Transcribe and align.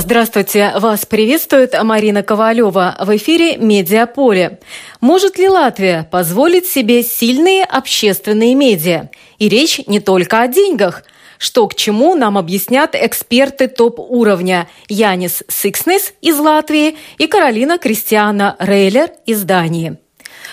Здравствуйте! 0.00 0.72
Вас 0.76 1.06
приветствует 1.06 1.74
Марина 1.82 2.22
Ковалева. 2.22 2.96
В 3.00 3.16
эфире 3.16 3.56
«Медиаполе». 3.56 4.60
Может 5.00 5.38
ли 5.38 5.48
Латвия 5.48 6.08
позволить 6.08 6.66
себе 6.66 7.02
сильные 7.02 7.64
общественные 7.64 8.54
медиа? 8.54 9.08
И 9.40 9.48
речь 9.48 9.80
не 9.88 9.98
только 9.98 10.40
о 10.40 10.46
деньгах. 10.46 11.02
Что 11.36 11.66
к 11.66 11.74
чему 11.74 12.14
нам 12.14 12.38
объяснят 12.38 12.94
эксперты 12.94 13.66
топ-уровня 13.66 14.68
Янис 14.88 15.42
Сикснес 15.48 16.12
из 16.20 16.38
Латвии 16.38 16.96
и 17.18 17.26
Каролина 17.26 17.76
Кристиана 17.78 18.54
Рейлер 18.60 19.10
из 19.26 19.42
Дании. 19.42 19.96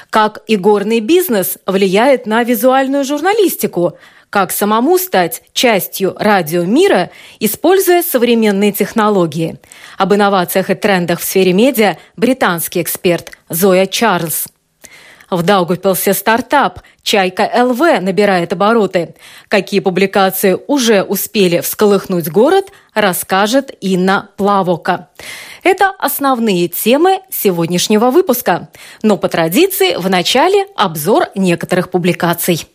Как 0.10 0.42
игорный 0.48 1.02
бизнес 1.02 1.60
влияет 1.68 2.26
на 2.26 2.42
визуальную 2.44 3.04
журналистику– 3.04 3.96
как 4.36 4.52
самому 4.52 4.98
стать 4.98 5.44
частью 5.54 6.14
радиомира, 6.20 7.10
используя 7.40 8.04
современные 8.04 8.74
технологии. 8.74 9.60
Об 9.98 10.14
инновациях 10.14 10.70
и 10.70 10.76
трендах 10.76 11.22
в 11.22 11.24
сфере 11.24 11.54
медиа 11.54 11.96
британский 12.18 12.82
эксперт 12.82 13.32
Зоя 13.48 13.86
Чарльз. 13.86 14.48
В 15.30 15.42
Даугавпилсе 15.42 16.14
стартап 16.14 16.82
«Чайка 17.02 17.50
ЛВ» 17.64 17.80
набирает 18.02 18.52
обороты. 18.52 19.16
Какие 19.48 19.80
публикации 19.80 20.60
уже 20.68 21.04
успели 21.04 21.62
всколыхнуть 21.62 22.30
город, 22.30 22.66
расскажет 22.94 23.72
Инна 23.80 24.32
Плавока. 24.36 25.08
Это 25.64 25.92
основные 25.98 26.68
темы 26.68 27.22
сегодняшнего 27.32 28.12
выпуска. 28.12 28.68
Но 29.02 29.16
по 29.16 29.30
традиции 29.30 29.96
в 29.96 30.10
начале 30.10 30.68
обзор 30.76 31.28
некоторых 31.36 31.90
публикаций. 31.90 32.68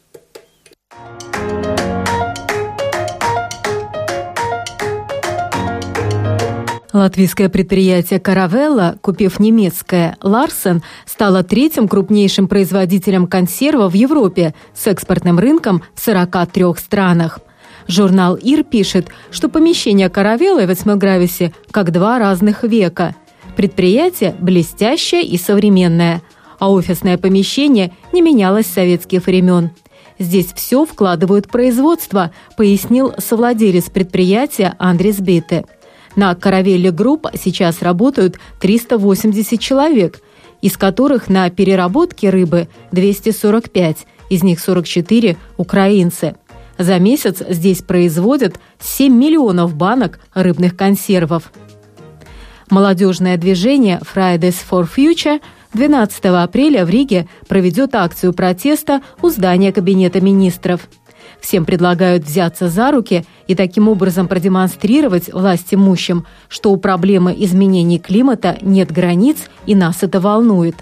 Латвийское 6.92 7.48
предприятие 7.48 8.18
«Каравелла», 8.18 8.96
купив 9.00 9.38
немецкое 9.38 10.16
«Ларсен», 10.22 10.82
стало 11.06 11.44
третьим 11.44 11.86
крупнейшим 11.86 12.48
производителем 12.48 13.28
консервов 13.28 13.92
в 13.92 13.94
Европе 13.94 14.54
с 14.74 14.88
экспортным 14.88 15.38
рынком 15.38 15.84
в 15.94 16.00
43 16.00 16.64
странах. 16.78 17.38
Журнал 17.86 18.34
«Ир» 18.34 18.64
пишет, 18.64 19.08
что 19.30 19.48
помещение 19.48 20.08
«Каравеллы» 20.08 20.66
в 20.66 20.72
Эцмелгрависе 20.72 21.52
как 21.70 21.92
два 21.92 22.18
разных 22.18 22.64
века. 22.64 23.14
Предприятие 23.56 24.34
блестящее 24.40 25.22
и 25.22 25.38
современное, 25.38 26.22
а 26.58 26.72
офисное 26.72 27.18
помещение 27.18 27.92
не 28.12 28.20
менялось 28.20 28.66
с 28.66 28.74
советских 28.74 29.26
времен. 29.26 29.70
Здесь 30.18 30.52
все 30.54 30.84
вкладывают 30.84 31.46
в 31.46 31.50
производство, 31.50 32.32
пояснил 32.56 33.14
совладелец 33.18 33.90
предприятия 33.90 34.74
Андрес 34.78 35.20
Бите. 35.20 35.64
На 36.16 36.34
«Каравелле 36.34 36.90
Групп» 36.90 37.26
сейчас 37.34 37.82
работают 37.82 38.38
380 38.60 39.60
человек, 39.60 40.20
из 40.60 40.76
которых 40.76 41.28
на 41.28 41.48
переработке 41.50 42.30
рыбы 42.30 42.68
245, 42.92 44.06
из 44.28 44.42
них 44.42 44.60
44– 44.60 45.36
украинцы. 45.56 46.36
За 46.78 46.98
месяц 46.98 47.42
здесь 47.48 47.82
производят 47.82 48.58
7 48.80 49.12
миллионов 49.12 49.74
банок 49.74 50.20
рыбных 50.34 50.76
консервов. 50.76 51.52
Молодежное 52.70 53.36
движение 53.36 54.00
Fridays 54.00 54.56
for 54.68 54.88
Future 54.88 55.40
12 55.74 56.24
апреля 56.26 56.84
в 56.84 56.90
Риге 56.90 57.28
проведет 57.48 57.94
акцию 57.94 58.32
протеста 58.32 59.02
у 59.22 59.28
здания 59.28 59.72
Кабинета 59.72 60.20
министров– 60.20 60.88
Всем 61.40 61.64
предлагают 61.64 62.24
взяться 62.24 62.68
за 62.68 62.90
руки 62.90 63.24
и 63.46 63.54
таким 63.54 63.88
образом 63.88 64.28
продемонстрировать 64.28 65.32
власть 65.32 65.72
имущим, 65.72 66.26
что 66.48 66.70
у 66.70 66.76
проблемы 66.76 67.34
изменений 67.38 67.98
климата 67.98 68.58
нет 68.60 68.92
границ 68.92 69.38
и 69.66 69.74
нас 69.74 70.02
это 70.02 70.20
волнует. 70.20 70.76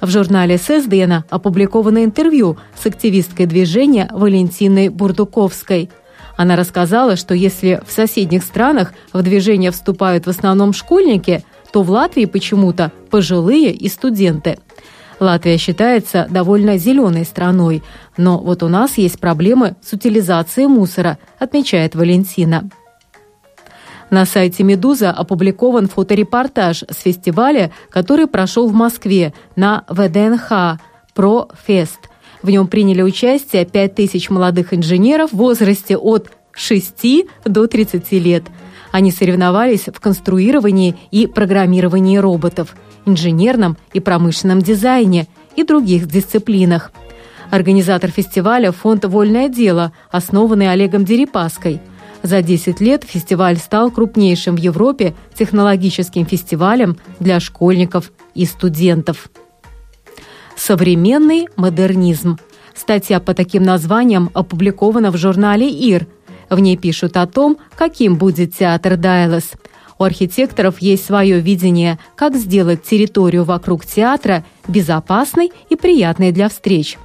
В 0.00 0.10
журнале 0.10 0.58
ССДН 0.58 1.24
опубликовано 1.30 2.04
интервью 2.04 2.58
с 2.76 2.84
активисткой 2.84 3.46
движения 3.46 4.08
Валентиной 4.12 4.88
Бурдуковской. 4.88 5.88
Она 6.36 6.56
рассказала, 6.56 7.14
что 7.16 7.32
если 7.32 7.80
в 7.86 7.92
соседних 7.92 8.42
странах 8.42 8.92
в 9.12 9.22
движение 9.22 9.70
вступают 9.70 10.26
в 10.26 10.30
основном 10.30 10.72
школьники, 10.72 11.44
то 11.72 11.82
в 11.82 11.90
Латвии 11.90 12.24
почему-то 12.24 12.90
пожилые 13.10 13.72
и 13.72 13.88
студенты– 13.88 14.58
Латвия 15.20 15.58
считается 15.58 16.26
довольно 16.30 16.76
зеленой 16.78 17.24
страной, 17.24 17.82
но 18.16 18.38
вот 18.38 18.62
у 18.62 18.68
нас 18.68 18.98
есть 18.98 19.18
проблемы 19.18 19.76
с 19.82 19.92
утилизацией 19.92 20.68
мусора, 20.68 21.18
отмечает 21.38 21.94
Валентина. 21.94 22.68
На 24.10 24.26
сайте 24.26 24.62
«Медуза» 24.62 25.10
опубликован 25.10 25.88
фоторепортаж 25.88 26.84
с 26.88 27.00
фестиваля, 27.00 27.72
который 27.90 28.26
прошел 28.26 28.68
в 28.68 28.72
Москве 28.72 29.34
на 29.56 29.84
ВДНХ 29.88 30.80
«Про 31.14 31.48
Фест». 31.66 31.98
В 32.42 32.50
нем 32.50 32.68
приняли 32.68 33.02
участие 33.02 33.64
5000 33.64 34.30
молодых 34.30 34.74
инженеров 34.74 35.32
в 35.32 35.36
возрасте 35.36 35.96
от 35.96 36.30
6 36.52 37.26
до 37.44 37.66
30 37.66 38.12
лет. 38.12 38.44
Они 38.92 39.10
соревновались 39.10 39.86
в 39.86 39.98
конструировании 39.98 40.94
и 41.10 41.26
программировании 41.26 42.18
роботов– 42.18 42.76
инженерном 43.06 43.76
и 43.92 44.00
промышленном 44.00 44.60
дизайне 44.60 45.26
и 45.56 45.64
других 45.64 46.06
дисциплинах. 46.06 46.92
Организатор 47.54 48.10
фестиваля– 48.10 48.72
фонд 48.72 49.04
«Вольное 49.04 49.48
дело», 49.48 49.92
основанный 50.10 50.72
Олегом 50.72 51.04
Дерипаской. 51.04 51.80
За 52.24 52.42
10 52.42 52.80
лет 52.80 53.04
фестиваль 53.04 53.58
стал 53.58 53.92
крупнейшим 53.92 54.56
в 54.56 54.58
Европе 54.58 55.14
технологическим 55.38 56.26
фестивалем 56.26 56.96
для 57.20 57.38
школьников 57.38 58.10
и 58.34 58.44
студентов. 58.44 59.30
Современный 60.56 61.46
модернизм. 61.54 62.40
Статья 62.74 63.20
по 63.20 63.34
таким 63.34 63.62
названиям 63.62 64.30
опубликована 64.34 65.12
в 65.12 65.16
журнале 65.16 65.70
«Ир». 65.70 66.08
В 66.50 66.58
ней 66.58 66.76
пишут 66.76 67.16
о 67.16 67.28
том, 67.28 67.58
каким 67.76 68.16
будет 68.16 68.52
театр 68.56 68.96
Дайлас– 68.96 69.52
у 69.96 70.02
архитекторов 70.02 70.78
есть 70.82 71.06
свое 71.06 71.38
видение, 71.38 72.00
как 72.16 72.34
сделать 72.34 72.82
территорию 72.82 73.44
вокруг 73.44 73.86
театра 73.86 74.44
безопасной 74.66 75.52
и 75.70 75.76
приятной 75.76 76.32
для 76.32 76.48
встреч. 76.48 76.98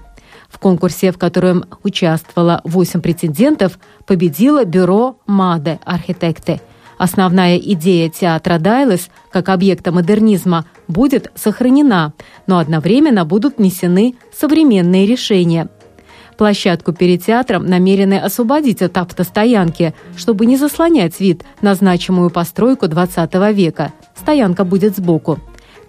В 0.60 0.62
конкурсе, 0.62 1.14
в 1.14 1.18
котором 1.18 1.64
участвовало 1.84 2.60
8 2.66 3.00
претендентов, 3.00 3.80
победило 4.06 4.66
бюро 4.66 5.16
«Маде 5.26 5.80
Архитекты». 5.86 6.60
Основная 6.98 7.56
идея 7.56 8.10
театра 8.10 8.60
Дайлес 8.60 9.10
как 9.32 9.48
объекта 9.48 9.94
модернизма 9.94 10.66
будет 10.90 11.32
сохранена, 11.34 12.12
но 12.46 12.58
одновременно 12.60 13.24
будут 13.24 13.58
внесены 13.58 14.16
современные 14.38 15.06
решения– 15.06 15.70
Площадку 16.40 16.94
перед 16.94 17.26
театром 17.26 17.66
намерены 17.66 18.18
освободить 18.18 18.82
от 18.82 18.98
автостоянки, 18.98 19.94
чтобы 20.16 20.46
не 20.46 20.56
заслонять 20.56 21.20
вид 21.20 21.44
на 21.60 21.76
значимую 21.76 22.30
постройку 22.30 22.88
20 22.88 23.34
века. 23.54 23.92
Стоянка 24.16 24.64
будет 24.64 24.96
сбоку. 24.96 25.38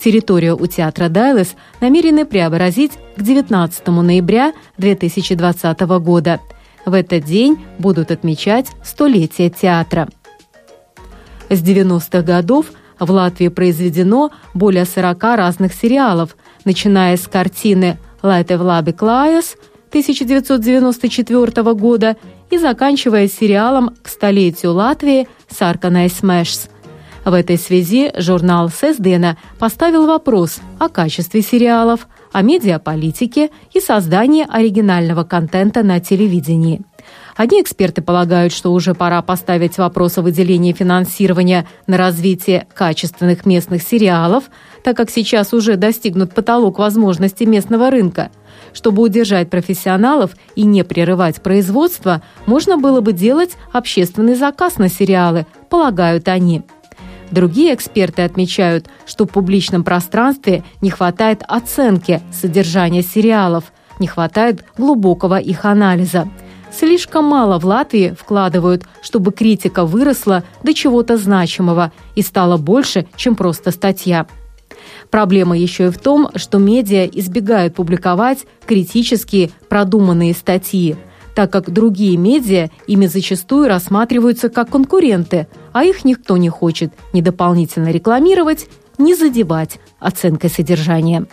Территорию 0.03 0.57
у 0.57 0.67
театра 0.67 1.11
Дайлес 1.11 1.55
намерены 1.81 2.25
преобразить 2.25 2.93
к 3.17 3.23
19 3.23 3.87
ноября 3.89 4.55
2020 4.79 5.81
года. 5.81 6.41
В 6.87 6.95
этот 6.95 7.25
день 7.25 7.59
будут 7.79 8.11
отмечать 8.11 8.69
столетие 8.83 9.51
театра. 9.51 10.09
С 11.51 11.63
90-х 11.63 12.23
годов 12.23 12.67
в 12.99 13.11
Латвии 13.11 13.49
произведено 13.49 14.31
более 14.55 14.87
40 14.87 15.23
разных 15.23 15.75
сериалов, 15.75 16.35
начиная 16.65 17.19
с 17.19 17.27
картины 17.27 17.99
«Lai 18.23 18.57
tev 18.57 18.63
labi 18.63 18.93
klājas» 18.93 19.57
1994 19.91 21.75
года 21.75 22.17
и 22.51 22.57
заканчивая 22.57 23.29
сериалом 23.29 23.95
к 24.03 24.09
столетию 24.09 24.73
Латвии 24.73 25.29
«Sarkanais 25.51 26.09
mežs». 26.09 26.71
В 27.25 27.35
этой 27.35 27.59
связи 27.59 28.13
журнал 28.17 28.71
Сесдена 28.71 29.37
поставил 29.59 30.07
вопрос 30.07 30.61
о 30.79 30.89
качестве 30.89 31.43
сериалов, 31.43 32.09
о 32.33 32.43
медиаполитике 32.43 33.51
и 33.73 33.81
создании 33.81 34.47
оригинального 34.49 35.25
контента 35.25 35.83
на 35.83 36.01
телевидении. 36.01 36.83
Одни 37.37 37.61
эксперты 37.61 38.03
полагают, 38.03 38.53
что 38.53 38.73
уже 38.73 38.95
пора 38.95 39.23
поставить 39.23 39.79
вопрос 39.79 40.19
о 40.19 40.23
выделении 40.23 40.73
финансирования 40.73 41.67
на 41.87 41.97
развитие 41.97 42.67
качественных 42.75 43.47
местных 43.47 43.83
сериалов, 43.83 44.45
так 44.85 44.97
как 44.97 45.11
сейчас 45.11 45.53
уже 45.53 45.77
достигнут 45.77 46.35
потолок 46.35 46.79
возможностей 46.79 47.47
местного 47.47 47.91
рынка– 47.91 48.31
чтобы 48.73 49.03
удержать 49.03 49.51
профессионалов 49.51 50.37
и 50.55 50.63
не 50.63 50.85
прерывать 50.85 51.43
производство, 51.43 52.23
можно 52.47 52.77
было 52.77 53.01
бы 53.01 53.13
делать 53.13 53.57
общественный 53.73 54.35
заказ 54.35 54.79
на 54.79 54.89
сериалы, 54.89 55.47
полагают 55.69 56.29
они. 56.29 56.63
Другие 57.31 57.75
эксперты 57.75 58.23
отмечают, 58.23 58.87
что 59.07 59.25
в 59.25 59.31
публичном 59.31 59.85
пространстве 59.85 60.65
не 60.81 60.91
хватает 60.91 61.43
оценки 61.47 62.21
содержания 62.33 63.03
сериалов, 63.03 63.73
не 63.99 64.07
хватает 64.07 64.65
глубокого 64.77 65.39
их 65.39 65.65
анализа. 65.65 66.29
Слишком 66.73 67.25
мало 67.25 67.59
в 67.59 67.65
Латвии 67.65 68.15
вкладывают, 68.19 68.85
чтобы 69.03 69.33
критика 69.33 69.85
выросла 69.85 70.45
до 70.63 70.73
чего-то 70.73 71.17
значимого 71.17 71.93
и 72.15 72.23
стала 72.23 72.57
больше, 72.57 73.07
чем 73.17 73.35
просто 73.35 73.71
статья. 73.71 74.27
Проблема 75.11 75.59
еще 75.59 75.87
и 75.87 75.91
в 75.91 75.99
том, 75.99 76.31
что 76.37 76.59
медиа 76.59 77.07
избегают 77.07 77.75
публиковать 77.75 78.47
критические 78.67 79.51
продуманные 79.69 80.33
статьи, 80.33 80.97
так 81.41 81.51
как 81.51 81.71
другие 81.71 82.19
медиа 82.19 82.69
ими 82.87 83.07
зачастую 83.07 83.67
рассматриваются 83.67 84.51
как 84.51 84.69
конкуренты, 84.69 85.49
а 85.73 85.85
их 85.85 86.05
никто 86.05 86.37
не 86.37 86.51
хочет 86.51 86.93
ни 87.15 87.23
дополнительно 87.23 87.89
рекламировать, 87.89 88.69
ни 88.99 89.15
задевать 89.15 89.81
оценкой 90.01 90.51
содержания. 90.51 91.25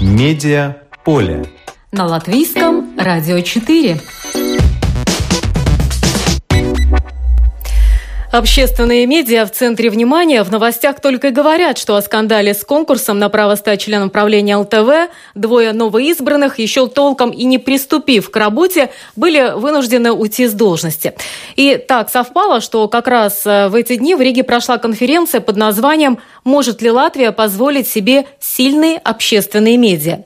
Медиа 0.00 0.78
поле. 1.04 1.44
На 1.90 2.06
латвийском 2.06 2.96
радио 2.96 3.38
4. 3.42 4.00
Общественные 8.32 9.04
медиа 9.04 9.44
в 9.44 9.50
центре 9.50 9.90
внимания 9.90 10.42
в 10.42 10.50
новостях 10.50 11.02
только 11.02 11.28
и 11.28 11.30
говорят, 11.32 11.76
что 11.76 11.96
о 11.96 12.00
скандале 12.00 12.54
с 12.54 12.64
конкурсом 12.64 13.18
на 13.18 13.28
право 13.28 13.56
стать 13.56 13.82
членом 13.82 14.08
правления 14.08 14.56
ЛТВ 14.56 15.12
двое 15.34 15.74
новоизбранных, 15.74 16.58
еще 16.58 16.88
толком 16.88 17.28
и 17.28 17.44
не 17.44 17.58
приступив 17.58 18.30
к 18.30 18.36
работе, 18.36 18.88
были 19.16 19.52
вынуждены 19.54 20.12
уйти 20.12 20.46
с 20.46 20.54
должности. 20.54 21.12
И 21.56 21.76
так 21.76 22.08
совпало, 22.08 22.62
что 22.62 22.88
как 22.88 23.06
раз 23.06 23.42
э, 23.44 23.68
в 23.68 23.74
эти 23.74 23.96
дни 23.96 24.14
в 24.14 24.22
Риге 24.22 24.44
прошла 24.44 24.78
конференция 24.78 25.42
под 25.42 25.56
названием 25.56 26.18
«Может 26.42 26.80
ли 26.80 26.90
Латвия 26.90 27.32
позволить 27.32 27.86
себе 27.86 28.24
сильные 28.40 28.96
общественные 28.96 29.76
медиа?». 29.76 30.20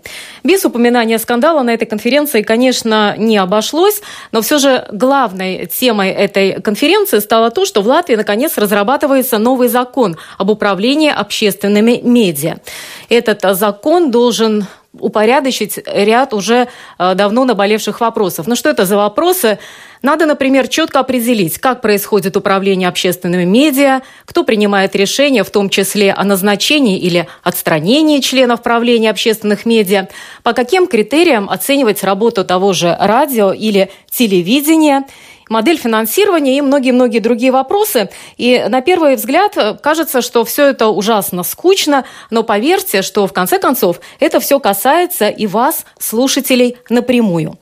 Без 0.46 0.64
упоминания 0.64 1.18
скандала 1.18 1.62
на 1.62 1.74
этой 1.74 1.86
конференции, 1.86 2.42
конечно, 2.42 3.16
не 3.18 3.36
обошлось, 3.36 4.00
но 4.30 4.42
все 4.42 4.58
же 4.58 4.86
главной 4.92 5.66
темой 5.66 6.10
этой 6.10 6.62
конференции 6.62 7.18
стало 7.18 7.50
то, 7.50 7.64
что 7.64 7.82
в 7.82 7.88
Латвии 7.88 8.14
наконец 8.14 8.56
разрабатывается 8.56 9.38
новый 9.38 9.66
закон 9.66 10.16
об 10.38 10.50
управлении 10.50 11.10
общественными 11.10 12.00
медиа. 12.00 12.58
Этот 13.08 13.42
закон 13.56 14.10
должен 14.10 14.66
упорядочить 14.98 15.78
ряд 15.86 16.32
уже 16.32 16.68
э, 16.98 17.14
давно 17.14 17.44
наболевших 17.44 18.00
вопросов. 18.00 18.46
Ну 18.46 18.56
что 18.56 18.70
это 18.70 18.86
за 18.86 18.96
вопросы? 18.96 19.58
Надо, 20.02 20.26
например, 20.26 20.68
четко 20.68 21.00
определить, 21.00 21.58
как 21.58 21.80
происходит 21.80 22.36
управление 22.36 22.88
общественными 22.88 23.44
медиа, 23.44 24.02
кто 24.24 24.44
принимает 24.44 24.94
решения, 24.94 25.42
в 25.42 25.50
том 25.50 25.68
числе 25.68 26.12
о 26.12 26.24
назначении 26.24 26.98
или 26.98 27.28
отстранении 27.42 28.20
членов 28.20 28.62
правления 28.62 29.10
общественных 29.10 29.66
медиа, 29.66 30.08
по 30.42 30.52
каким 30.52 30.86
критериям 30.86 31.50
оценивать 31.50 32.02
работу 32.04 32.44
того 32.44 32.72
же 32.72 32.96
радио 32.98 33.52
или 33.52 33.90
телевидения– 34.10 35.04
модель 35.48 35.78
финансирования 35.78 36.58
и 36.58 36.60
многие-многие 36.60 37.20
другие 37.20 37.52
вопросы. 37.52 38.10
И 38.36 38.64
на 38.68 38.80
первый 38.80 39.16
взгляд 39.16 39.56
кажется, 39.82 40.22
что 40.22 40.44
все 40.44 40.66
это 40.66 40.88
ужасно 40.88 41.42
скучно, 41.42 42.04
но 42.30 42.42
поверьте, 42.42 43.02
что 43.02 43.26
в 43.26 43.32
конце 43.32 43.58
концов 43.58 44.00
это 44.20 44.40
все 44.40 44.58
касается 44.58 45.28
и 45.28 45.46
вас, 45.46 45.84
слушателей, 45.98 46.76
напрямую. 46.88 47.58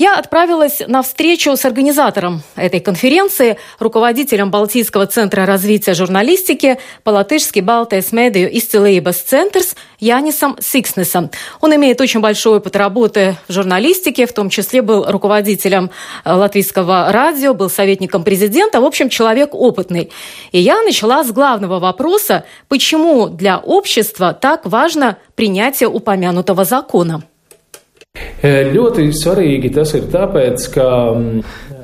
Я 0.00 0.16
отправилась 0.16 0.80
на 0.86 1.02
встречу 1.02 1.54
с 1.54 1.64
организатором 1.66 2.42
этой 2.56 2.80
конференции, 2.80 3.58
руководителем 3.78 4.50
Балтийского 4.50 5.06
центра 5.06 5.44
развития 5.44 5.92
журналистики 5.92 6.78
по-латышски 7.04 7.60
«Балтес 7.60 8.10
Медию 8.12 8.56
Изцелейбас 8.56 9.18
Центрс» 9.18 9.74
Янисом 9.98 10.56
Сикснесом. 10.58 11.30
Он 11.60 11.74
имеет 11.76 12.00
очень 12.00 12.20
большой 12.20 12.58
опыт 12.58 12.76
работы 12.76 13.36
в 13.46 13.52
журналистике, 13.52 14.26
в 14.26 14.32
том 14.32 14.48
числе 14.48 14.80
был 14.80 15.04
руководителем 15.06 15.90
э, 16.24 16.32
латвийского 16.32 17.12
радио, 17.12 17.52
был 17.52 17.68
советником 17.68 18.24
президента, 18.24 18.80
в 18.80 18.84
общем, 18.86 19.10
человек 19.10 19.50
опытный. 19.52 20.10
И 20.52 20.60
я 20.60 20.80
начала 20.82 21.22
с 21.22 21.30
главного 21.30 21.78
вопроса, 21.78 22.44
почему 22.68 23.28
для 23.28 23.58
общества 23.58 24.32
так 24.32 24.64
важно 24.64 25.18
принятие 25.34 25.90
упомянутого 25.90 26.64
закона. 26.64 27.22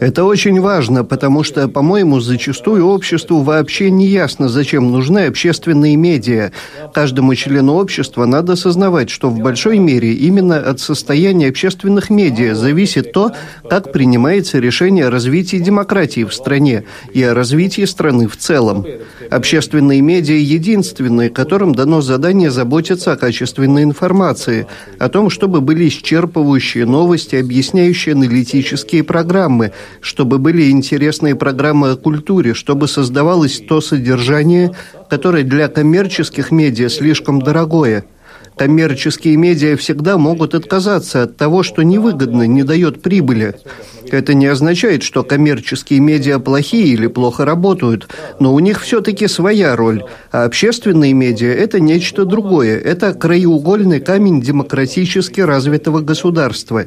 Это 0.00 0.24
очень 0.24 0.60
важно, 0.60 1.04
потому 1.04 1.42
что, 1.42 1.68
по-моему, 1.68 2.20
зачастую 2.20 2.86
обществу 2.86 3.40
вообще 3.40 3.90
не 3.90 4.06
ясно, 4.06 4.48
зачем 4.48 4.90
нужны 4.90 5.26
общественные 5.26 5.96
медиа. 5.96 6.52
Каждому 6.92 7.34
члену 7.34 7.74
общества 7.74 8.26
надо 8.26 8.54
осознавать, 8.54 9.10
что 9.10 9.28
в 9.28 9.38
большой 9.38 9.78
мере 9.78 10.12
именно 10.12 10.58
от 10.58 10.80
состояния 10.80 11.48
общественных 11.48 12.10
медиа 12.10 12.54
зависит 12.54 13.12
то, 13.12 13.32
как 13.68 13.92
принимается 13.92 14.58
решение 14.58 15.06
о 15.06 15.10
развитии 15.10 15.58
демократии 15.58 16.24
в 16.24 16.34
стране 16.34 16.84
и 17.12 17.22
о 17.22 17.34
развитии 17.34 17.84
страны 17.84 18.28
в 18.28 18.36
целом. 18.36 18.84
Общественные 19.30 20.00
медиа 20.00 20.36
единственные, 20.36 21.30
которым 21.30 21.74
дано 21.74 22.00
задание 22.00 22.50
заботиться 22.50 23.12
о 23.12 23.16
качественной 23.16 23.82
информации, 23.82 24.66
о 24.98 25.08
том, 25.08 25.30
чтобы 25.30 25.60
были 25.60 25.88
исчерпывающие 25.88 26.86
новости, 26.86 27.36
объясняющие 27.36 28.14
аналитические 28.14 29.04
программы– 29.04 29.72
чтобы 30.00 30.38
были 30.38 30.70
интересные 30.70 31.34
программы 31.34 31.90
о 31.90 31.96
культуре, 31.96 32.54
чтобы 32.54 32.88
создавалось 32.88 33.60
то 33.60 33.80
содержание, 33.80 34.72
которое 35.10 35.42
для 35.42 35.68
коммерческих 35.68 36.50
медиа 36.50 36.88
слишком 36.88 37.40
дорогое. 37.40 38.04
Коммерческие 38.56 39.36
медиа 39.36 39.76
всегда 39.76 40.16
могут 40.16 40.54
отказаться 40.54 41.24
от 41.24 41.36
того, 41.36 41.62
что 41.62 41.82
невыгодно, 41.82 42.46
не 42.46 42.62
дает 42.62 43.02
прибыли. 43.02 43.54
Это 44.10 44.32
не 44.32 44.46
означает, 44.46 45.02
что 45.02 45.24
коммерческие 45.24 46.00
медиа 46.00 46.38
плохие 46.38 46.86
или 46.86 47.06
плохо 47.06 47.44
работают, 47.44 48.08
но 48.40 48.54
у 48.54 48.58
них 48.60 48.80
все-таки 48.80 49.28
своя 49.28 49.76
роль. 49.76 50.04
А 50.32 50.44
общественные 50.44 51.12
медиа– 51.12 51.48
это 51.52 51.80
нечто 51.80 52.24
другое. 52.24 52.78
Это 52.78 53.12
краеугольный 53.12 54.00
камень 54.00 54.40
демократически 54.40 55.40
развитого 55.42 56.00
государства. 56.00 56.84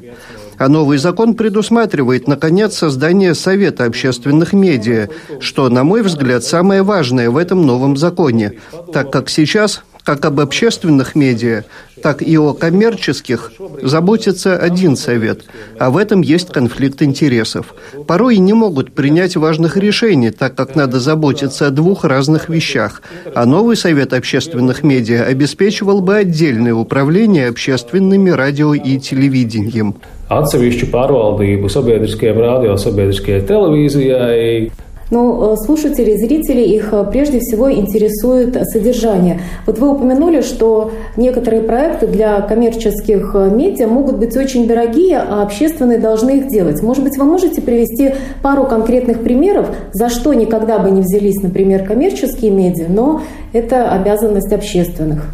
А 0.57 0.67
новый 0.67 0.97
закон 0.97 1.35
предусматривает, 1.35 2.27
наконец, 2.27 2.75
создание 2.75 3.35
Совета 3.35 3.85
общественных 3.85 4.53
медиа, 4.53 5.09
что, 5.39 5.69
на 5.69 5.83
мой 5.83 6.01
взгляд, 6.01 6.43
самое 6.43 6.83
важное 6.83 7.29
в 7.29 7.38
этом 7.38 7.65
новом 7.65 7.95
законе, 7.95 8.53
так 8.91 9.12
как 9.12 9.29
сейчас 9.29 9.83
как 10.09 10.25
об 10.25 10.39
общественных 10.39 11.13
медиа, 11.13 11.65
так 12.01 12.23
и 12.23 12.35
о 12.35 12.53
коммерческих 12.53 13.51
заботится 13.83 14.57
один 14.57 14.95
совет, 14.95 15.43
а 15.77 15.91
в 15.91 15.97
этом 15.97 16.21
есть 16.21 16.49
конфликт 16.51 17.03
интересов. 17.03 17.75
Порой 18.07 18.37
не 18.37 18.53
могут 18.53 18.91
принять 18.91 19.35
важных 19.35 19.77
решений, 19.77 20.31
так 20.31 20.55
как 20.55 20.75
надо 20.75 20.99
заботиться 20.99 21.67
о 21.67 21.69
двух 21.69 22.05
разных 22.05 22.49
вещах, 22.49 23.03
а 23.35 23.45
новый 23.45 23.75
совет 23.75 24.13
общественных 24.13 24.81
медиа 24.81 25.25
обеспечивал 25.25 26.01
бы 26.01 26.15
отдельное 26.15 26.73
управление 26.73 27.47
общественными 27.47 28.31
радио 28.31 28.73
и 28.73 28.97
телевидением. 28.97 29.93
Atsevišķu 30.29 30.89
pārvaldību 30.93 31.69
sabiedriskajam 31.73 32.37
radio, 32.37 32.75
sabiedriskajai 32.77 33.45
televīzijai, 33.49 34.69
но 35.09 35.53
э, 35.53 35.65
слушатели, 35.65 36.15
зрители, 36.17 36.61
их 36.61 36.89
э, 36.93 37.05
прежде 37.11 37.39
всего 37.39 37.71
интересует 37.71 38.57
содержание. 38.69 39.41
Вот 39.65 39.79
вы 39.79 39.89
упомянули, 39.89 40.41
что 40.41 40.91
некоторые 41.17 41.63
проекты 41.63 42.07
для 42.07 42.41
коммерческих 42.41 43.31
э, 43.33 43.49
медиа 43.49 43.87
могут 43.87 44.17
быть 44.17 44.35
очень 44.37 44.67
дорогие, 44.67 45.17
а 45.17 45.43
общественные 45.43 45.99
должны 45.99 46.39
их 46.39 46.47
делать. 46.47 46.81
Может 46.81 47.03
быть, 47.03 47.17
вы 47.17 47.25
можете 47.25 47.61
привести 47.61 48.15
пару 48.41 48.65
конкретных 48.65 49.21
примеров, 49.21 49.69
за 49.93 50.09
что 50.09 50.33
никогда 50.33 50.79
бы 50.79 50.91
не 50.91 51.01
взялись, 51.01 51.41
например, 51.41 51.85
коммерческие 51.85 52.51
медиа, 52.51 52.87
но 52.89 53.21
это 53.53 53.91
обязанность 53.91 54.53
общественных? 54.53 55.33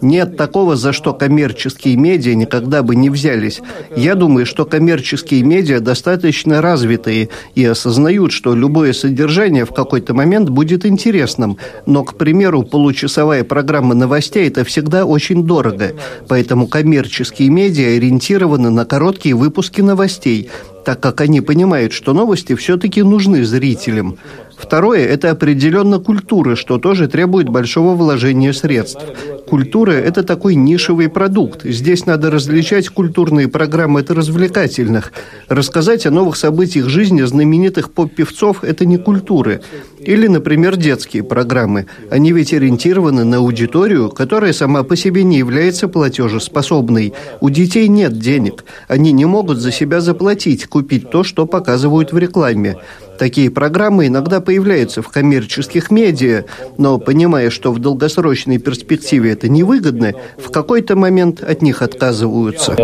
Нет 0.00 0.36
такого, 0.36 0.76
за 0.76 0.92
что 0.92 1.12
коммерческие 1.12 1.96
медиа 1.96 2.34
никогда 2.34 2.82
бы 2.82 2.96
не 2.96 3.10
взялись. 3.10 3.60
Я 3.96 4.14
думаю, 4.14 4.46
что 4.46 4.64
коммерческие 4.64 5.42
медиа 5.42 5.80
достаточно 5.80 6.62
развитые 6.62 7.28
и 7.54 7.64
осознают, 7.64 8.32
что 8.32 8.54
любое 8.54 8.92
содержание 8.92 9.64
в 9.64 9.72
какой-то 9.72 10.14
момент 10.14 10.48
будет 10.48 10.86
интересным. 10.86 11.58
Но, 11.86 12.04
к 12.04 12.14
примеру, 12.14 12.62
получасовая 12.62 13.44
программа 13.44 13.94
новостей– 13.94 14.48
это 14.48 14.64
всегда 14.64 15.04
очень 15.04 15.44
дорого. 15.44 15.92
Поэтому 16.28 16.66
коммерческие 16.66 17.50
медиа 17.50 17.96
ориентированы 17.96 18.70
на 18.70 18.84
короткие 18.84 19.34
выпуски 19.34 19.80
новостей, 19.80 20.48
так 20.84 21.00
как 21.00 21.20
они 21.20 21.40
понимают, 21.40 21.92
что 21.92 22.14
новости 22.14 22.54
все-таки 22.54 23.02
нужны 23.02 23.44
зрителям. 23.44 24.18
Второе– 24.60 25.06
это 25.08 25.30
определенно 25.30 25.98
культура, 25.98 26.54
что 26.54 26.78
тоже 26.78 27.08
требует 27.08 27.48
большого 27.48 27.94
вложения 27.94 28.52
средств. 28.52 29.02
Культура– 29.48 29.90
это 29.92 30.22
такой 30.22 30.54
нишевый 30.54 31.08
продукт. 31.08 31.64
Здесь 31.64 32.04
надо 32.04 32.30
различать 32.30 32.90
культурные 32.90 33.48
программы 33.48 34.00
от 34.00 34.10
развлекательных. 34.10 35.12
Рассказать 35.48 36.04
о 36.06 36.10
новых 36.10 36.36
событиях 36.36 36.88
жизни 36.88 37.22
знаменитых 37.22 37.90
поп-певцов– 37.90 38.58
это 38.62 38.84
не 38.84 38.98
культура. 38.98 39.60
Или, 39.98 40.26
например, 40.26 40.76
детские 40.76 41.24
программы. 41.24 41.86
Они 42.10 42.32
ведь 42.32 42.52
ориентированы 42.52 43.24
на 43.24 43.38
аудиторию, 43.38 44.10
которая 44.10 44.52
сама 44.52 44.82
по 44.82 44.94
себе 44.94 45.24
не 45.24 45.38
является 45.38 45.88
платежеспособной. 45.88 47.14
У 47.40 47.48
детей 47.48 47.88
нет 47.88 48.18
денег. 48.18 48.64
Они 48.88 49.12
не 49.12 49.24
могут 49.24 49.58
за 49.58 49.72
себя 49.72 50.00
заплатить, 50.02 50.66
купить 50.66 51.10
то, 51.10 51.24
что 51.24 51.46
показывают 51.46 52.12
в 52.12 52.18
рекламе. 52.18 52.76
Такие 53.20 53.50
программы 53.50 54.06
иногда 54.06 54.40
появляются 54.40 55.02
в 55.02 55.10
коммерческих 55.10 55.90
медиа, 55.90 56.44
но 56.78 56.98
понимая, 56.98 57.50
что 57.50 57.70
в 57.70 57.78
долгосрочной 57.78 58.56
перспективе 58.56 59.32
это 59.32 59.46
невыгодно, 59.46 60.14
в 60.38 60.50
какой-то 60.50 60.96
момент 60.96 61.42
от 61.42 61.60
них 61.60 61.82
отказываются. 61.82 62.74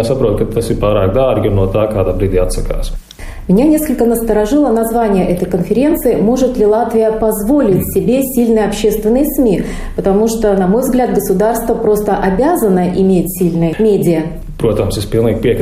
Меня 3.48 3.64
несколько 3.64 4.04
насторожило 4.04 4.70
название 4.72 5.26
этой 5.26 5.48
конференции 5.48 6.16
«Может 6.16 6.58
ли 6.58 6.66
Латвия 6.66 7.12
позволить 7.12 7.90
себе 7.94 8.22
сильные 8.22 8.66
общественные 8.66 9.24
СМИ?» 9.24 9.62
Потому 9.96 10.28
что, 10.28 10.54
на 10.54 10.66
мой 10.66 10.82
взгляд, 10.82 11.14
государство 11.14 11.74
просто 11.74 12.14
обязано 12.14 12.92
иметь 12.94 13.30
сильные 13.38 13.74
медиа. 13.78 14.24
Protams, 14.58 14.96
es 14.96 15.06
pilnīgi 15.06 15.52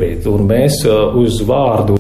vārdu 1.46 1.98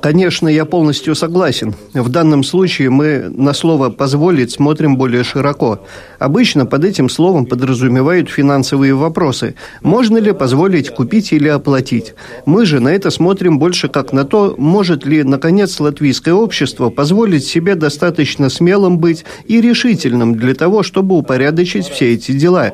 Конечно, 0.00 0.48
я 0.48 0.64
полностью 0.64 1.14
согласен. 1.14 1.74
В 1.92 2.08
данном 2.08 2.44
случае 2.44 2.90
мы 2.90 3.28
на 3.28 3.52
слово 3.52 3.90
«позволить» 3.90 4.52
смотрим 4.52 4.96
более 4.96 5.24
широко. 5.24 5.80
Обычно 6.18 6.66
под 6.66 6.84
этим 6.84 7.08
словом 7.08 7.46
подразумевают 7.46 8.28
финансовые 8.28 8.94
вопросы. 8.94 9.54
Можно 9.82 10.18
ли 10.18 10.32
позволить 10.32 10.90
купить 10.90 11.32
или 11.32 11.48
оплатить? 11.48 12.14
Мы 12.46 12.66
же 12.66 12.80
на 12.80 12.88
это 12.88 13.10
смотрим 13.10 13.58
больше 13.58 13.88
как 13.88 14.12
на 14.12 14.24
то, 14.24 14.54
может 14.56 15.04
ли, 15.04 15.24
наконец, 15.24 15.80
латвийское 15.80 16.34
общество 16.34 16.90
позволить 16.90 17.44
себе 17.44 17.74
достаточно 17.74 18.50
смелым 18.50 18.98
быть 18.98 19.24
и 19.46 19.60
решительным 19.60 20.36
для 20.36 20.54
того, 20.54 20.82
чтобы 20.82 21.16
упорядочить 21.16 21.88
все 21.88 22.14
эти 22.14 22.32
дела. 22.32 22.72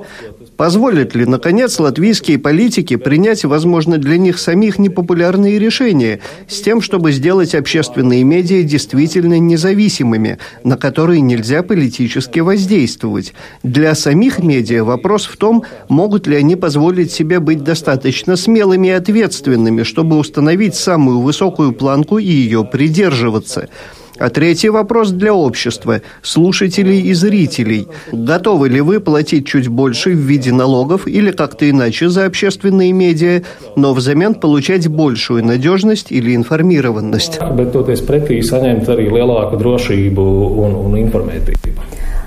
Позволят 0.57 1.17
ли, 1.17 1.27
наконец, 1.27 1.81
латвийские 1.81 2.39
политики 2.39 2.95
принять, 2.95 3.45
возможно, 3.45 3.99
для 3.99 4.19
них 4.19 4.39
самих 4.39 4.79
непопулярные 4.79 5.59
решения 5.59 6.21
с 6.49 6.61
тем, 6.61 6.81
чтобы 6.81 7.11
сделать 7.11 7.55
общественные 7.57 8.23
медиа 8.23 8.63
действительно 8.63 9.39
независимыми, 9.39 10.39
на 10.63 10.77
которые 10.77 11.21
нельзя 11.23 11.65
политически 11.65 12.39
воздействовать? 12.39 13.35
Для 13.65 13.95
самих 13.97 14.39
медиа 14.39 14.85
вопрос 14.85 15.27
в 15.27 15.37
том, 15.37 15.65
могут 15.89 16.29
ли 16.29 16.37
они 16.37 16.55
позволить 16.55 17.11
себе 17.11 17.41
быть 17.41 17.65
достаточно 17.65 18.37
смелыми 18.37 18.89
и 18.89 18.91
ответственными, 18.91 19.83
чтобы 19.83 20.17
установить 20.19 20.77
самую 20.77 21.21
высокую 21.21 21.73
планку 21.73 22.19
и 22.19 22.27
ее 22.27 22.65
придерживаться. 22.65 23.69
А 24.19 24.31
третий 24.31 24.69
вопрос 24.69 25.11
для 25.11 25.35
общества, 25.35 26.01
слушателей 26.23 27.01
и 27.01 27.15
зрителей. 27.15 27.89
Готовы 28.13 28.69
ли 28.69 28.81
вы 28.81 29.01
платить 29.01 29.47
чуть 29.47 29.67
больше 29.69 30.11
в 30.11 30.19
виде 30.19 30.53
налогов 30.53 31.09
или 31.09 31.33
как-то 31.33 31.69
иначе 31.69 32.09
за 32.09 32.27
общественные 32.27 32.93
медиа, 32.93 33.43
но 33.75 33.93
взамен 33.93 34.35
получать 34.35 34.87
большую 34.87 35.45
надежность 35.45 36.13
или 36.13 36.37
информированность? 36.37 37.39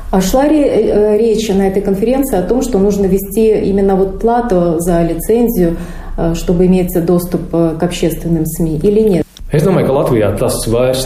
А 0.09 0.21
шла 0.21 0.45
э, 0.47 1.17
речь 1.17 1.49
на 1.49 1.67
этой 1.67 1.81
конференции 1.81 2.37
о 2.37 2.41
том, 2.41 2.61
что 2.61 2.79
нужно 2.79 3.05
ввести 3.05 3.69
именно 3.69 3.95
вот 3.95 4.19
плату 4.19 4.79
за 4.79 5.03
лицензию, 5.03 5.77
э, 6.17 6.33
чтобы 6.33 6.65
иметь 6.65 6.93
доступ 7.05 7.41
э, 7.53 7.75
к 7.77 7.83
общественным 7.83 8.45
СМИ 8.45 8.79
или 8.83 9.01
нет? 9.01 9.26
Es 9.47 9.63
domāju, 9.63 9.87
ka 9.87 9.93
Latvijā 9.95 10.29
tas 10.35 10.55
vairs. 10.67 11.05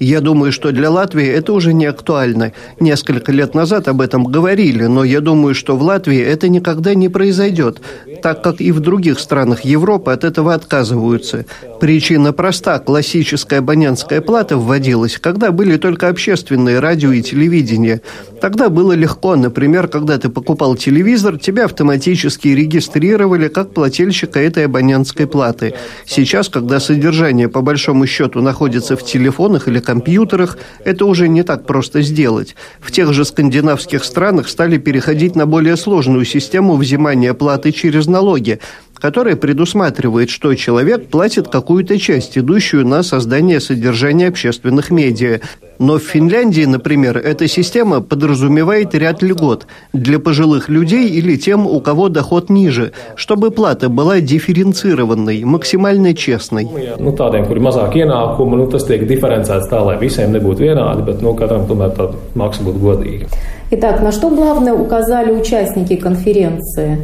Я 0.00 0.20
думаю, 0.20 0.50
что 0.50 0.72
для 0.72 0.90
Латвии 0.90 1.24
это 1.24 1.52
уже 1.52 1.72
не 1.72 1.86
актуально. 1.86 2.52
Несколько 2.80 3.30
лет 3.30 3.54
назад 3.54 3.86
об 3.86 4.00
этом 4.00 4.24
говорили, 4.24 4.86
но 4.86 5.04
я 5.04 5.20
думаю, 5.20 5.54
что 5.54 5.76
в 5.76 5.82
Латвии 5.82 6.20
это 6.20 6.48
никогда 6.48 6.94
не 6.94 7.08
произойдет, 7.08 7.80
так 8.22 8.42
как 8.42 8.60
и 8.60 8.72
в 8.72 8.80
других 8.80 9.18
странах 9.18 9.64
Европы 9.64 10.10
от 10.12 10.24
этого 10.24 10.54
отказываются. 10.54 11.46
Причина 11.80 12.32
проста. 12.32 12.78
Классическая 12.78 13.58
абонентская 13.58 14.20
плата 14.20 14.56
вводилась, 14.56 15.18
когда 15.18 15.50
были 15.50 15.76
только 15.76 16.08
общественные 16.08 16.78
радио 16.80 17.12
и 17.12 17.22
телевидение. 17.22 18.00
Тогда 18.40 18.68
было 18.68 18.92
легко. 18.92 19.36
Например, 19.36 19.88
когда 19.88 20.18
ты 20.18 20.28
покупал 20.28 20.76
телевизор, 20.76 21.38
тебя 21.38 21.64
автоматически 21.66 22.48
регистрировали 22.48 23.48
как 23.48 23.72
плательщика 23.72 24.40
этой 24.40 24.66
абонентской 24.66 25.26
платы. 25.26 25.74
Сейчас, 26.06 26.48
когда 26.48 26.80
содержание 26.80 27.48
по 27.48 27.60
большому 27.60 28.06
счету 28.06 28.40
находится 28.40 28.96
в 28.96 29.04
телефонах 29.04 29.68
или 29.68 29.80
компьютерах, 29.80 30.58
это 30.84 31.04
уже 31.06 31.28
не 31.28 31.42
так 31.42 31.66
просто 31.66 32.02
сделать. 32.02 32.56
В 32.80 32.90
тех 32.92 33.12
же 33.12 33.24
скандинавских 33.24 34.04
странах 34.04 34.48
стали 34.48 34.78
переходить 34.78 35.36
на 35.36 35.46
более 35.46 35.76
сложную 35.76 36.24
систему 36.24 36.76
взимания 36.76 37.34
платы 37.34 37.72
через 37.72 38.06
налоги, 38.10 38.58
которая 39.00 39.36
предусматривает, 39.36 40.30
что 40.30 40.54
человек 40.54 41.06
платит 41.06 41.48
какую-то 41.48 41.98
часть, 41.98 42.36
идущую 42.36 42.86
на 42.86 43.02
создание 43.02 43.60
содержания 43.60 44.28
общественных 44.28 44.90
медиа. 44.90 45.40
Но 45.78 45.98
в 45.98 46.02
Финляндии, 46.02 46.66
например, 46.66 47.16
эта 47.16 47.48
система 47.48 48.02
подразумевает 48.02 48.94
ряд 48.94 49.22
льгот 49.22 49.66
для 49.94 50.18
пожилых 50.18 50.68
людей 50.68 51.08
или 51.08 51.36
тем, 51.36 51.66
у 51.66 51.80
кого 51.80 52.10
доход 52.10 52.50
ниже, 52.50 52.92
чтобы 53.16 53.50
плата 53.50 53.88
была 53.88 54.20
дифференцированной, 54.20 55.44
максимально 55.44 56.12
честной. 56.14 56.68
Nu, 57.00 57.14
tādiem, 57.16 57.46
kuri 57.48 57.62
mazāk 57.64 57.96
ienākumi, 57.96 58.58
nu, 58.60 58.66
tas 58.68 58.84
tiek 58.84 59.06
diferencēts 59.08 59.70
tā, 59.72 59.80
lai 59.80 59.96
visiem 59.96 60.34
nebūtu 60.36 60.66
vienādi, 60.68 61.06
bet 61.06 61.24
nu, 61.24 61.32
katram 61.38 61.64
tomēr 61.70 61.96
tā 61.96 62.10
maksa 62.36 62.66
būtu 62.66 62.82
godīga. 62.84 63.32
Итак, 63.70 64.02
на 64.02 64.12
что 64.12 64.28
главное 64.28 64.74
указали 64.74 65.32
участники 65.32 65.96
конференции? 65.96 66.98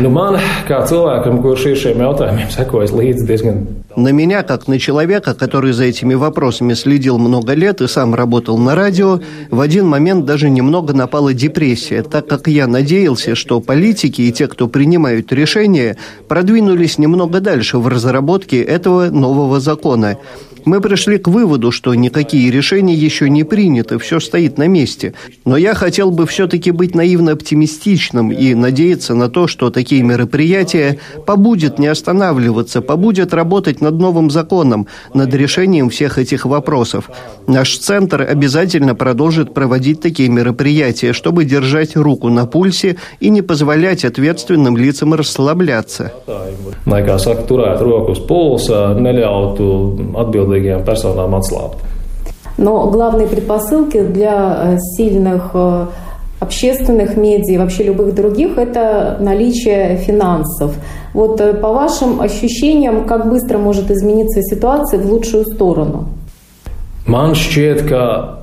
Nu 0.00 0.10
man, 0.10 0.38
cilvēkam, 0.68 1.40
kurš 1.42 1.66
ir 1.72 1.80
šiem 1.82 2.04
jautājumiem 2.06 2.50
sekojis 2.54 2.94
līdzi 2.94 3.26
diezgan 3.26 3.64
на 3.98 4.12
меня, 4.12 4.42
как 4.44 4.68
на 4.68 4.78
человека, 4.78 5.34
который 5.34 5.72
за 5.72 5.84
этими 5.84 6.14
вопросами 6.14 6.74
следил 6.74 7.18
много 7.18 7.54
лет 7.54 7.80
и 7.80 7.88
сам 7.88 8.14
работал 8.14 8.56
на 8.56 8.74
радио, 8.74 9.20
в 9.50 9.60
один 9.60 9.86
момент 9.86 10.24
даже 10.24 10.50
немного 10.50 10.94
напала 10.94 11.34
депрессия, 11.34 12.02
так 12.02 12.28
как 12.28 12.46
я 12.46 12.66
надеялся, 12.66 13.34
что 13.34 13.60
политики 13.60 14.22
и 14.22 14.32
те, 14.32 14.46
кто 14.46 14.68
принимают 14.68 15.32
решения, 15.32 15.96
продвинулись 16.28 16.98
немного 16.98 17.40
дальше 17.40 17.78
в 17.78 17.88
разработке 17.88 18.62
этого 18.62 19.10
нового 19.10 19.58
закона. 19.58 20.18
Мы 20.64 20.80
пришли 20.80 21.18
к 21.18 21.28
выводу, 21.28 21.70
что 21.70 21.94
никакие 21.94 22.50
решения 22.50 22.94
еще 22.94 23.30
не 23.30 23.44
приняты, 23.44 23.98
все 23.98 24.20
стоит 24.20 24.58
на 24.58 24.66
месте. 24.66 25.14
Но 25.44 25.56
я 25.56 25.74
хотел 25.74 26.10
бы 26.10 26.26
все-таки 26.26 26.70
быть 26.70 26.94
наивно 26.94 27.32
оптимистичным 27.32 28.30
и 28.32 28.54
надеяться 28.54 29.14
на 29.14 29.28
то, 29.28 29.46
что 29.46 29.70
такие 29.70 30.02
мероприятия 30.02 30.98
побудет 31.26 31.78
не 31.78 31.86
останавливаться, 31.86 32.80
побудет 32.80 33.34
работать 33.34 33.80
над 33.80 33.94
новым 33.94 34.30
законом, 34.30 34.86
над 35.14 35.34
решением 35.34 35.90
всех 35.90 36.18
этих 36.18 36.46
вопросов. 36.46 37.10
Наш 37.46 37.78
центр 37.78 38.22
обязательно 38.22 38.94
продолжит 38.94 39.54
проводить 39.54 40.00
такие 40.00 40.28
мероприятия, 40.28 41.12
чтобы 41.12 41.44
держать 41.44 41.96
руку 41.96 42.28
на 42.28 42.46
пульсе 42.46 42.96
и 43.20 43.30
не 43.30 43.42
позволять 43.42 44.04
ответственным 44.04 44.76
лицам 44.76 45.14
расслабляться. 45.14 46.12
Lai, 46.88 47.02
kā 47.04 47.18
saka, 47.20 47.44
turēt 47.44 47.82
roku 47.84 48.14
uz 48.14 48.20
pulsa, 48.24 48.94
neļautu 48.96 49.66
atbildīgajām 50.48 50.84
personām 50.84 51.34
atslābt. 51.38 51.84
Но 52.56 52.90
главные 52.90 53.28
предпосылки 53.28 54.02
для 54.02 54.74
э, 54.74 54.78
сильных 54.96 55.50
э, 55.54 55.86
общественных 56.40 57.16
медиа 57.16 57.54
и 57.54 57.58
вообще 57.58 57.84
любых 57.84 58.14
других– 58.14 58.50
это 58.58 59.16
наличие 59.20 59.96
финансов. 59.98 60.74
Вот 61.14 61.40
э, 61.40 61.54
по 61.54 61.72
вашим 61.72 62.20
ощущениям, 62.20 63.06
как 63.06 63.28
быстро 63.30 63.58
может 63.58 63.90
измениться 63.92 64.42
ситуация 64.42 65.00
в 65.00 65.06
лучшую 65.06 65.44
сторону? 65.44 66.08
Man 67.06 67.32
šķiet, 67.34 67.88
ka 67.88 68.37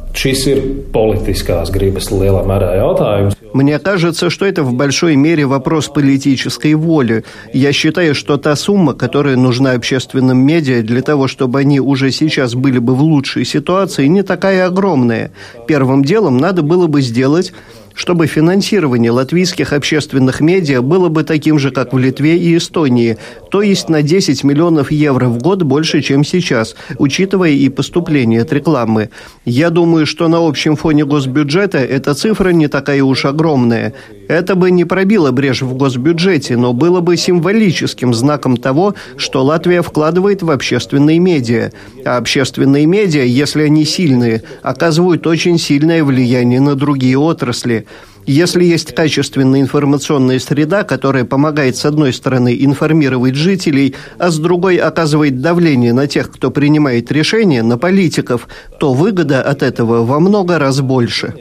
Мне 3.53 3.79
кажется, 3.79 4.29
что 4.29 4.45
это 4.45 4.63
в 4.63 4.73
большой 4.73 5.15
мере 5.15 5.45
вопрос 5.45 5.87
политической 5.87 6.73
воли. 6.73 7.23
Я 7.53 7.71
считаю, 7.73 8.15
что 8.15 8.37
та 8.37 8.55
сумма, 8.55 8.93
которая 8.93 9.35
нужна 9.35 9.71
общественным 9.71 10.37
медиа 10.37 10.81
для 10.81 11.01
того, 11.01 11.27
чтобы 11.27 11.59
они 11.59 11.79
уже 11.79 12.11
сейчас 12.11 12.55
были 12.55 12.79
бы 12.79 12.95
в 12.95 13.01
лучшей 13.01 13.45
ситуации, 13.45 14.07
не 14.07 14.23
такая 14.23 14.65
огромная. 14.65 15.31
Первым 15.67 16.03
делом 16.03 16.37
надо 16.37 16.61
было 16.61 16.87
бы 16.87 17.01
сделать 17.01 17.53
чтобы 17.95 18.27
финансирование 18.27 19.09
латвийских 19.09 19.73
общественных 19.73 20.41
медиа 20.41 20.81
было 20.81 21.09
бы 21.09 21.23
таким 21.23 21.57
же, 21.57 21.71
как 21.71 21.93
в 21.93 21.97
Литве 21.97 22.37
и 22.37 22.57
Эстонии, 22.57 23.17
то 23.49 23.61
есть 23.61 23.89
на 23.89 24.01
10 24.01 24.43
миллионов 24.43 24.91
евро 24.91 25.27
в 25.27 25.39
год 25.39 25.63
больше, 25.63 26.01
чем 26.01 26.23
сейчас, 26.23 26.75
учитывая 26.99 27.51
и 27.51 27.69
поступление 27.69 28.41
от 28.41 28.51
рекламы. 28.53 29.09
Я 29.45 29.69
думаю, 29.69 30.05
что 30.05 30.27
на 30.27 30.45
общем 30.45 30.75
фоне 30.75 31.05
госбюджета 31.05 31.77
эта 31.77 32.13
цифра 32.13 32.49
не 32.49 32.67
такая 32.67 33.01
уж 33.03 33.25
огромная. 33.25 33.93
Это 34.27 34.55
бы 34.55 34.71
не 34.71 34.85
пробило 34.85 35.31
брешь 35.31 35.61
в 35.61 35.75
госбюджете, 35.75 36.57
но 36.57 36.73
было 36.73 36.99
бы 36.99 37.15
символическим 37.15 38.13
знаком 38.13 38.57
того, 38.57 38.95
что 39.17 39.43
Латвия 39.43 39.81
вкладывает 39.81 40.41
в 40.41 40.49
общественные 40.49 41.19
медиа. 41.19 41.71
А 42.05 42.17
общественные 42.17 42.85
медиа, 42.87 43.23
если 43.23 43.61
они 43.61 43.85
сильные, 43.85 44.43
оказывают 44.63 45.27
очень 45.27 45.59
сильное 45.59 46.03
влияние 46.03 46.59
на 46.59 46.75
другие 46.75 47.17
отрасли. 47.17 47.84
Если 48.27 48.63
есть 48.63 48.95
качественная 48.95 49.61
информационная 49.61 50.39
среда, 50.39 50.83
которая 50.83 51.25
помогает, 51.25 51.75
с 51.75 51.85
одной 51.85 52.11
стороны, 52.11 52.57
информировать 52.59 53.35
жителей, 53.35 53.95
а 54.17 54.31
с 54.31 54.39
другой 54.39 54.77
оказывает 54.77 55.41
давление 55.41 55.93
на 55.93 56.07
тех, 56.07 56.31
кто 56.31 56.49
принимает 56.49 57.11
решения, 57.11 57.61
на 57.61 57.77
политиков, 57.77 58.47
то 58.79 58.93
выгода 58.93 59.43
от 59.43 59.61
этого 59.61 60.03
во 60.03 60.19
много 60.19 60.57
раз 60.57 60.81
больше. 60.81 61.33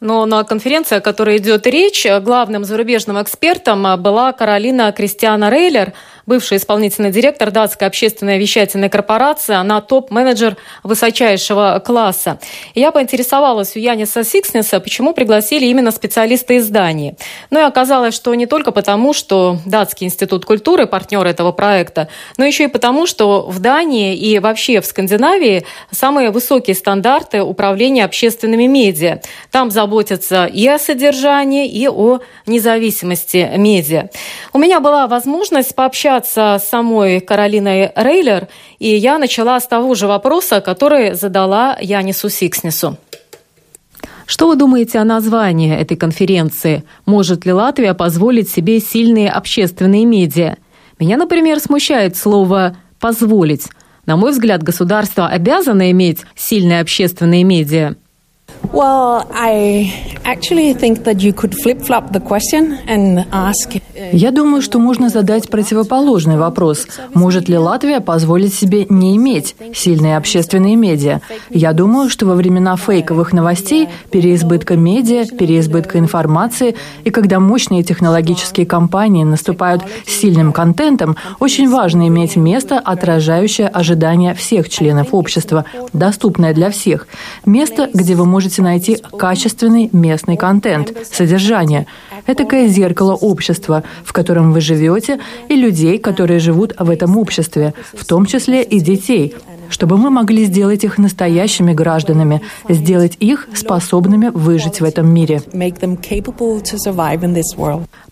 Но 0.00 0.26
на 0.26 0.44
конференции, 0.44 0.98
о 0.98 1.00
которой 1.00 1.38
идет 1.38 1.66
речь, 1.66 2.06
главным 2.22 2.64
зарубежным 2.64 3.20
экспертом 3.20 3.86
была 4.00 4.32
Каролина 4.32 4.92
Кристиана 4.92 5.50
Рейлер– 5.50 5.94
бывший 6.26 6.58
исполнительный 6.58 7.10
директор 7.10 7.50
датской 7.50 7.86
общественной 7.86 8.38
вещательной 8.38 8.88
корпорации, 8.88 9.54
она 9.54 9.80
топ-менеджер 9.80 10.56
высочайшего 10.82 11.82
класса. 11.84 12.38
И 12.74 12.80
я 12.80 12.90
поинтересовалась 12.92 13.76
у 13.76 13.78
Яниса 13.78 14.24
Сикснеса, 14.24 14.80
почему 14.80 15.12
пригласили 15.12 15.66
именно 15.66 15.90
специалиста 15.90 16.54
из 16.54 16.68
Дании. 16.68 17.16
Ну 17.50 17.60
и 17.60 17.62
оказалось, 17.62 18.14
что 18.14 18.34
не 18.34 18.46
только 18.46 18.72
потому, 18.72 19.12
что 19.12 19.58
Датский 19.66 20.06
институт 20.06 20.44
культуры 20.44 20.86
партнер 20.86 21.26
этого 21.26 21.52
проекта, 21.52 22.08
но 22.36 22.44
еще 22.44 22.64
и 22.64 22.68
потому, 22.68 23.06
что 23.06 23.42
в 23.42 23.58
Дании 23.58 24.16
и 24.16 24.38
вообще 24.38 24.80
в 24.80 24.86
Скандинавии 24.86 25.64
самые 25.90 26.30
высокие 26.30 26.74
стандарты 26.74 27.42
управления 27.42 28.04
общественными 28.04 28.66
медиа. 28.66 29.20
Там 29.50 29.70
заботятся 29.70 30.46
и 30.46 30.66
о 30.66 30.78
содержании, 30.78 31.68
и 31.68 31.88
о 31.88 32.20
независимости 32.46 33.50
медиа. 33.56 34.08
У 34.52 34.58
меня 34.58 34.80
была 34.80 35.06
возможность 35.06 35.74
пообщаться 35.74 36.13
общаться 36.14 36.58
с 36.60 36.68
самой 36.68 37.20
Каролиной 37.20 37.90
Рейлер, 37.96 38.48
и 38.78 38.94
я 38.94 39.18
начала 39.18 39.58
с 39.58 39.66
того 39.66 39.94
же 39.94 40.06
вопроса, 40.06 40.60
который 40.60 41.14
задала 41.14 41.76
Янису 41.80 42.28
Сикснесу. 42.28 42.96
Что 44.26 44.48
вы 44.48 44.56
думаете 44.56 45.00
о 45.00 45.04
названии 45.04 45.74
этой 45.74 45.96
конференции? 45.96 46.84
Может 47.04 47.44
ли 47.44 47.52
Латвия 47.52 47.94
позволить 47.94 48.48
себе 48.48 48.80
сильные 48.80 49.30
общественные 49.30 50.06
медиа? 50.06 50.56
Меня, 50.98 51.16
например, 51.16 51.60
смущает 51.60 52.16
слово 52.16 52.76
«позволить». 53.00 53.66
На 54.06 54.16
мой 54.16 54.30
взгляд, 54.30 54.62
государство 54.62 55.26
обязано 55.26 55.90
иметь 55.90 56.20
сильные 56.36 56.80
общественные 56.80 57.42
медиа. 57.42 57.96
Я 64.12 64.30
думаю, 64.32 64.62
что 64.62 64.78
можно 64.78 65.08
задать 65.08 65.48
противоположный 65.48 66.36
вопрос. 66.36 66.86
Может 67.14 67.48
ли 67.48 67.56
Латвия 67.56 68.00
позволить 68.00 68.54
себе 68.54 68.86
не 68.88 69.16
иметь 69.16 69.54
сильные 69.74 70.16
общественные 70.16 70.76
медиа? 70.76 71.20
Я 71.50 71.72
думаю, 71.72 72.10
что 72.10 72.26
во 72.26 72.34
времена 72.34 72.76
фейковых 72.76 73.32
новостей, 73.32 73.88
переизбытка 74.10 74.76
медиа, 74.76 75.26
переизбытка 75.26 75.98
информации, 75.98 76.74
и 77.04 77.10
когда 77.10 77.38
мощные 77.38 77.82
технологические 77.82 78.66
компании 78.66 79.24
наступают 79.24 79.82
с 80.06 80.10
сильным 80.10 80.52
контентом, 80.52 81.16
очень 81.38 81.68
важно 81.70 82.08
иметь 82.08 82.36
место, 82.36 82.78
отражающее 82.78 83.68
ожидания 83.68 84.34
всех 84.34 84.68
членов 84.68 85.08
общества, 85.12 85.64
доступное 85.92 86.54
для 86.54 86.70
всех. 86.70 87.06
Место, 87.44 87.88
где 87.92 88.14
вы 88.14 88.26
можете 88.26 88.53
найти 88.62 88.98
качественный 89.18 89.88
местный 89.92 90.36
контент, 90.36 90.92
содержание. 91.10 91.86
Это 92.26 92.44
такое 92.44 92.68
зеркало 92.68 93.14
общества, 93.14 93.84
в 94.04 94.12
котором 94.12 94.52
вы 94.52 94.60
живете, 94.60 95.20
и 95.48 95.56
людей, 95.56 95.98
которые 95.98 96.40
живут 96.40 96.74
в 96.78 96.90
этом 96.90 97.16
обществе, 97.16 97.74
в 97.92 98.04
том 98.04 98.26
числе 98.26 98.62
и 98.62 98.80
детей, 98.80 99.34
чтобы 99.68 99.96
мы 99.96 100.10
могли 100.10 100.44
сделать 100.44 100.84
их 100.84 100.98
настоящими 100.98 101.72
гражданами, 101.72 102.40
сделать 102.68 103.16
их 103.20 103.48
способными 103.54 104.30
выжить 104.32 104.80
в 104.80 104.84
этом 104.84 105.12
мире. 105.12 105.42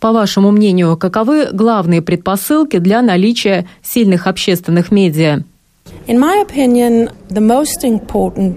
По 0.01 0.13
вашему 0.13 0.51
мнению, 0.51 0.97
каковы 0.97 1.49
главные 1.53 2.03
предпосылки 2.03 2.79
для 2.79 3.03
наличия 3.03 3.67
сильных 3.83 4.27
общественных 4.27 4.91
медиа? 4.91 5.45
In 6.07 6.19
my 6.19 6.45
opinion, 6.45 7.11
the 7.29 7.41
most 7.41 7.85
important 7.85 8.57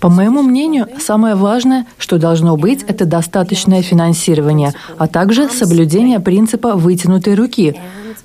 По 0.00 0.08
моему 0.08 0.42
мнению, 0.42 0.86
самое 0.98 1.34
важное, 1.34 1.86
что 1.98 2.18
должно 2.18 2.56
быть, 2.56 2.82
это 2.86 3.04
достаточное 3.04 3.82
финансирование, 3.82 4.72
а 4.98 5.06
также 5.06 5.48
соблюдение 5.48 6.20
принципа 6.20 6.74
вытянутой 6.74 7.34
руки. 7.34 7.76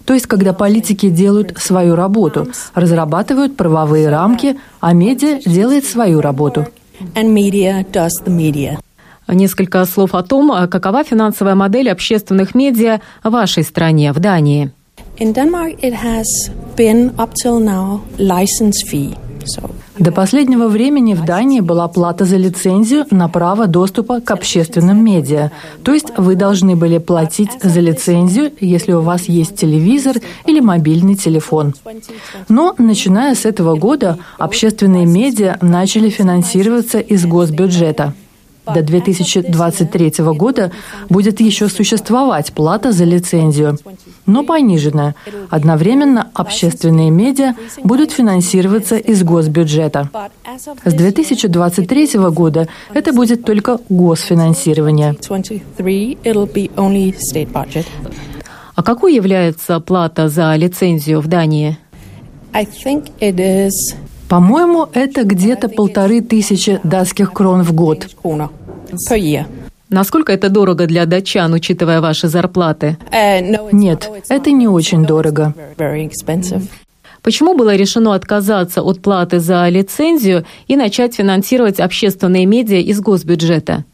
То 0.06 0.14
есть, 0.14 0.28
когда 0.28 0.54
политики 0.54 1.10
делают 1.10 1.58
свою 1.58 1.96
работу, 1.96 2.48
разрабатывают 2.74 3.56
правовые 3.56 4.10
рамки, 4.10 4.58
а 4.80 4.94
медиа 4.94 5.40
делает 5.46 5.86
свою 5.86 6.22
работу. 6.22 6.68
Несколько 9.28 9.86
слов 9.86 10.16
о 10.16 10.24
том, 10.24 10.52
какова 10.70 11.04
финансовая 11.04 11.56
модель 11.56 11.90
общественных 11.90 12.56
медиа 12.56 13.00
в 13.24 13.30
вашей 13.30 13.64
стране, 13.64 14.12
в 14.12 14.20
Дании. 14.20 14.72
In 15.22 15.34
Denmark 15.34 15.84
it 15.84 15.94
has 15.94 16.50
been 16.76 17.12
up 17.20 17.36
till 17.36 17.60
now 17.60 18.02
license 18.18 18.82
fee. 18.90 19.16
До 20.00 20.12
последнего 20.12 20.68
времени 20.68 21.14
в 21.14 21.24
Дании 21.26 21.60
была 21.60 21.88
плата 21.88 22.26
за 22.26 22.38
лицензию 22.38 23.06
на 23.12 23.28
право 23.28 23.68
доступа 23.68 24.20
к 24.20 24.32
общественным 24.32 25.06
медиа. 25.06 25.52
То 25.84 25.94
есть 25.94 26.08
вы 26.18 26.34
должны 26.36 26.76
были 26.76 26.98
платить 26.98 27.52
за 27.62 27.82
лицензию, 27.82 28.52
если 28.60 28.94
у 28.94 29.02
вас 29.02 29.30
есть 29.30 29.56
телевизор 29.56 30.16
или 30.48 30.60
мобильный 30.60 31.14
телефон. 31.14 31.76
Но 32.50 32.74
начиная 32.80 33.36
с 33.36 33.46
этого 33.46 33.76
года 33.76 34.18
общественные 34.40 35.06
медиа 35.06 35.60
начали 35.62 36.10
финансироваться 36.10 37.00
из 37.00 37.28
госбюджета. 37.28 38.16
До 38.74 38.82
2023 38.82 40.14
года 40.34 40.72
будет 41.10 41.40
еще 41.40 41.68
существовать 41.68 42.54
плата 42.54 42.92
за 42.92 43.04
лицензию, 43.06 43.78
но 44.26 44.44
пониженная. 44.44 45.16
Одновременно 45.50 46.30
общественные 46.34 47.10
медиа 47.10 47.54
будут 47.84 48.12
финансироваться 48.12 48.98
из 48.98 49.24
госбюджета. 49.24 50.10
С 50.86 50.94
2023 50.94 52.10
года 52.30 52.68
это 52.94 53.14
будет 53.14 53.44
только 53.46 53.80
госфинансирование. 53.90 55.16
А 58.76 58.84
какой 58.84 59.16
является 59.16 59.80
плата 59.80 60.30
за 60.30 60.56
лицензию 60.56 61.22
в 61.22 61.28
Дании? 61.28 61.78
По-моему, 64.32 64.88
это 64.94 65.24
где-то 65.26 65.68
полторы 65.68 66.22
тысячи 66.22 66.80
датских 66.84 67.34
крон 67.34 67.64
в 67.64 67.74
год. 67.74 68.08
Насколько 69.90 70.32
это 70.32 70.50
дорого 70.50 70.88
для 70.88 71.06
датчан, 71.06 71.52
учитывая 71.54 72.00
ваши 72.00 72.30
зарплаты? 72.30 72.98
Нет, 73.72 74.10
это 74.30 74.52
не 74.52 74.68
очень 74.68 75.06
дорого. 75.06 75.54
Почему 77.22 77.56
было 77.56 77.76
решено 77.76 78.16
отказаться 78.16 78.82
от 78.82 79.02
платы 79.02 79.40
за 79.40 79.68
лицензию 79.70 80.46
и 80.68 80.76
начать 80.76 81.16
финансировать 81.16 81.80
общественные 81.80 82.46
медиа 82.46 82.80
из 82.80 83.00
госбюджета? 83.00 83.86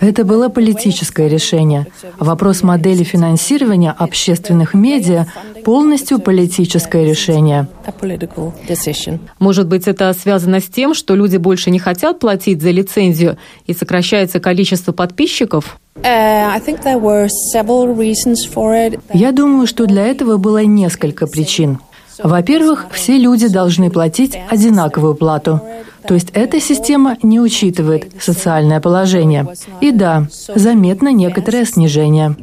Это 0.00 0.24
было 0.24 0.48
политическое 0.48 1.28
решение. 1.28 1.86
Вопрос 2.18 2.62
модели 2.62 3.04
финансирования 3.04 3.94
общественных 3.96 4.74
медиа 4.74 5.26
полностью 5.64 6.18
политическое 6.18 7.04
решение. 7.04 7.68
Может 9.38 9.68
быть, 9.68 9.86
это 9.86 10.12
связано 10.12 10.60
с 10.60 10.66
тем, 10.66 10.94
что 10.94 11.14
люди 11.14 11.36
больше 11.36 11.70
не 11.70 11.78
хотят 11.78 12.18
платить 12.18 12.60
за 12.60 12.70
лицензию 12.70 13.38
и 13.66 13.74
сокращается 13.74 14.40
количество 14.40 14.92
подписчиков? 14.92 15.78
Uh, 15.96 16.50
Я 19.12 19.32
думаю, 19.32 19.66
что 19.66 19.86
для 19.86 20.06
этого 20.06 20.38
было 20.38 20.64
несколько 20.64 21.26
причин. 21.26 21.78
Во-первых, 22.22 22.86
все 22.92 23.18
люди 23.18 23.48
должны 23.48 23.90
платить 23.90 24.38
одинаковую 24.48 25.14
плату. 25.14 25.60
То 26.06 26.14
есть 26.14 26.30
эта 26.32 26.60
система 26.60 27.16
не 27.22 27.40
учитывает 27.40 28.10
социальное 28.20 28.80
положение. 28.80 29.46
И 29.80 29.92
да, 29.92 30.28
заметно 30.54 31.12
некоторое 31.12 31.64
снижение. 31.64 32.36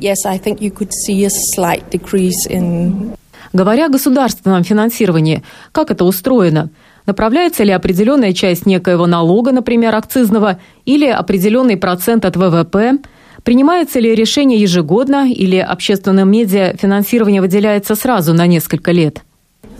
Говоря 3.51 3.87
о 3.87 3.89
государственном 3.89 4.63
финансировании, 4.63 5.43
как 5.71 5.89
это 5.91 6.05
устроено? 6.05 6.69
Направляется 7.05 7.63
ли 7.63 7.71
определенная 7.71 8.33
часть 8.33 8.67
некоего 8.67 9.07
налога, 9.07 9.51
например, 9.51 9.95
акцизного, 9.95 10.59
или 10.85 11.07
определенный 11.07 11.75
процент 11.75 12.25
от 12.25 12.37
ВВП? 12.37 12.99
Принимается 13.43 13.99
ли 13.99 14.13
решение 14.13 14.61
ежегодно 14.61 15.27
или 15.27 15.57
общественным 15.57 16.29
медиа 16.29 16.75
финансирование 16.79 17.41
выделяется 17.41 17.95
сразу 17.95 18.33
на 18.33 18.45
несколько 18.45 18.91
лет? 18.91 19.23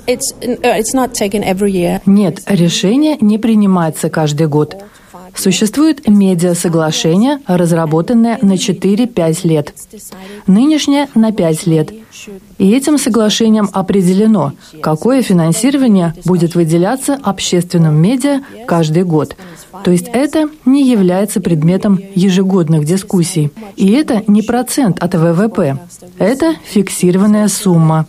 Uh, 0.08 2.02
Нет, 2.06 2.42
решение 2.48 3.18
не 3.22 3.38
принимается 3.38 4.10
каждый 4.10 4.48
год. 4.48 4.76
Существует 5.36 6.08
медиа-соглашение, 6.08 7.40
разработанное 7.48 8.40
на 8.42 8.54
4-5 8.54 9.48
лет. 9.48 9.74
Нынешнее– 10.48 11.08
на 11.16 11.32
5 11.32 11.68
лет. 11.68 11.94
И 12.58 12.72
этим 12.72 12.98
соглашением 12.98 13.70
определено, 13.72 14.54
какое 14.82 15.22
финансирование 15.22 16.14
будет 16.26 16.56
выделяться 16.56 17.18
общественным 17.22 17.96
медиа 17.96 18.42
каждый 18.68 19.04
год. 19.04 19.36
То 19.84 19.92
есть 19.92 20.10
это 20.12 20.50
не 20.66 20.90
является 20.90 21.40
предметом 21.40 22.00
ежегодных 22.16 22.86
дискуссий. 22.86 23.52
И 23.76 23.92
это 23.92 24.24
не 24.28 24.42
процент 24.42 25.02
от 25.02 25.16
ВВП. 25.16 25.78
Это 26.18 26.56
фиксированная 26.66 27.48
сумма. 27.48 28.06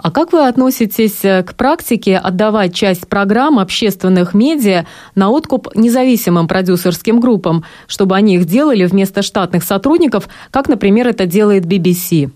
А 0.00 0.12
как 0.12 0.32
вы 0.32 0.46
относитесь 0.46 1.24
э, 1.24 1.42
к 1.42 1.54
практике 1.54 2.16
отдавать 2.16 2.72
часть 2.72 3.08
программ 3.08 3.58
общественных 3.58 4.32
медиа 4.32 4.86
на 5.16 5.28
откуп 5.28 5.74
независимым 5.74 6.46
продюсерским 6.46 7.18
группам, 7.18 7.64
чтобы 7.88 8.14
они 8.14 8.36
их 8.36 8.44
делали 8.44 8.84
вместо 8.84 9.22
штатных 9.22 9.64
сотрудников, 9.64 10.28
как, 10.52 10.68
например, 10.68 11.08
это 11.08 11.26
делает 11.26 11.66
BBC? 11.66 12.30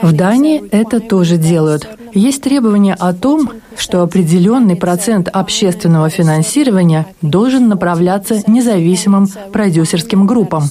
В 0.00 0.12
Дании 0.12 0.66
это 0.70 0.98
тоже 0.98 1.36
делают. 1.36 1.86
Есть 2.14 2.42
требования 2.42 2.94
о 2.94 3.12
том, 3.12 3.52
что 3.76 4.02
определенный 4.02 4.76
процент 4.76 5.28
общественного 5.28 6.08
финансирования 6.08 7.06
должен 7.20 7.68
направляться 7.68 8.42
независимым 8.46 9.28
продюсерским 9.52 10.26
группам. 10.26 10.64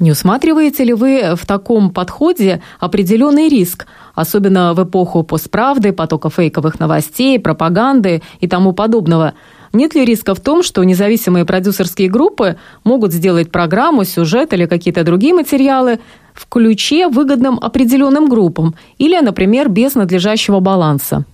Не 0.00 0.12
усматриваете 0.12 0.84
ли 0.84 0.94
вы 0.94 1.34
в 1.36 1.44
таком 1.44 1.90
подходе 1.90 2.62
определенный 2.78 3.50
риск, 3.50 3.86
особенно 4.14 4.72
в 4.72 4.82
эпоху 4.82 5.22
постправды, 5.22 5.92
потока 5.92 6.30
фейковых 6.30 6.80
новостей, 6.80 7.38
пропаганды 7.38 8.22
и 8.40 8.48
тому 8.48 8.72
подобного? 8.72 9.34
Нет 9.74 9.94
ли 9.94 10.06
риска 10.06 10.34
в 10.34 10.40
том, 10.40 10.62
что 10.62 10.82
независимые 10.84 11.44
продюсерские 11.44 12.08
группы 12.08 12.56
могут 12.82 13.12
сделать 13.12 13.52
программу, 13.52 14.04
сюжет 14.04 14.54
или 14.54 14.64
какие-то 14.64 15.04
другие 15.04 15.34
материалы 15.34 16.00
в 16.32 16.48
ключе, 16.48 17.08
выгодным 17.08 17.58
определенным 17.60 18.30
группам 18.30 18.74
или, 18.96 19.20
например, 19.20 19.68
без 19.68 19.94
надлежащего 19.94 20.60
баланса? 20.60 21.26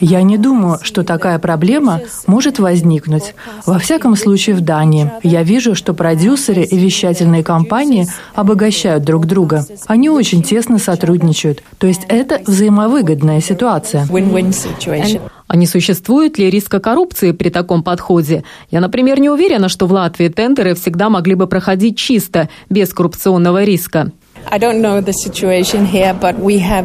Я 0.00 0.22
не 0.22 0.36
думаю, 0.36 0.78
что 0.82 1.04
такая 1.04 1.38
проблема 1.38 2.00
может 2.26 2.58
возникнуть. 2.58 3.34
Во 3.66 3.78
всяком 3.78 4.16
случае, 4.16 4.56
в 4.56 4.62
Дании. 4.62 5.12
Я 5.22 5.44
вижу, 5.44 5.76
что 5.76 5.94
продюсеры 5.94 6.62
и 6.62 6.76
вещательные 6.76 7.44
компании 7.44 8.08
обогащают 8.34 9.04
друг 9.04 9.26
друга. 9.26 9.64
Они 9.86 10.10
очень 10.10 10.42
тесно 10.42 10.78
сотрудничают. 10.78 11.62
То 11.78 11.86
есть 11.86 12.02
это 12.08 12.40
взаимовыгодная 12.44 13.40
ситуация. 13.40 14.04
А 15.46 15.56
не 15.56 15.66
существует 15.66 16.38
ли 16.38 16.50
риска 16.50 16.78
коррупции 16.78 17.32
при 17.32 17.48
таком 17.48 17.82
подходе? 17.82 18.44
Я, 18.70 18.80
например, 18.80 19.18
не 19.18 19.30
уверена, 19.30 19.68
что 19.68 19.86
в 19.86 19.92
Латвии 19.92 20.28
тендеры 20.28 20.74
всегда 20.74 21.08
могли 21.08 21.34
бы 21.34 21.46
проходить 21.46 21.96
чисто, 21.96 22.50
без 22.68 22.92
коррупционного 22.92 23.64
риска. 23.64 24.12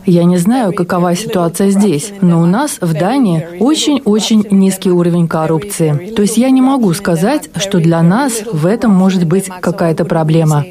Я 0.06 0.24
не 0.24 0.38
знаю, 0.38 0.74
какова 0.74 1.16
ситуация 1.16 1.70
здесь, 1.70 2.12
но 2.22 2.42
у 2.42 2.46
нас 2.46 2.78
в 2.82 2.94
Дании 2.94 3.48
очень-очень 3.60 4.46
низкий 4.52 4.92
уровень 4.92 5.28
коррупции. 5.28 6.14
То 6.16 6.22
есть 6.22 6.38
я 6.38 6.50
не 6.50 6.62
могу 6.62 6.94
сказать, 6.94 7.50
что 7.56 7.80
для 7.80 8.02
нас 8.02 8.44
в 8.52 8.66
этом 8.66 8.92
может 8.92 9.26
быть 9.26 9.46
какая-то 9.62 10.06
проблема. 10.06 10.66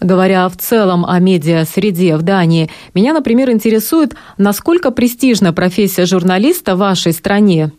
Говоря 0.00 0.48
в 0.48 0.56
целом 0.56 1.06
о 1.06 1.18
медиа-среде 1.18 2.16
в 2.16 2.22
Дании, 2.22 2.70
меня, 2.94 3.14
например, 3.14 3.50
интересует, 3.50 4.14
насколько 4.36 4.90
престижна 4.90 5.52
профессия 5.52 6.04
журналиста 6.04 6.76
в 6.76 6.80
вашей 6.80 7.12
стране. 7.12 7.72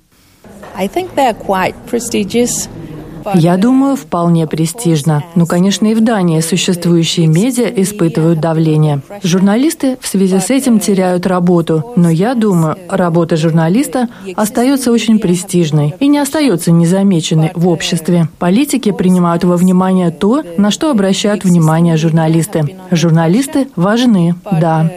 I 0.76 0.88
think 0.88 1.10
they're 1.16 1.38
quite 1.38 1.76
prestigious. 1.90 2.70
Я 3.36 3.58
думаю, 3.58 3.96
вполне 3.96 4.48
престижно. 4.48 5.24
Ну, 5.36 5.46
конечно, 5.46 5.86
и 5.88 5.94
в 5.94 6.02
Дании 6.02 6.40
существующие 6.40 7.28
медиа 7.28 7.68
испытывают 7.68 8.40
давление. 8.40 9.02
Журналисты 9.24 9.98
в 10.00 10.08
связи 10.08 10.40
с 10.40 10.50
этим 10.50 10.80
теряют 10.80 11.26
работу, 11.28 11.94
но 11.96 12.10
я 12.10 12.34
думаю, 12.36 12.78
работа 12.90 13.36
журналиста 13.38 14.08
остается 14.36 14.92
очень 14.92 15.20
престижной 15.20 15.96
и 16.00 16.08
не 16.08 16.20
остается 16.20 16.72
незамеченной 16.72 17.52
в 17.56 17.68
обществе. 17.68 18.30
Политики 18.40 18.92
принимают 18.92 19.44
во 19.44 19.58
внимание 19.58 20.12
то, 20.12 20.44
на 20.58 20.72
что 20.72 20.92
обращают 20.92 21.44
внимание 21.44 21.98
журналисты. 21.98 22.78
Журналисты 22.92 23.68
важны, 23.76 24.36
да. 24.52 24.90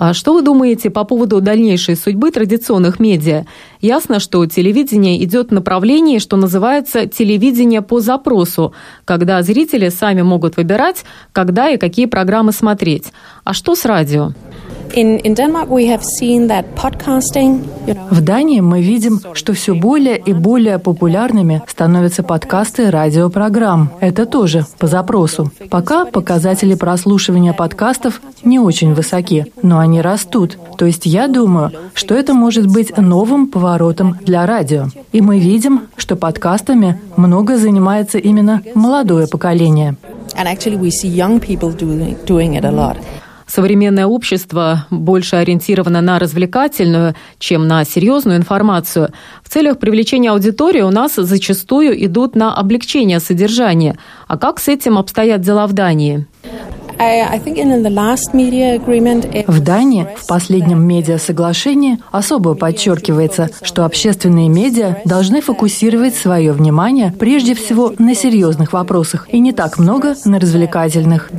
А 0.00 0.14
что 0.14 0.32
вы 0.32 0.40
думаете 0.40 0.88
по 0.88 1.04
поводу 1.04 1.42
дальнейшей 1.42 1.94
судьбы 1.94 2.30
традиционных 2.30 3.00
медиа? 3.00 3.44
Ясно, 3.82 4.18
что 4.18 4.46
телевидение 4.46 5.22
идет 5.22 5.50
в 5.50 5.52
направлении, 5.52 6.18
что 6.20 6.38
называется 6.38 7.04
телевидение 7.04 7.82
по 7.82 8.00
запросу, 8.00 8.72
когда 9.04 9.42
зрители 9.42 9.90
сами 9.90 10.22
могут 10.22 10.56
выбирать, 10.56 11.04
когда 11.32 11.68
и 11.68 11.76
какие 11.76 12.06
программы 12.06 12.52
смотреть. 12.52 13.12
А 13.44 13.52
что 13.52 13.74
с 13.74 13.84
радио? 13.84 14.32
В 18.10 18.20
Дании 18.20 18.60
мы 18.60 18.82
видим, 18.82 19.20
что 19.34 19.52
все 19.52 19.74
более 19.74 20.18
и 20.18 20.32
более 20.32 20.78
популярными 20.80 21.62
становятся 21.68 22.24
подкасты 22.24 22.90
радиопрограмм. 22.90 23.92
Это 24.00 24.26
тоже 24.26 24.66
по 24.78 24.88
запросу. 24.88 25.52
Пока 25.70 26.06
показатели 26.06 26.74
прослушивания 26.74 27.52
подкастов 27.52 28.20
не 28.42 28.58
очень 28.58 28.94
высоки, 28.94 29.52
но 29.62 29.78
они 29.78 30.00
растут. 30.00 30.58
То 30.76 30.86
есть 30.86 31.06
я 31.06 31.28
думаю, 31.28 31.70
что 31.94 32.16
это 32.16 32.34
может 32.34 32.66
быть 32.66 32.96
новым 32.96 33.46
поворотом 33.46 34.16
для 34.24 34.44
радио. 34.44 34.86
И 35.12 35.20
мы 35.20 35.38
видим, 35.38 35.82
что 35.96 36.16
подкастами 36.16 37.00
много 37.16 37.58
занимается 37.58 38.18
именно 38.18 38.62
молодое 38.74 39.28
поколение. 39.28 39.94
And 40.36 40.46
actually 40.46 40.78
we 40.78 40.90
see 40.90 41.08
young 41.08 41.38
people 41.38 41.76
doing, 41.76 42.16
doing 42.26 42.56
it 42.56 42.64
a 42.64 42.70
lot. 42.70 42.96
Современное 43.50 44.06
общество 44.06 44.86
больше 44.90 45.34
ориентировано 45.34 46.00
на 46.00 46.20
развлекательную, 46.20 47.16
чем 47.40 47.66
на 47.66 47.84
серьезную 47.84 48.38
информацию. 48.38 49.10
В 49.42 49.48
целях 49.48 49.80
привлечения 49.80 50.30
аудитории 50.30 50.82
у 50.82 50.90
нас 50.90 51.16
зачастую 51.16 52.04
идут 52.06 52.36
на 52.36 52.54
облегчение 52.54 53.18
содержания. 53.18 53.98
А 54.28 54.38
как 54.38 54.60
с 54.60 54.68
этим 54.68 54.96
обстоят 54.96 55.40
дела 55.40 55.66
в 55.66 55.72
Дании? 55.72 56.28
В 59.46 59.60
Дании 59.60 60.06
в 60.16 60.26
последнем 60.26 60.86
медиа-соглашении 60.86 61.98
особо 62.10 62.54
подчеркивается, 62.54 63.48
что 63.62 63.86
общественные 63.86 64.50
медиа 64.50 64.98
должны 65.06 65.40
фокусировать 65.40 66.14
свое 66.14 66.52
внимание 66.52 67.12
прежде 67.18 67.54
всего 67.54 67.92
на 67.98 68.14
серьезных 68.14 68.74
вопросах 68.74 69.28
и 69.32 69.38
не 69.38 69.52
так 69.52 69.78
много 69.78 70.14
на 70.26 70.38
развлекательных. 70.38 71.30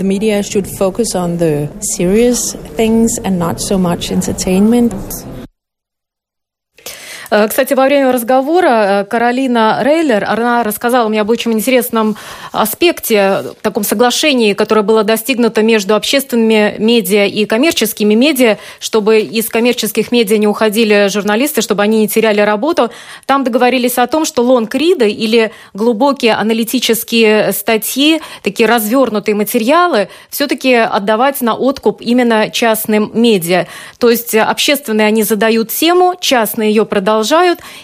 Э, 7.32 7.48
кстати, 7.48 7.74
во 7.74 7.86
время 7.86 8.12
разговора 8.12 8.68
э, 8.68 9.06
Каролина 9.06 9.80
Рейлер, 9.82 10.26
она 10.26 10.64
рассказала 10.64 11.08
мне 11.08 11.22
об 11.22 11.30
очень 11.30 11.54
интересном 11.54 12.18
аспекте, 12.52 13.44
таком 13.62 13.86
соглашении, 13.86 14.54
которое 14.54 14.82
было 14.82 15.04
достигнуто 15.06 15.64
между 15.64 15.96
общественными 15.96 16.76
медиа 16.78 17.26
и 17.26 17.46
коммерческими 17.46 18.14
медиа, 18.16 18.58
чтобы 18.80 19.22
из 19.22 19.48
коммерческих 19.48 20.12
медиа 20.12 20.38
не 20.38 20.48
уходили 20.48 21.08
журналисты, 21.08 21.62
чтобы 21.62 21.84
они 21.84 22.00
не 22.00 22.10
теряли 22.10 22.42
работу. 22.42 22.92
Там 23.26 23.46
договорились 23.46 23.98
о 23.98 24.08
том, 24.08 24.26
что 24.26 24.44
лонг-риды 24.44 25.10
или 25.10 25.54
глубокие 25.74 26.34
аналитические 26.34 27.54
статьи, 27.54 28.22
такие 28.44 28.68
развернутые 28.68 29.36
материалы, 29.36 30.10
все-таки 30.30 30.74
отдавать 30.74 31.40
на 31.40 31.56
откуп 31.56 32.02
именно 32.02 32.50
частным 32.50 33.10
медиа. 33.14 33.68
То 34.00 34.10
есть 34.10 34.36
общественные 34.36 35.08
они 35.08 35.24
задают 35.24 35.70
тему, 35.70 36.16
частные 36.20 36.72
ее 36.72 36.86
продолжают, 36.86 37.21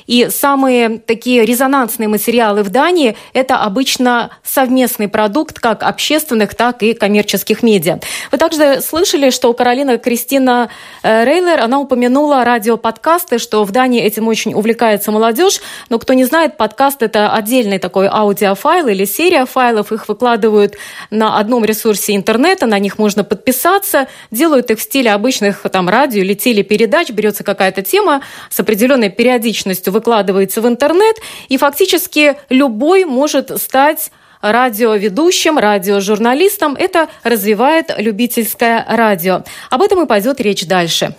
и 0.06 0.30
самые 0.30 1.00
такие 1.00 1.46
резонансные 1.46 2.08
материалы 2.08 2.64
в 2.64 2.70
Дании– 2.70 3.16
это 3.34 3.58
обычно 3.58 4.30
совместный 4.44 5.08
продукт 5.08 5.60
как 5.60 5.84
общественных, 5.84 6.56
так 6.56 6.84
и 6.84 6.94
коммерческих 6.94 7.64
медиа. 7.64 8.00
Вы 8.32 8.38
также 8.38 8.82
слышали, 8.82 9.30
что 9.30 9.54
Каролина 9.54 9.98
Кристина 9.98 10.70
э, 11.04 11.26
Рейлер, 11.26 11.62
она 11.62 11.80
упомянула 11.80 12.44
радиоподкасты, 12.44 13.40
что 13.40 13.64
в 13.64 13.72
Дании 13.72 14.02
этим 14.02 14.28
очень 14.28 14.54
увлекается 14.54 15.12
молодежь, 15.12 15.60
но 15.90 16.00
кто 16.00 16.14
не 16.14 16.26
знает, 16.26 16.58
подкаст– 16.58 17.02
это 17.04 17.34
отдельный 17.34 17.80
такой 17.80 18.08
аудиофайл 18.08 18.88
или 18.88 19.06
серия 19.06 19.46
файлов, 19.46 19.92
их 19.92 20.08
выкладывают 20.08 20.76
на 21.10 21.38
одном 21.38 21.66
ресурсе 21.66 22.16
интернета, 22.16 22.66
на 22.66 22.80
них 22.80 22.98
можно 22.98 23.24
подписаться, 23.24 24.08
делают 24.32 24.72
их 24.72 24.80
в 24.80 24.82
стиле 24.82 25.12
обычных 25.12 25.62
там 25.72 25.90
радио 25.90 26.22
или 26.22 26.34
телепередач, 26.34 27.10
берется 27.10 27.44
какая-то 27.44 27.82
тема, 27.82 28.22
с 28.50 28.60
определенной 28.60 29.10
периодичностью 29.28 29.92
выкладывается 29.92 30.62
в 30.62 30.68
интернет, 30.68 31.18
и 31.50 31.58
фактически 31.58 32.38
любой 32.50 33.04
может 33.04 33.52
стать 33.62 34.12
радиоведущим, 34.42 35.58
радиожурналистом. 35.58 36.76
Это 36.76 37.10
развивает 37.24 37.92
любительское 37.98 38.86
радио. 38.88 39.44
Об 39.70 39.82
этом 39.82 40.04
и 40.04 40.06
пойдет 40.06 40.40
речь 40.40 40.66
дальше. 40.66 41.14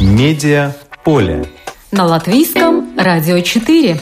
Медиа 0.00 0.72
поле. 1.04 1.44
На 1.90 2.06
латвийском 2.06 2.96
радио 2.96 3.38
4. 3.40 4.00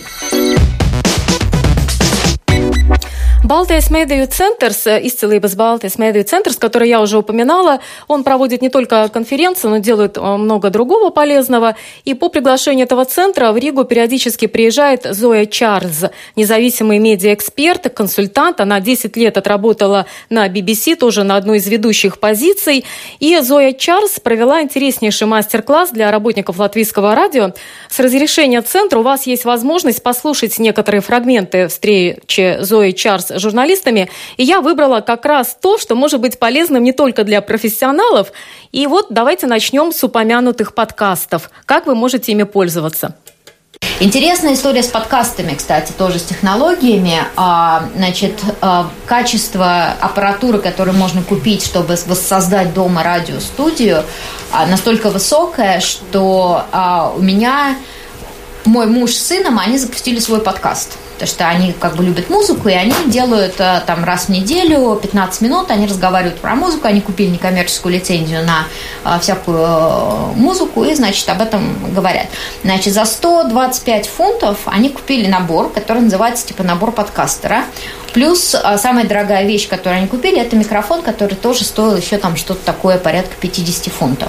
Балтijas 3.51 3.91
медиа 3.91 4.29
центрс, 4.31 4.85
изцелības 4.87 5.57
Балтijas 5.59 5.99
медиа 5.99 6.23
центрс, 6.23 6.55
который 6.55 6.89
я 6.89 7.01
уже 7.01 7.19
упоминала, 7.19 7.81
он 8.07 8.23
проводит 8.23 8.63
не 8.63 8.69
только 8.69 9.09
конференции, 9.09 9.67
но 9.67 9.79
делает 9.79 10.17
э, 10.17 10.21
много 10.21 10.71
другого 10.71 11.11
полезного. 11.11 11.75
И 12.05 12.15
по 12.15 12.29
приглашению 12.29 12.87
этого 12.87 13.05
центра 13.05 13.51
в 13.51 13.57
Ригу 13.57 13.83
периодически 13.83 14.47
приезжает 14.47 15.03
Зоя 15.03 15.47
Чарльз, 15.47 16.05
независимый 16.37 17.01
медиаэксперт, 17.01 17.93
консультант. 17.93 18.61
Она 18.61 18.79
10 18.79 19.17
лет 19.17 19.37
отработала 19.37 20.07
на 20.29 20.47
BBC, 20.47 20.95
тоже 20.95 21.25
на 21.25 21.35
одной 21.35 21.59
из 21.59 21.67
ведущих 21.67 22.21
позиций. 22.21 22.85
И 23.19 23.37
Зоя 23.41 23.73
Чарльз 23.73 24.21
провела 24.21 24.63
интереснейший 24.63 25.27
мастер-класс 25.27 25.91
для 25.91 26.13
работников 26.13 26.61
латвийского 26.61 27.17
радио. 27.17 27.53
С 27.89 27.99
разрешения 27.99 28.63
центра 28.63 29.01
у 29.01 29.03
вас 29.03 29.27
есть 29.27 29.45
возможность 29.45 30.05
послушать 30.05 30.57
некоторые 30.61 31.01
фрагменты 31.01 31.67
встречи 31.67 32.59
Зои 32.61 32.93
Чарльз 32.93 33.39
журналистами, 33.40 34.09
и 34.37 34.44
я 34.44 34.61
выбрала 34.61 35.00
как 35.00 35.24
раз 35.24 35.57
то, 35.61 35.79
что 35.79 35.94
может 35.94 36.20
быть 36.20 36.38
полезным 36.38 36.85
не 36.85 36.92
только 36.92 37.24
для 37.24 37.40
профессионалов. 37.40 38.33
И 38.72 38.87
вот 38.87 39.07
давайте 39.11 39.46
начнем 39.46 39.92
с 39.92 40.05
упомянутых 40.05 40.74
подкастов. 40.74 41.50
Как 41.66 41.87
вы 41.87 41.94
можете 41.94 42.33
ими 42.33 42.44
пользоваться? 42.44 43.16
Интересная 43.98 44.55
история 44.55 44.83
с 44.83 44.87
подкастами, 44.87 45.55
кстати, 45.55 45.92
тоже 45.92 46.18
с 46.18 46.22
технологиями. 46.22 47.18
А, 47.37 47.85
значит, 47.94 48.33
а, 48.62 48.88
качество 49.07 49.94
аппаратуры, 50.00 50.59
которую 50.59 50.96
можно 50.96 51.22
купить, 51.22 51.64
чтобы 51.64 51.96
воссоздать 52.07 52.72
дома 52.72 53.03
радиостудию, 53.03 54.05
а, 54.53 54.66
настолько 54.66 55.11
высокое, 55.11 55.81
что 55.81 56.64
у 57.16 57.20
меня 57.20 57.76
мой 58.64 58.87
муж 58.87 59.12
с 59.12 59.26
сыном, 59.26 59.59
они 59.59 59.76
запустили 59.76 60.18
свой 60.18 60.40
подкаст– 60.40 60.96
потому 61.21 61.35
что 61.35 61.49
они 61.49 61.73
как 61.75 61.97
бы 61.97 62.05
любят 62.05 62.31
музыку, 62.31 62.69
и 62.69 62.73
они 62.73 62.95
делают 63.07 63.57
э, 63.59 63.83
там 63.87 64.05
раз 64.05 64.27
в 64.27 64.29
неделю, 64.31 64.99
15 65.01 65.43
минут, 65.43 65.71
они 65.71 65.87
разговаривают 65.87 66.41
про 66.41 66.55
музыку, 66.55 66.89
они 66.89 67.03
купили 67.03 67.31
некоммерческую 67.31 67.95
лицензию 67.95 68.43
на 68.47 68.65
э, 69.05 69.21
всякую 69.21 69.59
э, 69.59 70.33
музыку, 70.37 70.83
и, 70.85 70.95
значит, 70.95 71.29
об 71.29 71.43
этом 71.43 71.93
говорят. 71.95 72.29
Значит, 72.65 72.95
за 72.95 73.05
125 73.05 74.07
фунтов 74.07 74.61
они 74.65 74.89
купили 74.89 75.27
набор, 75.27 75.71
который 75.71 76.03
называется 76.03 76.47
типа 76.47 76.63
набор 76.63 76.93
подкастера. 76.93 77.65
Плюс 78.12 78.57
самая 78.79 79.05
дорогая 79.05 79.46
вещь, 79.46 79.68
которую 79.68 79.99
они 79.99 80.09
купили, 80.09 80.40
это 80.40 80.57
микрофон, 80.57 81.03
который 81.03 81.35
тоже 81.35 81.64
стоил 81.64 81.96
еще 81.96 82.18
там 82.18 82.37
что-то 82.37 82.64
такое 82.64 82.99
порядка 82.99 83.35
50 83.40 83.92
фунтов. 83.92 84.29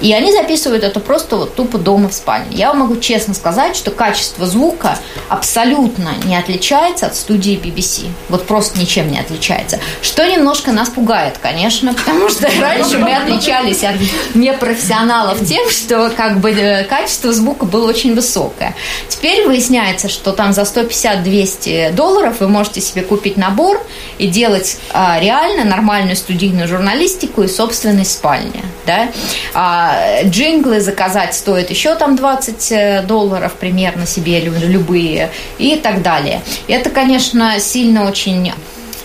И 0.00 0.12
они 0.12 0.32
записывают 0.32 0.84
это 0.84 1.00
просто 1.00 1.36
вот 1.36 1.54
тупо 1.54 1.78
дома 1.78 2.08
в 2.08 2.14
спальне. 2.14 2.56
Я 2.56 2.68
вам 2.68 2.78
могу 2.80 2.96
честно 2.96 3.34
сказать, 3.34 3.76
что 3.76 3.90
качество 3.90 4.46
звука 4.46 4.98
абсолютно 5.28 6.10
не 6.24 6.36
отличается 6.36 7.06
от 7.06 7.16
студии 7.16 7.60
BBC. 7.62 8.06
Вот 8.28 8.46
просто 8.46 8.78
ничем 8.78 9.10
не 9.10 9.18
отличается. 9.18 9.78
Что 10.00 10.26
немножко 10.26 10.72
нас 10.72 10.88
пугает, 10.88 11.38
конечно, 11.38 11.92
потому 11.94 12.28
что 12.28 12.48
раньше 12.60 12.98
мы 12.98 13.14
отличались 13.14 13.84
от 13.84 13.96
непрофессионалов 14.34 15.44
тем, 15.46 15.68
что 15.70 16.10
как 16.16 16.40
бы 16.40 16.50
э, 16.50 16.84
качество 16.84 17.32
звука 17.32 17.66
было 17.66 17.88
очень 17.88 18.14
высокое. 18.14 18.74
Теперь 19.08 19.46
выясняется, 19.46 20.08
что 20.08 20.32
там 20.32 20.52
за 20.52 20.62
150-200 20.62 21.92
долларов 21.92 22.36
вы 22.40 22.48
можете 22.48 22.80
себе 22.80 23.02
купить 23.02 23.17
набор 23.36 23.80
и 24.18 24.26
делать 24.26 24.78
а, 24.92 25.18
реально 25.20 25.64
нормальную 25.64 26.16
студийную 26.16 26.68
журналистику 26.68 27.42
и 27.42 27.48
собственной 27.48 28.04
спальне. 28.04 28.62
Да? 28.86 29.08
А, 29.54 30.22
джинглы 30.24 30.80
заказать 30.80 31.34
стоит 31.34 31.70
еще 31.70 31.94
там 31.94 32.16
20 32.16 32.72
э, 32.72 33.02
долларов 33.02 33.54
примерно 33.54 34.06
себе 34.06 34.40
любые 34.40 35.30
и 35.58 35.76
так 35.76 36.02
далее. 36.02 36.42
Это, 36.68 36.90
конечно, 36.90 37.58
сильно 37.60 38.08
очень 38.08 38.52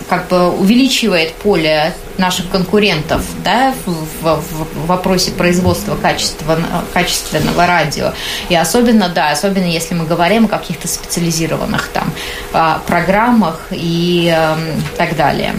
как 0.10 0.28
бы 0.28 0.50
увеличивает 0.52 1.34
поле 1.36 1.94
наших 2.18 2.50
конкурентов 2.50 3.22
да, 3.44 3.74
в, 3.86 3.92
в, 4.22 4.42
в 4.42 4.86
вопросе 4.86 5.32
производства 5.32 5.96
качественного, 5.96 6.84
качественного 6.94 7.66
радио. 7.66 8.14
И 8.50 8.56
особенно, 8.56 9.10
да, 9.10 9.32
особенно 9.32 9.66
если 9.66 9.96
мы 9.96 10.06
говорим 10.06 10.46
о 10.46 10.48
каких-то 10.48 10.88
специализированных 10.88 11.88
там 11.90 12.12
а, 12.54 12.82
программах 12.86 13.60
и 13.72 14.34
э, 14.36 14.56
так 14.98 15.16
далее. 15.16 15.56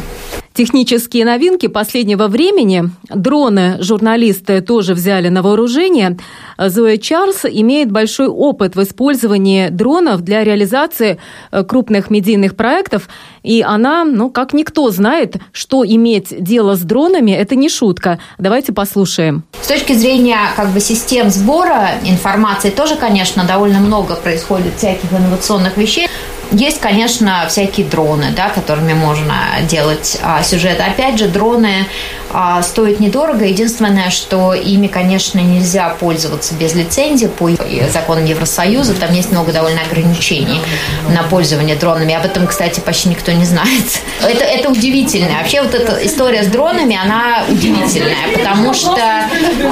Технические 0.54 1.24
новинки 1.24 1.66
последнего 1.66 2.28
времени. 2.28 2.84
Дроны 3.08 3.78
журналисты 3.80 4.60
тоже 4.60 4.94
взяли 4.94 5.28
на 5.28 5.42
вооружение. 5.42 6.16
Зоя 6.56 6.96
Чарльз 6.96 7.44
имеет 7.44 7.90
большой 7.90 8.28
опыт 8.28 8.76
в 8.76 8.82
использовании 8.82 9.68
дронов 9.70 10.20
для 10.20 10.44
реализации 10.44 11.18
э, 11.50 11.64
крупных 11.64 12.08
медийных 12.08 12.54
проектов. 12.54 13.08
И 13.42 13.62
она, 13.62 14.04
ну, 14.04 14.30
как 14.30 14.54
никто 14.54 14.88
знает, 14.90 15.38
что 15.50 15.84
иметь 15.84 16.28
дело 16.30 16.76
с 16.76 16.82
дронами– 16.82 17.30
это 17.32 17.56
не 17.56 17.68
шутка. 17.68 18.20
Давайте 18.38 18.72
послушаем. 18.72 19.42
С 19.60 19.66
точки 19.66 19.92
зрения 19.94 20.38
как 20.54 20.68
бы, 20.68 20.78
систем 20.78 21.30
сбора 21.30 21.94
информации 22.04 22.70
тоже, 22.70 22.94
конечно, 22.94 23.42
довольно 23.44 23.80
много 23.80 24.14
происходит 24.14 24.76
всяких 24.76 25.12
инновационных 25.12 25.76
вещей. 25.76 26.06
Есть, 26.52 26.80
конечно, 26.80 27.46
всякие 27.48 27.86
дроны, 27.86 28.32
да, 28.36 28.48
которыми 28.48 28.92
можно 28.92 29.34
делать 29.68 30.18
а, 30.22 30.42
сюжет. 30.42 30.80
Опять 30.80 31.18
же, 31.18 31.28
дроны 31.28 31.86
а, 32.34 32.60
стоят 32.62 32.98
недорого. 32.98 33.44
Единственное, 33.44 34.10
что 34.10 34.54
ими, 34.54 34.88
конечно, 34.88 35.38
нельзя 35.38 35.90
пользоваться 36.00 36.52
без 36.54 36.74
лицензии 36.74 37.26
по 37.28 37.48
законам 37.92 38.24
Евросоюза. 38.24 38.94
Там 38.94 39.12
есть 39.12 39.30
много 39.30 39.52
довольно 39.52 39.82
ограничений 39.82 40.60
на 41.08 41.22
пользование 41.22 41.76
дронами. 41.76 42.12
Об 42.12 42.24
этом, 42.24 42.48
кстати, 42.48 42.80
почти 42.80 43.10
никто 43.10 43.30
не 43.30 43.44
знает. 43.44 44.00
Это, 44.20 44.44
это 44.44 44.68
удивительно. 44.68 45.38
Вообще 45.38 45.62
вот 45.62 45.74
эта 45.74 46.04
история 46.04 46.42
с 46.42 46.48
дронами, 46.48 46.98
она 47.00 47.44
удивительная, 47.48 48.28
потому 48.34 48.74
что 48.74 48.98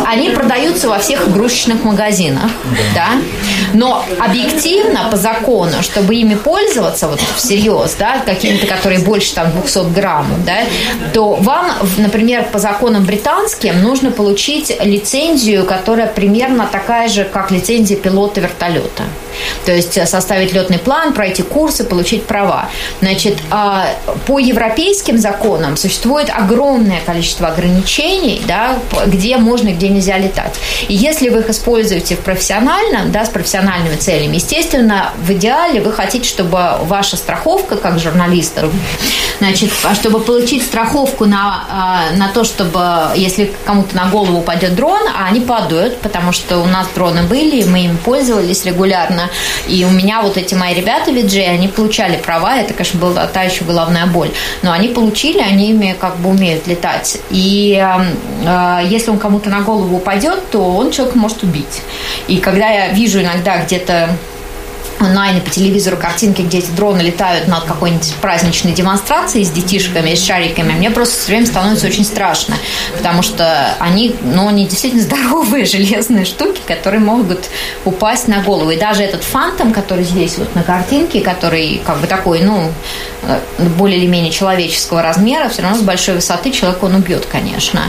они 0.07 0.31
продаются 0.31 0.89
во 0.89 1.01
всех 1.01 1.29
игрушечных 1.29 1.83
магазинах, 1.83 2.51
да. 2.95 3.09
Но 3.75 4.05
объективно, 4.21 5.09
по 5.11 5.17
закону, 5.17 5.83
чтобы 5.83 6.15
ими 6.15 6.35
пользоваться 6.35 7.09
вот 7.09 7.21
всерьез, 7.37 7.97
да, 7.99 8.19
какими-то, 8.25 8.67
которые 8.67 9.01
больше 9.01 9.35
там 9.35 9.51
200 9.51 9.93
грамм, 9.93 10.27
да, 10.47 10.59
то 11.13 11.35
вам, 11.35 11.73
например, 11.97 12.52
по 12.53 12.59
законам 12.59 13.05
британским 13.05 13.83
нужно 13.83 14.11
получить 14.11 14.73
лицензию, 14.81 15.65
которая 15.65 16.07
примерно 16.07 16.69
такая 16.71 17.09
же, 17.09 17.25
как 17.25 17.51
лицензия 17.51 17.97
пилота 17.97 18.41
вертолета. 18.41 19.05
То 19.65 19.73
есть 19.73 19.97
э, 19.97 20.07
составить 20.07 20.53
летный 20.53 20.79
план, 20.79 21.13
пройти 21.13 21.43
курсы, 21.43 21.85
получить 21.85 22.25
права. 22.25 22.69
Значит, 23.01 23.39
а, 23.51 23.89
по 24.27 24.39
европейским 24.39 25.19
законам 25.19 25.77
существует 25.77 26.31
огромное 26.31 27.01
количество 27.05 27.49
ограничений, 27.49 28.43
да, 28.47 28.79
где 29.07 29.37
можно 29.37 29.71
где 29.73 29.89
нельзя 29.89 30.19
летать. 30.19 30.55
И 30.89 30.95
если 30.95 31.29
вы 31.29 31.41
их 31.41 31.51
используете 31.51 32.17
в 32.17 32.21
профессиональном, 32.21 33.13
да, 33.13 33.25
с 33.25 33.29
профессиональными 33.29 33.97
целями, 33.97 34.37
естественно, 34.37 35.13
в 35.19 35.31
идеале 35.33 35.81
вы 35.81 35.93
хотите, 35.93 36.29
чтобы 36.29 36.79
ваша 36.83 37.17
страховка, 37.17 37.77
как 37.77 37.99
журналиста, 37.99 38.71
значит, 39.39 39.71
а 39.85 39.95
чтобы 39.95 40.21
получить 40.21 40.65
страховку 40.65 41.25
на, 41.27 41.65
а, 41.71 42.17
на 42.17 42.29
то, 42.29 42.45
чтобы 42.45 42.81
если 43.17 43.53
кому-то 43.65 43.95
на 43.97 44.07
голову 44.07 44.39
упадет 44.39 44.75
дрон, 44.75 45.01
а 45.09 45.27
они 45.27 45.41
падают, 45.41 45.99
потому 46.01 46.33
что 46.33 46.59
у 46.59 46.67
нас 46.67 46.87
дроны 46.95 47.23
были, 47.23 47.65
мы 47.65 47.85
им 47.85 47.97
пользовались 47.99 48.65
регулярно, 48.65 49.22
и 49.69 49.85
у 49.85 49.91
меня 49.91 50.23
вот 50.23 50.37
эти 50.37 50.55
мои 50.55 50.75
ребята 50.75 51.11
виджей, 51.11 51.49
они 51.49 51.69
получали 51.69 52.17
права, 52.17 52.57
это, 52.59 52.75
конечно, 52.75 53.01
была 53.01 53.27
та 53.27 53.43
еще 53.43 53.65
головная 53.65 54.07
боль, 54.07 54.31
но 54.63 54.73
они 54.73 54.89
получили, 54.89 55.41
они 55.41 55.71
ими 55.71 55.97
как 55.99 56.17
бы 56.19 56.31
умеют 56.31 56.67
летать. 56.67 57.19
И 57.31 57.83
э, 58.45 58.81
если 58.85 59.11
он 59.11 59.19
кому-то 59.19 59.51
на 59.51 59.61
голову 59.61 59.97
упадет, 59.97 60.51
то 60.51 60.63
он 60.75 60.91
человека 60.91 61.19
может 61.19 61.43
убить. 61.43 61.83
И 62.29 62.39
когда 62.39 62.69
я 62.69 62.89
вижу 62.89 63.21
иногда 63.21 63.59
где-то 63.59 64.17
онлайн 65.03 65.39
и 65.39 65.41
по 65.41 65.51
телевизору 65.51 65.97
картинки, 65.97 66.43
где 66.43 66.59
эти 66.59 66.71
дроны 66.71 67.01
летают 67.01 67.49
над 67.49 67.65
какой-нибудь 67.65 68.15
праздничной 68.21 68.73
демонстрацией 68.73 69.45
с 69.45 69.51
детишками, 69.51 70.15
с 70.15 70.25
шариками, 70.25 70.73
мне 70.73 70.91
просто 70.91 71.17
все 71.17 71.27
время 71.29 71.47
становится 71.47 71.87
очень 71.87 72.05
страшно, 72.05 72.57
потому 72.97 73.23
что 73.23 73.75
они, 73.79 74.15
ну, 74.23 74.49
они 74.49 74.67
действительно 74.67 75.03
здоровые 75.13 75.65
железные 75.65 76.25
штуки, 76.25 76.61
которые 76.67 77.01
могут 77.01 77.51
упасть 77.85 78.29
на 78.29 78.43
голову. 78.43 78.71
И 78.71 78.77
даже 78.77 79.03
этот 79.03 79.25
фантом, 79.25 79.73
который 79.73 80.05
здесь 80.05 80.39
вот 80.39 80.55
на 80.55 80.63
картинке, 80.63 81.21
который 81.21 81.81
как 81.85 81.99
бы 81.99 82.07
такой, 82.07 82.41
ну, 82.43 82.71
э, 83.23 83.41
более 83.77 83.99
или 83.99 84.07
менее 84.07 84.31
человеческого 84.31 85.03
размера, 85.03 85.49
все 85.49 85.63
равно 85.63 85.79
с 85.79 85.83
большой 85.83 86.17
высоты 86.17 86.51
человек 86.51 86.83
он 86.83 86.95
убьет, 86.95 87.27
конечно. 87.27 87.83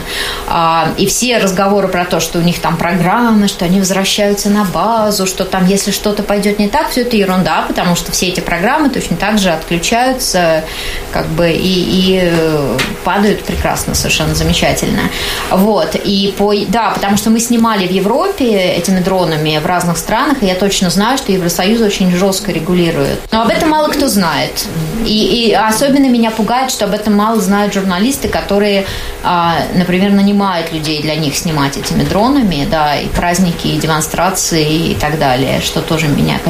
А, 0.48 0.88
и 0.96 1.06
все 1.06 1.38
разговоры 1.38 1.88
про 1.88 2.04
то, 2.04 2.20
что 2.20 2.38
у 2.38 2.42
них 2.42 2.60
там 2.60 2.76
программы, 2.76 3.48
что 3.48 3.64
они 3.64 3.78
возвращаются 3.78 4.50
на 4.50 4.64
базу, 4.64 5.26
что 5.26 5.44
там, 5.44 5.66
если 5.66 5.90
что-то 5.90 6.22
пойдет 6.22 6.58
не 6.58 6.68
так, 6.68 6.90
все 6.90 7.03
это 7.04 7.16
ерунда, 7.16 7.64
потому 7.68 7.96
что 7.96 8.12
все 8.12 8.28
эти 8.28 8.40
программы 8.40 8.90
точно 8.90 9.16
так 9.16 9.38
же 9.38 9.50
отключаются 9.50 10.64
как 11.12 11.26
бы 11.28 11.50
и, 11.52 11.56
и 11.56 12.20
э, 12.22 12.78
падают 13.04 13.44
прекрасно, 13.44 13.94
совершенно 13.94 14.34
замечательно. 14.34 15.02
Вот. 15.50 15.94
И 15.94 16.34
по, 16.36 16.52
да, 16.68 16.90
потому 16.90 17.16
что 17.16 17.30
мы 17.30 17.38
снимали 17.38 17.86
в 17.86 17.92
Европе 17.92 18.46
этими 18.46 18.98
дронами 18.98 19.58
в 19.58 19.66
разных 19.66 19.96
странах, 19.96 20.42
и 20.42 20.46
я 20.46 20.56
точно 20.56 20.90
знаю, 20.90 21.16
что 21.18 21.30
Евросоюз 21.30 21.80
очень 21.80 22.10
жестко 22.16 22.50
регулирует. 22.50 23.20
Но 23.30 23.42
об 23.42 23.50
этом 23.50 23.70
мало 23.70 23.88
кто 23.88 24.08
знает. 24.08 24.66
И, 25.04 25.48
и 25.48 25.52
особенно 25.52 26.08
меня 26.08 26.30
пугает, 26.30 26.70
что 26.70 26.86
об 26.86 26.94
этом 26.94 27.14
мало 27.14 27.40
знают 27.40 27.72
журналисты, 27.72 28.28
которые, 28.28 28.86
а, 29.22 29.58
например, 29.74 30.10
нанимают 30.10 30.72
людей 30.72 31.00
для 31.00 31.14
них 31.14 31.36
снимать 31.36 31.76
этими 31.76 32.02
дронами, 32.02 32.66
да, 32.68 32.96
и 32.96 33.06
праздники, 33.06 33.68
и 33.68 33.78
демонстрации 33.78 34.90
и 34.90 34.94
так 34.94 35.18
далее, 35.18 35.60
что 35.60 35.80
тоже 35.80 36.08
меня 36.08 36.40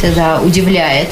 всегда 0.00 0.40
удивляет. 0.40 1.08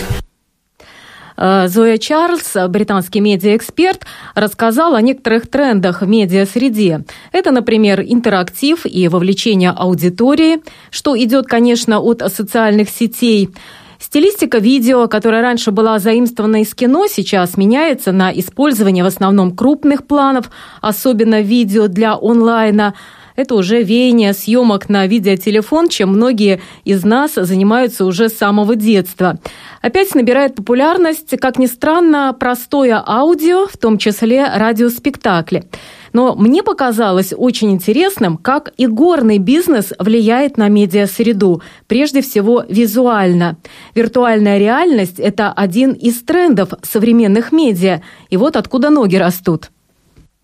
Э, 1.36 1.68
Зоя 1.68 1.98
Чарльз, 1.98 2.56
британский 2.70 3.20
медиаэксперт, 3.20 4.06
рассказал 4.34 4.94
о 4.94 5.02
некоторых 5.02 5.46
трендах 5.46 6.00
в 6.00 6.08
медиасреде. 6.08 7.04
Это, 7.30 7.50
например, 7.50 8.00
интерактив 8.00 8.86
и 8.86 9.08
вовлечение 9.08 9.72
аудитории, 9.76 10.62
что 10.90 11.22
идет, 11.22 11.46
конечно, 11.48 12.00
от 12.00 12.22
социальных 12.34 12.88
сетей. 12.88 13.50
Стилистика 13.98 14.56
видео, 14.56 15.06
которая 15.06 15.42
раньше 15.42 15.70
была 15.70 15.98
заимствована 15.98 16.62
из 16.62 16.74
кино, 16.74 17.08
сейчас 17.08 17.58
меняется 17.58 18.12
на 18.12 18.32
использование 18.32 19.04
в 19.04 19.08
основном 19.08 19.54
крупных 19.54 20.06
планов, 20.06 20.50
особенно 20.80 21.42
видео 21.42 21.88
для 21.88 22.14
онлайна– 22.14 22.94
это 23.38 23.54
уже 23.54 23.84
веяние 23.84 24.32
съемок 24.32 24.88
на 24.88 25.06
видеотелефон, 25.06 25.88
чем 25.88 26.08
многие 26.08 26.60
из 26.84 27.04
нас 27.04 27.34
занимаются 27.36 28.04
уже 28.04 28.28
с 28.28 28.36
самого 28.36 28.74
детства. 28.74 29.38
Опять 29.80 30.12
набирает 30.16 30.56
популярность, 30.56 31.38
как 31.40 31.56
ни 31.56 31.66
странно, 31.66 32.36
простое 32.38 33.00
аудио, 33.06 33.68
в 33.68 33.76
том 33.76 33.96
числе 33.96 34.44
радиоспектакли. 34.52 35.64
Но 36.12 36.34
мне 36.34 36.64
показалось 36.64 37.32
очень 37.36 37.70
интересным, 37.70 38.38
как 38.38 38.72
и 38.76 38.88
горный 38.88 39.38
бизнес 39.38 39.92
влияет 40.00 40.56
на 40.56 40.66
медиасреду, 40.68 41.62
прежде 41.86 42.22
всего 42.22 42.64
визуально. 42.68 43.56
Виртуальная 43.94 44.58
реальность– 44.58 45.18
это 45.20 45.52
один 45.52 45.92
из 45.92 46.20
трендов 46.24 46.70
современных 46.82 47.52
медиа. 47.52 48.02
И 48.30 48.36
вот 48.36 48.56
откуда 48.56 48.90
ноги 48.90 49.14
растут. 49.14 49.70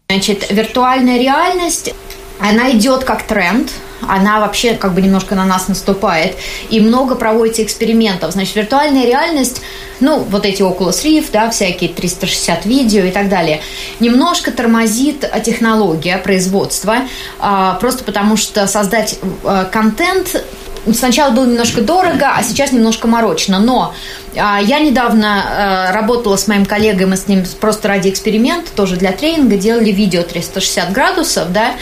Значит, 0.09 0.49
виртуальная 0.53 1.19
реальность 1.19 1.93
она 2.39 2.73
идет 2.73 3.05
как 3.05 3.23
тренд, 3.23 3.71
она 4.07 4.41
вообще 4.41 4.75
как 4.75 4.95
бы 4.95 5.01
немножко 5.01 5.35
на 5.35 5.45
нас 5.45 5.69
наступает, 5.69 6.37
и 6.69 6.81
много 6.81 7.15
проводится 7.15 7.63
экспериментов. 7.63 8.33
Значит, 8.33 8.57
виртуальная 8.57 9.07
реальность, 9.07 9.63
ну, 10.01 10.19
вот 10.19 10.45
эти 10.45 10.63
Oculus 10.63 11.05
Rift, 11.05 11.29
да, 11.33 11.51
всякие 11.51 11.91
360 11.91 12.67
видео 12.67 13.05
и 13.05 13.11
так 13.11 13.29
далее, 13.29 13.63
немножко 14.01 14.51
тормозит 14.51 15.25
технология 15.45 16.19
производства, 16.19 16.97
а, 17.39 17.75
просто 17.75 18.05
потому 18.05 18.37
что 18.37 18.67
создать 18.67 19.19
а, 19.45 19.65
контент 19.65 20.45
сначала 20.93 21.31
было 21.31 21.47
немножко 21.47 21.81
дорого, 21.81 22.33
а 22.37 22.43
сейчас 22.43 22.73
немножко 22.73 23.09
морочно. 23.09 23.59
Но 23.59 23.95
а, 24.37 24.61
я 24.61 24.81
недавно 24.81 25.45
а, 25.47 25.93
работала 25.93 26.37
с 26.37 26.47
моим 26.47 26.67
коллегой, 26.67 27.07
мы 27.07 27.17
с 27.17 27.29
ним 27.29 27.45
просто 27.61 27.89
ради 27.89 28.11
эксперимента, 28.11 28.71
тоже 28.73 28.97
для 28.97 29.13
тренинга, 29.13 29.57
делали 29.57 29.91
видео 29.91 30.23
360 30.23 30.93
градусов, 30.93 31.53
да, 31.53 31.75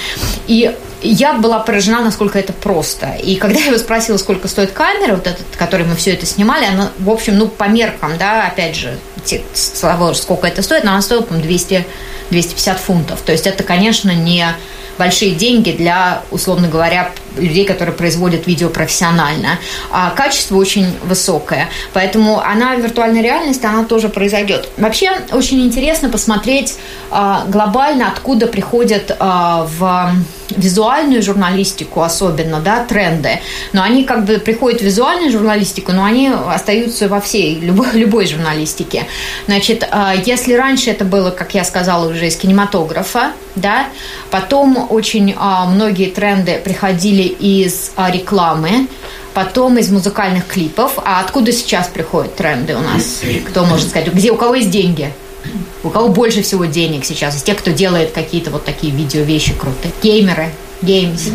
и 0.46 0.74
я 1.02 1.32
была 1.32 1.58
поражена, 1.58 2.00
насколько 2.00 2.38
это 2.38 2.52
просто. 2.52 3.14
И 3.22 3.36
когда 3.36 3.58
я 3.58 3.66
его 3.66 3.78
спросила, 3.78 4.16
сколько 4.16 4.46
стоит 4.46 4.70
камера, 4.70 5.16
вот 5.16 5.26
этот, 5.26 5.44
которой 5.58 5.82
мы 5.84 5.96
все 5.96 6.12
это 6.12 6.26
снимали, 6.26 6.64
она, 6.64 6.90
в 6.98 7.10
общем, 7.10 7.36
ну, 7.36 7.48
по 7.48 7.64
меркам, 7.64 8.16
да, 8.18 8.46
опять 8.46 8.76
же, 8.76 8.96
те, 9.24 9.42
сколько 9.54 10.46
это 10.46 10.62
стоит, 10.62 10.84
но 10.84 10.92
она 10.92 11.02
стоила, 11.02 11.22
по 11.22 11.34
200, 11.34 11.86
250 12.30 12.78
фунтов. 12.78 13.20
То 13.22 13.32
есть 13.32 13.46
это, 13.46 13.62
конечно, 13.62 14.10
не 14.10 14.46
большие 14.98 15.34
деньги 15.34 15.72
для, 15.72 16.22
условно 16.30 16.68
говоря, 16.68 17.10
людей, 17.36 17.64
которые 17.64 17.94
производят 17.94 18.46
видео 18.46 18.68
профессионально. 18.68 19.58
А 19.90 20.10
качество 20.10 20.56
очень 20.56 20.86
высокое. 21.04 21.68
Поэтому 21.92 22.40
она, 22.40 22.74
виртуальная 22.76 23.22
реальность, 23.22 23.64
она 23.64 23.84
тоже 23.84 24.08
произойдет. 24.08 24.68
Вообще 24.76 25.10
очень 25.32 25.64
интересно 25.64 26.08
посмотреть 26.08 26.76
а, 27.10 27.44
глобально, 27.46 28.08
откуда 28.08 28.46
приходят 28.46 29.14
а, 29.18 29.66
в 29.78 30.12
визуальную 30.56 31.22
журналистику 31.22 32.02
особенно, 32.02 32.60
да, 32.60 32.84
тренды. 32.84 33.40
Но 33.72 33.82
они 33.82 34.04
как 34.04 34.24
бы 34.24 34.38
приходят 34.38 34.80
в 34.80 34.84
визуальную 34.84 35.30
журналистику, 35.30 35.92
но 35.92 36.04
они 36.04 36.28
остаются 36.28 37.08
во 37.08 37.20
всей, 37.20 37.54
любой, 37.60 37.92
любой 37.92 38.26
журналистике. 38.26 39.06
Значит, 39.46 39.86
а, 39.90 40.14
если 40.14 40.54
раньше 40.54 40.90
это 40.90 41.04
было, 41.04 41.30
как 41.30 41.54
я 41.54 41.64
сказала, 41.64 42.08
уже 42.08 42.26
из 42.28 42.36
кинематографа, 42.36 43.32
да, 43.54 43.86
потом 44.30 44.86
очень 44.90 45.36
многие 45.68 46.06
тренды 46.06 46.58
приходили 46.64 47.21
приходили 47.22 47.28
из 47.28 47.92
а, 47.96 48.10
рекламы, 48.10 48.88
потом 49.34 49.78
из 49.78 49.90
музыкальных 49.90 50.46
клипов. 50.46 50.98
А 51.04 51.20
откуда 51.20 51.52
сейчас 51.52 51.88
приходят 51.88 52.34
тренды 52.36 52.74
у 52.76 52.80
нас? 52.80 53.20
Кто 53.48 53.64
может 53.64 53.88
сказать? 53.88 54.12
Где 54.12 54.30
у 54.30 54.36
кого 54.36 54.54
есть 54.56 54.70
деньги? 54.70 55.12
У 55.82 55.90
кого 55.90 56.08
больше 56.08 56.42
всего 56.42 56.66
денег 56.66 57.04
сейчас? 57.04 57.36
Из 57.36 57.42
тех, 57.42 57.58
кто 57.58 57.72
делает 57.72 58.12
какие-то 58.12 58.50
вот 58.50 58.64
такие 58.64 58.92
видео 58.92 59.22
вещи 59.22 59.52
крутые. 59.52 59.92
Геймеры, 60.02 60.50
геймс. 60.82 61.28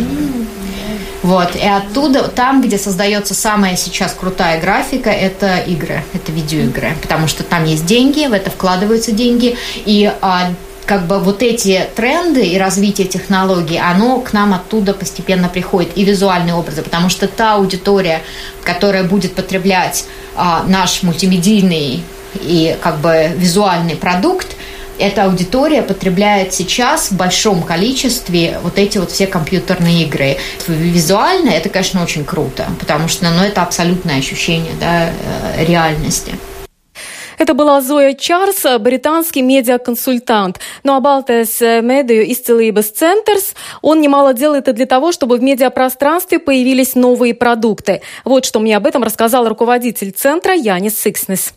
Вот, 1.24 1.56
и 1.56 1.68
оттуда, 1.68 2.28
там, 2.28 2.62
где 2.62 2.78
создается 2.78 3.34
самая 3.34 3.76
сейчас 3.76 4.16
крутая 4.18 4.62
графика, 4.62 5.10
это 5.10 5.58
игры, 5.58 6.04
это 6.14 6.32
видеоигры, 6.32 6.96
потому 7.02 7.28
что 7.28 7.44
там 7.44 7.66
есть 7.66 7.86
деньги, 7.86 8.28
в 8.28 8.34
это 8.34 8.52
вкладываются 8.52 9.12
деньги, 9.12 9.58
и 9.86 10.10
а, 10.22 10.54
как 10.88 11.06
бы 11.06 11.20
вот 11.20 11.44
эти 11.44 11.86
тренды 11.96 12.48
и 12.48 12.58
развитие 12.58 13.08
технологий, 13.08 13.78
оно 13.78 14.22
к 14.22 14.32
нам 14.32 14.54
оттуда 14.54 14.94
постепенно 14.94 15.50
приходит, 15.50 15.98
и 15.98 16.06
визуальные 16.06 16.56
образы, 16.56 16.82
потому 16.82 17.10
что 17.10 17.28
та 17.28 17.56
аудитория, 17.56 18.22
которая 18.64 19.04
будет 19.04 19.36
потреблять 19.36 20.06
а, 20.36 20.64
наш 20.64 21.04
мультимедийный 21.04 22.04
и 22.36 22.78
как 22.82 23.00
бы 23.00 23.32
визуальный 23.36 23.98
продукт, 23.98 24.56
эта 24.98 25.26
аудитория 25.26 25.84
потребляет 25.84 26.54
сейчас 26.54 27.12
в 27.12 27.18
большом 27.18 27.64
количестве 27.64 28.60
вот 28.64 28.80
эти 28.80 28.98
вот 28.98 29.12
все 29.12 29.28
компьютерные 29.28 30.04
игры. 30.04 30.38
Визуально 30.68 31.50
это, 31.50 31.70
конечно, 31.70 32.02
очень 32.02 32.24
круто, 32.24 32.66
потому 32.80 33.10
что 33.10 33.30
ну, 33.30 33.44
это 33.44 33.62
абсолютное 33.62 34.18
ощущение 34.18 34.74
да, 34.80 35.10
э, 35.10 35.66
реальности. 35.66 36.34
Это 37.38 37.54
была 37.54 37.82
Зоя 37.82 38.14
Чарс, 38.14 38.66
британский 38.80 39.42
медиаконсультант. 39.42 40.60
Ну 40.84 40.94
а 40.94 41.00
Baltijas 41.00 41.62
Mediju 41.62 42.32
izcilības 42.32 42.90
centrs, 42.90 43.54
он 43.82 44.02
немало 44.02 44.34
делает 44.34 44.68
и 44.68 44.74
для 44.74 44.86
того, 44.86 45.12
чтобы 45.12 45.38
в 45.38 45.44
медиапространстве 45.44 46.40
появились 46.40 46.96
новые 46.96 47.34
продукты. 47.34 48.02
Вот 48.26 48.46
что 48.46 48.60
мне 48.60 48.76
об 48.76 48.88
этом 48.88 49.04
рассказал 49.04 49.48
руководитель 49.48 50.12
центра 50.12 50.56
Янис 50.56 51.00
Сикснес. 51.00 51.54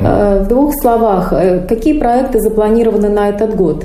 Э, 0.00 0.42
в 0.42 0.48
двух 0.48 0.74
словах, 0.74 1.32
э, 1.32 1.66
какие 1.68 1.98
проекты 1.98 2.40
запланированы 2.40 3.08
на 3.08 3.28
этот 3.28 3.54
год? 3.54 3.84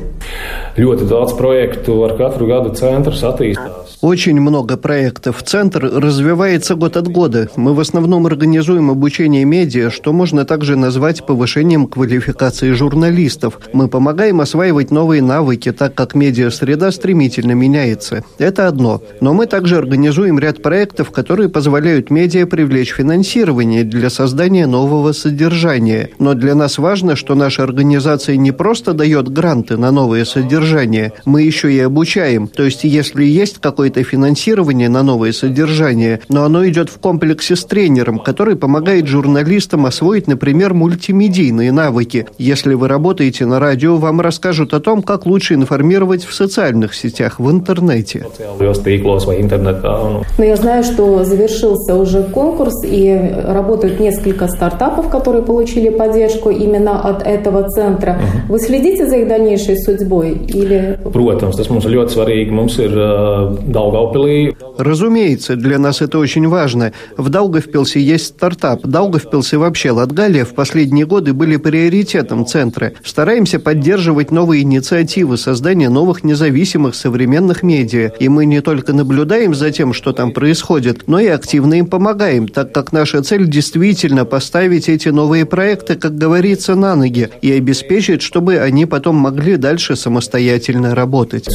Ļoti 0.78 1.06
daudz 1.10 1.34
projektu 1.38 2.04
ar 2.06 2.16
katru 2.18 2.48
gadu 2.48 2.74
centrs 2.74 3.24
attīstās. 3.24 3.90
Очень 4.02 4.40
много 4.40 4.78
проектов. 4.78 5.44
Центр 5.44 5.92
развивается 5.94 6.76
год 6.76 6.96
от 6.96 7.10
года. 7.10 7.50
Мы 7.58 7.74
в 7.74 7.82
основном 7.82 8.28
организуем 8.28 8.90
обучение 8.90 9.44
медиа, 9.44 9.90
что 9.90 10.14
можно 10.14 10.46
также 10.46 10.78
назвать 10.78 11.26
повышением 11.26 11.86
квалификации 11.86 12.72
журналистов. 12.72 13.60
Мы 13.74 13.90
помогаем 13.90 14.40
осваивать 14.40 14.92
новые 14.92 15.22
навыки, 15.22 15.74
так 15.74 15.96
как 15.96 16.16
медиа-среда 16.16 16.92
стремительно 16.92 17.52
меняется. 17.52 18.24
Это 18.38 18.70
одно. 18.70 19.02
Но 19.20 19.34
мы 19.34 19.48
также 19.48 19.78
организуем 19.78 20.40
ряд 20.40 20.62
проектов, 20.62 21.12
которые 21.12 21.50
позволяют 21.50 22.10
медиа 22.10 22.46
привлечь 22.46 22.94
финансирование 22.94 23.84
для 23.84 24.10
создания 24.10 24.66
нового 24.66 25.12
содержания. 25.12 25.99
Но 26.20 26.34
для 26.34 26.56
нас 26.56 26.78
важно, 26.78 27.16
что 27.16 27.36
наша 27.36 27.64
организация 27.64 28.38
не 28.38 28.52
просто 28.52 28.94
дает 28.94 29.30
гранты 29.30 29.78
на 29.78 29.92
новое 29.92 30.26
содержание, 30.26 31.14
мы 31.26 31.42
еще 31.42 31.72
и 31.72 31.80
обучаем. 31.80 32.48
То 32.48 32.64
есть, 32.64 32.84
если 32.84 33.24
есть 33.24 33.60
какое-то 33.60 34.04
финансирование 34.04 34.90
на 34.90 35.04
новое 35.04 35.32
содержание, 35.32 36.22
но 36.30 36.44
оно 36.44 36.68
идет 36.68 36.90
в 36.90 37.00
комплексе 37.00 37.56
с 37.56 37.66
тренером, 37.66 38.20
который 38.20 38.56
помогает 38.56 39.08
журналистам 39.08 39.86
освоить, 39.86 40.28
например, 40.28 40.74
мультимедийные 40.74 41.72
навыки. 41.72 42.28
Если 42.38 42.74
вы 42.74 42.88
работаете 42.88 43.46
на 43.46 43.60
радио, 43.60 43.98
вам 43.98 44.22
расскажут 44.22 44.74
о 44.74 44.80
том, 44.80 45.02
как 45.02 45.26
лучше 45.26 45.54
информировать 45.56 46.24
в 46.24 46.34
социальных 46.34 46.94
сетях, 46.94 47.40
в 47.40 47.50
интернете. 47.50 48.26
Но 50.38 50.44
я 50.44 50.56
знаю, 50.56 50.84
что 50.84 51.24
завершился 51.24 51.96
уже 51.96 52.24
конкурс, 52.24 52.74
и 52.84 53.34
работают 53.46 54.00
несколько 54.00 54.48
стартапов, 54.48 55.10
которые 55.10 55.44
получили 55.44 55.89
поддержку 55.92 56.50
именно 56.50 57.02
от 57.02 57.26
этого 57.26 57.70
центра. 57.70 58.20
Вы 58.48 58.60
следите 58.60 59.08
за 59.08 59.18
их 59.18 59.28
дальнейшей 59.28 59.78
судьбой? 59.78 60.34
Или... 60.48 61.00
Protams, 61.04 61.58
tas 61.58 61.70
mums 61.70 61.86
ļoti 61.88 62.16
svarīgi. 62.16 62.52
Mums 62.52 62.80
ir 62.80 62.94
Даугавпилī. 63.68 64.56
Разумеется, 64.78 65.56
для 65.56 65.78
нас 65.78 66.02
это 66.02 66.20
очень 66.20 66.48
важно. 66.48 66.94
В 67.18 67.30
Даугавпилсе 67.30 68.00
есть 68.00 68.28
стартап. 68.28 68.82
Даугавпилс 68.86 69.54
и 69.54 69.58
вообще 69.58 69.92
Латгалия 69.92 70.46
в 70.46 70.54
последние 70.54 71.06
годы 71.06 71.34
были 71.34 71.58
приоритетом 71.58 72.46
центра. 72.46 72.94
Стараемся 73.04 73.60
поддерживать 73.60 74.32
новые 74.32 74.64
инициативы, 74.64 75.38
создание 75.38 75.90
новых 75.90 76.24
независимых 76.24 76.96
современных 76.96 77.64
медиа. 77.64 78.12
И 78.20 78.30
мы 78.30 78.46
не 78.46 78.62
только 78.62 78.94
наблюдаем 78.94 79.54
за 79.54 79.72
тем, 79.72 79.94
что 79.94 80.14
там 80.14 80.32
происходит, 80.32 81.08
но 81.08 81.20
и 81.20 81.28
активно 81.28 81.76
им 81.76 81.88
помогаем, 81.88 82.48
так 82.48 82.72
как 82.72 82.92
наша 82.92 83.22
цель 83.24 83.48
действительно 83.50 84.26
поставить 84.26 84.90
эти 84.90 85.10
новые 85.10 85.46
проекты, 85.46 85.79
как 85.84 86.18
говорится, 86.18 86.76
на 86.76 86.96
ноги 86.96 87.30
и 87.42 87.52
обеспечить, 87.52 88.22
чтобы 88.22 88.60
они 88.60 88.86
потом 88.86 89.16
могли 89.16 89.58
дальше 89.58 89.96
самостоятельно 89.96 90.96
работать. 90.96 91.48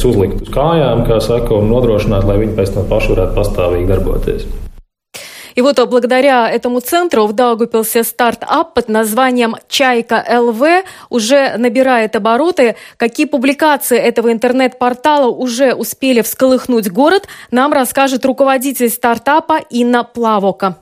И 5.55 5.61
вот 5.61 5.79
благодаря 5.89 6.49
этому 6.49 6.81
центру 6.81 7.25
в 7.25 7.33
Даугупилсе 7.33 8.03
стартап 8.03 8.73
под 8.73 8.89
названием 8.89 9.55
«Чайка 9.69 10.23
ЛВ» 10.29 10.83
уже 11.09 11.55
набирает 11.57 12.15
обороты. 12.15 12.75
Какие 12.97 13.25
публикации 13.25 13.97
этого 13.97 14.33
интернет-портала 14.33 15.29
уже 15.29 15.73
успели 15.73 16.21
всколыхнуть 16.21 16.91
город, 16.91 17.27
нам 17.51 17.71
расскажет 17.71 18.25
руководитель 18.25 18.89
стартапа 18.89 19.59
Инна 19.69 20.03
Плавока. 20.03 20.75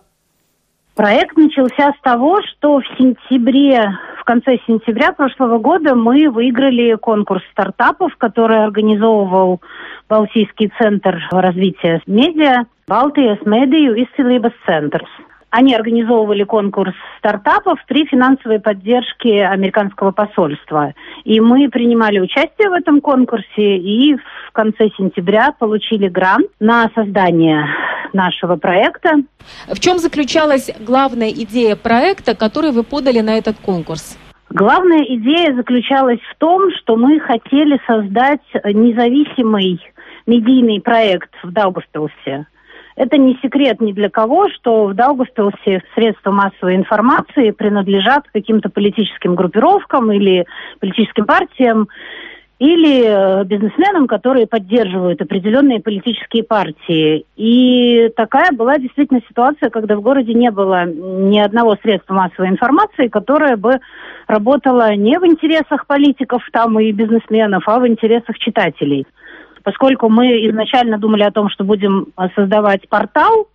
Проект 0.95 1.35
начался 1.37 1.91
с 1.91 2.01
того, 2.03 2.39
что 2.43 2.79
в 2.79 2.83
сентябре, 2.99 3.97
в 4.19 4.23
конце 4.25 4.59
сентября 4.67 5.11
прошлого 5.11 5.57
года 5.57 5.95
мы 5.95 6.29
выиграли 6.29 6.95
конкурс 6.95 7.41
стартапов, 7.51 8.15
который 8.17 8.63
организовывал 8.63 9.59
Балтийский 10.07 10.71
центр 10.77 11.19
развития 11.31 11.99
медиа, 12.05 12.65
Балтijas 12.87 13.39
медию 13.43 13.95
и 13.95 14.05
Силибас 14.15 14.53
Центрс. 14.67 15.09
Они 15.55 15.75
организовывали 15.75 16.45
конкурс 16.45 16.95
стартапов 17.19 17.77
при 17.87 18.07
финансовой 18.07 18.59
поддержке 18.59 19.45
американского 19.45 20.09
посольства. 20.09 20.95
И 21.25 21.39
мы 21.39 21.69
принимали 21.69 22.17
участие 22.17 22.69
в 22.69 22.73
этом 22.73 23.01
конкурсе 23.01 23.77
и 23.77 24.15
в 24.15 24.51
конце 24.51 24.89
сентября 24.97 25.51
получили 25.51 26.07
грант 26.07 26.47
на 26.59 26.89
создание 26.95 27.67
нашего 28.13 28.55
проекта. 28.55 29.17
В 29.67 29.79
чем 29.79 29.99
заключалась 29.99 30.71
главная 30.79 31.29
идея 31.29 31.75
проекта, 31.75 32.33
который 32.33 32.71
вы 32.71 32.81
подали 32.81 33.19
на 33.19 33.37
этот 33.37 33.57
конкурс? 33.57 34.17
Главная 34.49 35.03
идея 35.03 35.53
заключалась 35.53 36.21
в 36.31 36.35
том, 36.39 36.71
что 36.79 36.95
мы 36.95 37.19
хотели 37.19 37.79
создать 37.85 38.41
независимый 38.63 39.79
медийный 40.25 40.81
проект 40.81 41.29
в 41.43 41.51
Даугавпилсе. 41.51 42.47
Это 42.95 43.17
не 43.17 43.37
секрет 43.41 43.81
ни 43.81 43.91
для 43.91 44.09
кого, 44.09 44.49
что 44.49 44.85
в 44.85 44.93
Даугавпилсе 44.93 45.81
средства 45.95 46.31
массовой 46.31 46.75
информации 46.75 47.51
принадлежат 47.51 48.25
каким-то 48.31 48.69
политическим 48.69 49.35
группировкам 49.35 50.11
или 50.11 50.45
политическим 50.79 51.25
партиям, 51.25 51.87
или 52.59 53.03
э, 53.03 53.43
бизнесменам, 53.45 54.07
которые 54.07 54.47
поддерживают 54.47 55.21
определенные 55.21 55.81
политические 55.81 56.43
партии. 56.43 57.25
И 57.35 58.09
такая 58.15 58.51
была 58.51 58.77
действительно 58.77 59.21
ситуация, 59.27 59.69
когда 59.69 59.97
в 59.97 60.01
городе 60.01 60.33
не 60.33 60.49
было 60.51 60.85
ни 60.85 61.39
одного 61.39 61.75
средства 61.81 62.13
массовой 62.13 62.49
информации, 62.49 63.07
которое 63.07 63.57
бы 63.57 63.79
работало 64.27 64.95
не 64.95 65.19
в 65.19 65.25
интересах 65.25 65.87
политиков 65.87 66.41
там 66.53 66.79
и 66.79 66.91
бизнесменов, 66.91 67.63
а 67.67 67.79
в 67.79 67.87
интересах 67.87 68.37
читателей. 68.37 69.05
Поскольку 69.63 70.09
мы 70.09 70.27
изначально 70.49 70.97
думали 70.97 71.23
о 71.23 71.31
том, 71.31 71.49
что 71.49 71.63
будем 71.63 72.07
э, 72.17 72.27
создавать 72.35 72.87
портал, 72.89 73.47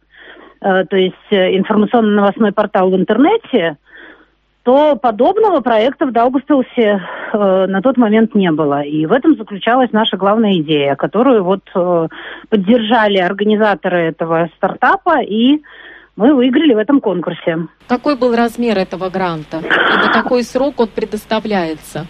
э, 0.60 0.84
то 0.84 0.96
есть 0.96 1.14
э, 1.30 1.56
информационно-новостной 1.58 2.52
портал 2.52 2.90
в 2.90 2.96
интернете, 2.96 3.76
то 4.62 4.96
подобного 4.96 5.60
проекта 5.60 6.06
в 6.06 6.12
Даугавпилсе 6.12 7.00
э, 7.32 7.66
на 7.66 7.82
тот 7.82 7.98
момент 7.98 8.34
не 8.34 8.50
было. 8.50 8.80
И 8.80 9.04
в 9.04 9.12
этом 9.12 9.36
заключалась 9.36 9.92
наша 9.92 10.16
главная 10.16 10.58
идея, 10.60 10.94
которую 10.96 11.44
вот 11.44 11.62
поддержали 12.48 13.18
организаторы 13.18 14.08
этого 14.08 14.48
стартапа, 14.56 15.20
и 15.20 15.62
мы 16.16 16.34
выиграли 16.34 16.74
в 16.74 16.78
этом 16.78 17.00
конкурсе. 17.00 17.68
Какой 17.86 18.16
был 18.16 18.34
размер 18.34 18.78
этого 18.78 19.08
гранта? 19.08 19.58
И 19.58 20.06
на 20.06 20.12
какой 20.12 20.42
срок 20.42 20.80
он 20.80 20.88
предоставляется? 20.88 22.06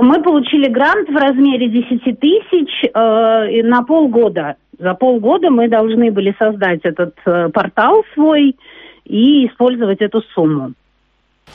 Мы 0.00 0.22
получили 0.22 0.68
грант 0.68 1.08
в 1.08 1.16
размере 1.16 1.68
10 1.68 2.18
тысяч 2.18 2.84
э, 2.84 3.62
на 3.62 3.82
полгода. 3.82 4.56
За 4.78 4.94
полгода 4.94 5.50
мы 5.50 5.68
должны 5.68 6.10
были 6.10 6.34
создать 6.38 6.80
этот 6.84 7.14
э, 7.26 7.50
портал 7.50 8.04
свой 8.14 8.56
и 9.04 9.46
использовать 9.46 10.00
эту 10.00 10.22
сумму. 10.34 10.72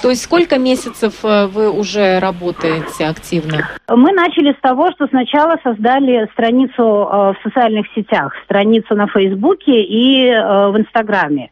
То 0.01 0.09
есть 0.09 0.23
сколько 0.23 0.59
месяцев 0.59 1.23
э, 1.23 1.47
вы 1.47 1.71
уже 1.71 2.19
работаете 2.19 3.07
активно? 3.07 3.67
Мы 3.89 4.11
начали 4.11 4.53
с 4.53 4.61
того, 4.61 4.91
что 4.91 5.07
сначала 5.07 5.57
создали 5.63 6.29
страницу 6.33 6.83
э, 6.83 7.33
в 7.33 7.35
социальных 7.43 7.87
сетях, 7.95 8.33
страницу 8.43 8.95
на 8.95 9.07
Фейсбуке 9.07 9.81
и 9.81 10.27
э, 10.27 10.69
в 10.69 10.77
Инстаграме. 10.77 11.49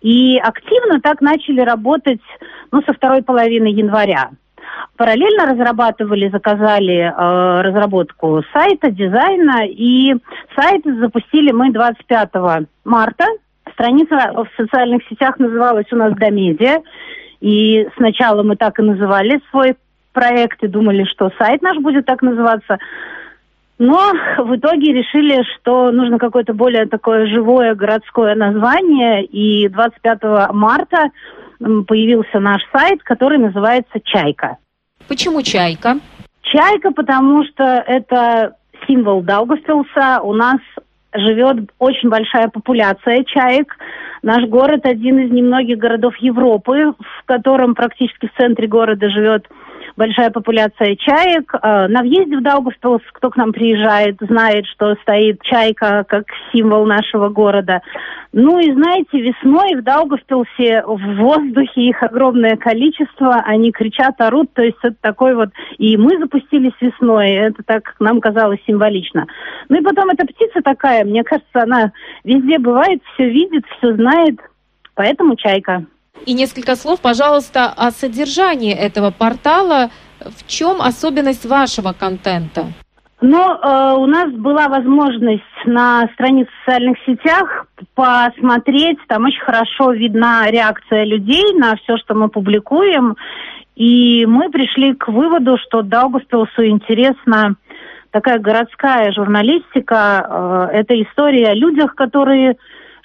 И 0.00 0.38
активно 0.38 1.00
так 1.00 1.20
начали 1.20 1.60
работать 1.60 2.20
ну, 2.70 2.82
со 2.82 2.92
второй 2.92 3.22
половины 3.22 3.66
января. 3.66 4.30
Параллельно 4.96 5.46
разрабатывали, 5.46 6.30
заказали 6.30 7.00
э, 7.00 7.60
разработку 7.62 8.42
сайта, 8.52 8.90
дизайна, 8.90 9.66
и 9.66 10.14
сайт 10.54 10.82
запустили 10.84 11.52
мы 11.52 11.72
25 11.72 12.30
марта. 12.84 13.26
Страница 13.72 14.32
в 14.32 14.48
социальных 14.56 15.02
сетях 15.08 15.38
называлась 15.38 15.86
у 15.92 15.96
нас 15.96 16.14
«Домедиа». 16.14 16.80
И 17.40 17.86
сначала 17.96 18.42
мы 18.42 18.56
так 18.56 18.78
и 18.78 18.82
называли 18.82 19.40
свой 19.50 19.76
проект 20.14 20.62
и 20.64 20.68
думали, 20.68 21.04
что 21.04 21.30
сайт 21.38 21.60
наш 21.60 21.76
будет 21.78 22.06
так 22.06 22.22
называться. 22.22 22.78
Но 23.78 24.12
в 24.38 24.56
итоге 24.56 24.92
решили, 24.92 25.42
что 25.54 25.92
нужно 25.92 26.18
какое-то 26.18 26.54
более 26.54 26.86
такое 26.86 27.26
живое 27.26 27.74
городское 27.74 28.34
название. 28.34 29.24
И 29.24 29.68
25 29.68 30.52
марта 30.52 31.10
появился 31.58 32.40
наш 32.40 32.62
сайт, 32.72 33.02
который 33.02 33.38
называется 33.38 34.00
«Чайка». 34.04 34.58
Почему 35.08 35.42
чайка? 35.42 35.98
Чайка, 36.42 36.90
потому 36.90 37.44
что 37.44 37.64
это 37.64 38.56
символ 38.86 39.22
Даугавпилса. 39.22 40.20
У 40.22 40.32
нас 40.34 40.58
живет 41.14 41.70
очень 41.78 42.08
большая 42.08 42.48
популяция 42.48 43.24
чаек. 43.24 43.76
Наш 44.22 44.44
город 44.48 44.84
один 44.84 45.18
из 45.20 45.30
немногих 45.30 45.78
городов 45.78 46.16
Европы, 46.18 46.94
в 46.98 47.24
котором 47.26 47.74
практически 47.74 48.26
в 48.26 48.40
центре 48.40 48.66
города 48.66 49.08
живет 49.08 49.46
большая 49.96 50.30
популяция 50.30 50.96
чаек. 50.96 51.54
Э, 51.54 51.88
на 51.88 52.02
въезде 52.02 52.36
в 52.36 52.42
Даугавпилс, 52.42 53.02
кто 53.12 53.30
к 53.30 53.36
нам 53.36 53.52
приезжает, 53.52 54.16
знает, 54.20 54.66
что 54.66 54.94
стоит 55.02 55.42
чайка 55.42 56.04
как 56.08 56.26
символ 56.52 56.86
нашего 56.86 57.28
города. 57.28 57.82
Ну 58.32 58.58
и 58.58 58.72
знаете, 58.72 59.20
весной 59.20 59.74
в 59.76 59.82
Даугавпилсе 59.82 60.82
в 60.86 61.16
воздухе 61.16 61.80
их 61.80 62.02
огромное 62.02 62.56
количество, 62.56 63.36
они 63.46 63.72
кричат, 63.72 64.20
орут, 64.20 64.52
то 64.52 64.62
есть 64.62 64.78
это 64.82 64.96
такой 65.00 65.34
вот... 65.34 65.50
И 65.78 65.96
мы 65.96 66.18
запустились 66.18 66.74
весной, 66.80 67.30
это 67.30 67.62
так 67.64 67.94
нам 67.98 68.20
казалось 68.20 68.60
символично. 68.66 69.26
Ну 69.68 69.78
и 69.78 69.82
потом 69.82 70.10
эта 70.10 70.26
птица 70.26 70.60
такая, 70.62 71.04
мне 71.04 71.24
кажется, 71.24 71.62
она 71.62 71.92
везде 72.24 72.58
бывает, 72.58 73.00
все 73.14 73.28
видит, 73.28 73.64
все 73.78 73.94
знает, 73.94 74.38
поэтому 74.94 75.36
чайка. 75.36 75.86
И 76.24 76.32
несколько 76.32 76.76
слов, 76.76 77.00
пожалуйста, 77.00 77.72
о 77.76 77.90
содержании 77.90 78.74
этого 78.74 79.10
портала. 79.10 79.90
В 80.20 80.46
чем 80.48 80.80
особенность 80.80 81.44
вашего 81.46 81.92
контента? 81.92 82.66
Ну, 83.20 83.38
э, 83.38 83.94
у 83.96 84.06
нас 84.06 84.30
была 84.32 84.68
возможность 84.68 85.42
на 85.64 86.08
странице 86.14 86.50
в 86.50 86.64
социальных 86.64 86.96
сетях 87.06 87.66
посмотреть, 87.94 88.98
там 89.08 89.24
очень 89.24 89.40
хорошо 89.40 89.92
видна 89.92 90.50
реакция 90.50 91.04
людей 91.04 91.54
на 91.54 91.76
все, 91.76 91.96
что 91.96 92.14
мы 92.14 92.28
публикуем. 92.28 93.16
И 93.74 94.24
мы 94.26 94.50
пришли 94.50 94.94
к 94.94 95.08
выводу, 95.08 95.58
что 95.58 95.82
Даугавпилсу 95.82 96.66
интересна 96.66 97.56
такая 98.10 98.38
городская 98.38 99.12
журналистика. 99.12 100.68
Э, 100.72 100.76
это 100.76 101.00
история 101.02 101.48
о 101.48 101.54
людях, 101.54 101.94
которые 101.94 102.56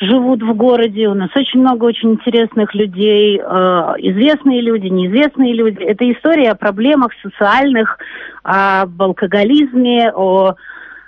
живут 0.01 0.41
в 0.41 0.53
городе. 0.55 1.07
У 1.07 1.13
нас 1.13 1.29
очень 1.35 1.59
много 1.59 1.85
очень 1.85 2.13
интересных 2.13 2.73
людей, 2.73 3.39
э, 3.39 3.43
известные 3.99 4.61
люди, 4.61 4.87
неизвестные 4.87 5.53
люди. 5.53 5.83
Это 5.83 6.11
история 6.11 6.51
о 6.51 6.55
проблемах 6.55 7.11
социальных, 7.21 7.97
об 8.43 9.01
алкоголизме, 9.01 10.11
о 10.13 10.55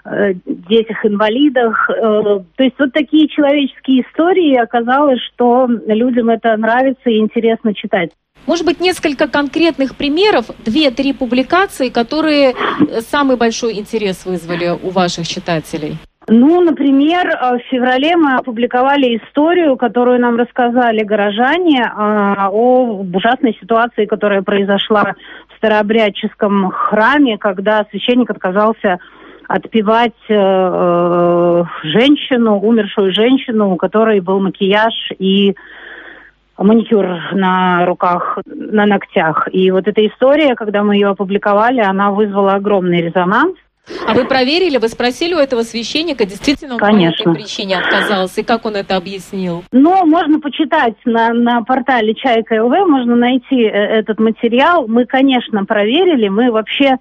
э, 0.05 0.33
детях-инвалидах. 0.45 1.89
Э, 1.89 2.39
то 2.55 2.63
есть 2.63 2.75
вот 2.77 2.93
такие 2.93 3.27
человеческие 3.27 4.01
истории. 4.01 4.55
Оказалось, 4.55 5.21
что 5.33 5.67
людям 5.87 6.29
это 6.29 6.55
нравится 6.55 7.09
и 7.09 7.17
интересно 7.17 7.73
читать. 7.73 8.11
Может 8.45 8.65
быть, 8.65 8.81
несколько 8.81 9.27
конкретных 9.27 9.95
примеров, 9.95 10.47
две-три 10.65 11.13
публикации, 11.13 11.87
которые 11.89 12.53
самый 12.99 13.37
большой 13.37 13.79
интерес 13.79 14.25
вызвали 14.25 14.69
у 14.69 14.89
ваших 14.89 15.27
читателей? 15.27 15.97
Ну, 16.27 16.61
например, 16.61 17.27
э, 17.27 17.57
в 17.57 17.61
феврале 17.69 18.15
мы 18.15 18.35
опубликовали 18.35 19.17
историю, 19.17 19.75
которую 19.75 20.19
нам 20.19 20.37
рассказали 20.37 21.03
горожане 21.03 21.83
а, 21.83 22.49
о 22.49 23.01
ужасной 23.13 23.57
ситуации, 23.59 24.05
которая 24.05 24.41
произошла 24.41 25.15
в 25.49 25.57
старообрядческом 25.57 26.71
храме, 26.71 27.37
когда 27.37 27.85
священник 27.89 28.29
отказался 28.29 28.99
отпевать 29.49 30.13
э, 30.29 30.33
э, 30.33 31.63
женщину, 31.83 32.57
умершую 32.57 33.13
женщину, 33.13 33.73
у 33.73 33.75
которой 33.75 34.21
был 34.21 34.39
макияж 34.39 34.93
и 35.19 35.55
маникюр 36.57 37.05
на 37.33 37.85
руках, 37.85 38.39
на 38.45 38.85
ногтях. 38.85 39.49
И 39.51 39.71
вот 39.71 39.87
эта 39.87 40.05
история, 40.07 40.55
когда 40.55 40.83
мы 40.83 40.95
ее 40.95 41.09
опубликовали, 41.09 41.81
она 41.81 42.11
вызвала 42.11 42.53
огромный 42.53 43.01
резонанс. 43.01 43.55
А 44.07 44.13
вы 44.13 44.25
проверили, 44.25 44.77
вы 44.77 44.87
спросили 44.87 45.33
у 45.33 45.39
этого 45.39 45.63
священника, 45.63 46.25
действительно 46.25 46.75
он 46.75 46.79
Конечно. 46.79 47.25
по 47.25 47.29
этой 47.31 47.41
причине 47.41 47.77
отказался, 47.77 48.41
и 48.41 48.43
как 48.43 48.65
он 48.65 48.75
это 48.75 48.95
объяснил? 48.95 49.63
Ну, 49.73 50.05
можно 50.05 50.39
почитать 50.39 50.95
на, 51.03 51.33
на 51.33 51.63
портале 51.63 52.13
Чайка 52.15 52.63
ЛВ, 52.63 52.87
можно 52.87 53.15
найти 53.15 53.61
э, 53.61 53.69
этот 53.69 54.19
материал. 54.19 54.87
Мы, 54.87 55.05
конечно, 55.05 55.65
проверили, 55.65 56.29
мы 56.29 56.51
вообще 56.51 56.97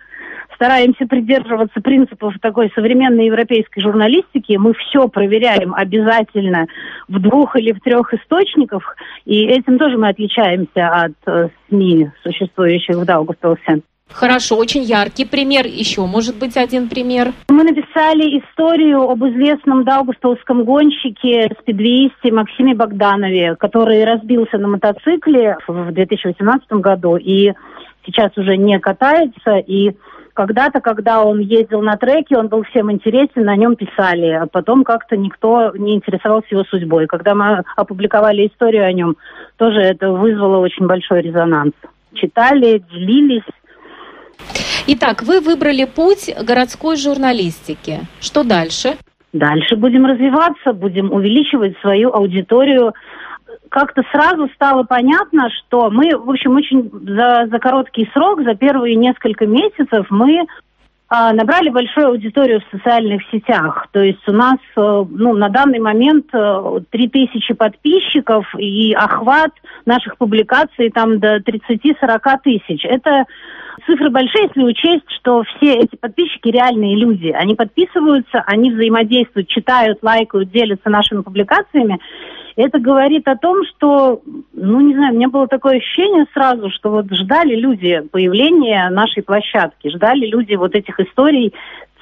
стараемся 0.56 1.06
придерживаться 1.06 1.80
принципов 1.80 2.34
такой 2.40 2.70
современной 2.74 3.26
европейской 3.26 3.80
журналистики. 3.80 4.56
Мы 4.56 4.74
все 4.74 5.08
проверяем 5.08 5.74
обязательно 5.74 6.66
в 7.08 7.20
двух 7.20 7.56
или 7.56 7.72
в 7.72 7.80
трех 7.80 8.12
источниках, 8.12 8.96
и 9.24 9.44
этим 9.44 9.78
тоже 9.78 9.98
мы 9.98 10.08
отличаемся 10.08 10.88
от 10.88 11.12
э, 11.26 11.48
СМИ, 11.68 12.10
существующих 12.24 12.96
в 12.96 13.04
Даугавпилсе. 13.04 13.82
Хорошо, 14.10 14.56
очень 14.56 14.82
яркий 14.82 15.24
пример. 15.24 15.66
Еще, 15.66 16.02
может 16.02 16.38
быть, 16.38 16.56
один 16.56 16.88
пример? 16.88 17.32
Мы 17.48 17.64
написали 17.64 18.38
историю 18.40 19.08
об 19.08 19.24
известном 19.24 19.84
даугавпилском 19.84 20.64
гонщике, 20.64 21.54
спидвеисте 21.60 22.30
Максиме 22.30 22.74
Богданове, 22.74 23.56
который 23.56 24.04
разбился 24.04 24.58
на 24.58 24.68
мотоцикле 24.68 25.56
в 25.66 25.92
2018 25.92 26.72
году 26.72 27.16
и 27.16 27.52
сейчас 28.06 28.36
уже 28.36 28.56
не 28.56 28.78
катается. 28.78 29.56
И 29.66 29.92
когда-то, 30.34 30.80
когда 30.80 31.24
он 31.24 31.40
ездил 31.40 31.82
на 31.82 31.96
треке, 31.96 32.36
он 32.36 32.48
был 32.48 32.62
всем 32.64 32.90
интересен, 32.90 33.44
на 33.44 33.56
нем 33.56 33.76
писали. 33.76 34.30
А 34.30 34.46
потом 34.46 34.84
как-то 34.84 35.16
никто 35.16 35.72
не 35.76 35.94
интересовался 35.96 36.48
его 36.50 36.64
судьбой. 36.64 37.06
Когда 37.06 37.34
мы 37.34 37.64
опубликовали 37.76 38.46
историю 38.46 38.86
о 38.86 38.92
нем, 38.92 39.16
тоже 39.56 39.80
это 39.80 40.10
вызвало 40.10 40.58
очень 40.58 40.86
большой 40.86 41.22
резонанс. 41.22 41.72
Читали, 42.14 42.82
делились. 42.92 43.44
Итак, 44.88 45.22
вы 45.22 45.40
выбрали 45.40 45.84
путь 45.84 46.28
городской 46.42 46.96
журналистики. 46.96 48.00
Что 48.20 48.42
дальше? 48.42 48.96
Дальше 49.32 49.76
будем 49.76 50.06
развиваться, 50.06 50.72
будем 50.72 51.12
увеличивать 51.12 51.78
свою 51.80 52.12
аудиторию. 52.12 52.92
Как-то 53.68 54.02
сразу 54.10 54.48
стало 54.54 54.82
понятно, 54.82 55.48
что 55.50 55.88
мы, 55.90 56.16
в 56.16 56.28
общем, 56.28 56.56
очень 56.56 56.90
за, 56.90 57.46
за 57.50 57.58
короткий 57.60 58.10
срок, 58.12 58.42
за 58.42 58.54
первые 58.54 58.96
несколько 58.96 59.46
месяцев 59.46 60.06
мы 60.10 60.46
а, 61.08 61.32
набрали 61.32 61.68
большую 61.68 62.08
аудиторию 62.08 62.60
в 62.60 62.76
социальных 62.76 63.22
сетях. 63.30 63.86
То 63.92 64.00
есть 64.00 64.26
у 64.26 64.32
нас 64.32 64.56
э, 64.76 65.04
ну, 65.10 65.34
на 65.34 65.48
данный 65.48 65.78
момент 65.78 66.26
3000 66.30 67.52
э, 67.52 67.54
подписчиков 67.54 68.46
и 68.58 68.92
охват 68.94 69.52
наших 69.86 70.16
публикаций 70.18 70.90
там 70.90 71.20
до 71.20 71.36
30-40 71.36 72.38
тысяч. 72.42 72.84
Это 72.84 73.26
Цифры 73.86 74.10
большие, 74.10 74.48
если 74.48 74.62
учесть, 74.62 75.10
что 75.18 75.42
все 75.44 75.74
эти 75.74 75.96
подписчики 75.96 76.48
реальные 76.48 76.96
люди. 76.96 77.28
Они 77.28 77.54
подписываются, 77.54 78.42
они 78.46 78.70
взаимодействуют, 78.70 79.48
читают, 79.48 79.98
лайкают, 80.02 80.50
делятся 80.50 80.90
нашими 80.90 81.22
публикациями. 81.22 81.98
Это 82.56 82.78
говорит 82.78 83.26
о 83.28 83.36
том, 83.36 83.64
что, 83.64 84.20
ну, 84.52 84.80
не 84.80 84.94
знаю, 84.94 85.14
у 85.14 85.16
меня 85.16 85.28
было 85.28 85.48
такое 85.48 85.78
ощущение 85.78 86.26
сразу, 86.34 86.68
что 86.70 86.90
вот 86.90 87.06
ждали 87.10 87.54
люди 87.54 88.02
появления 88.10 88.90
нашей 88.90 89.22
площадки, 89.22 89.88
ждали 89.88 90.26
люди 90.26 90.54
вот 90.54 90.74
этих 90.74 91.00
историй, 91.00 91.54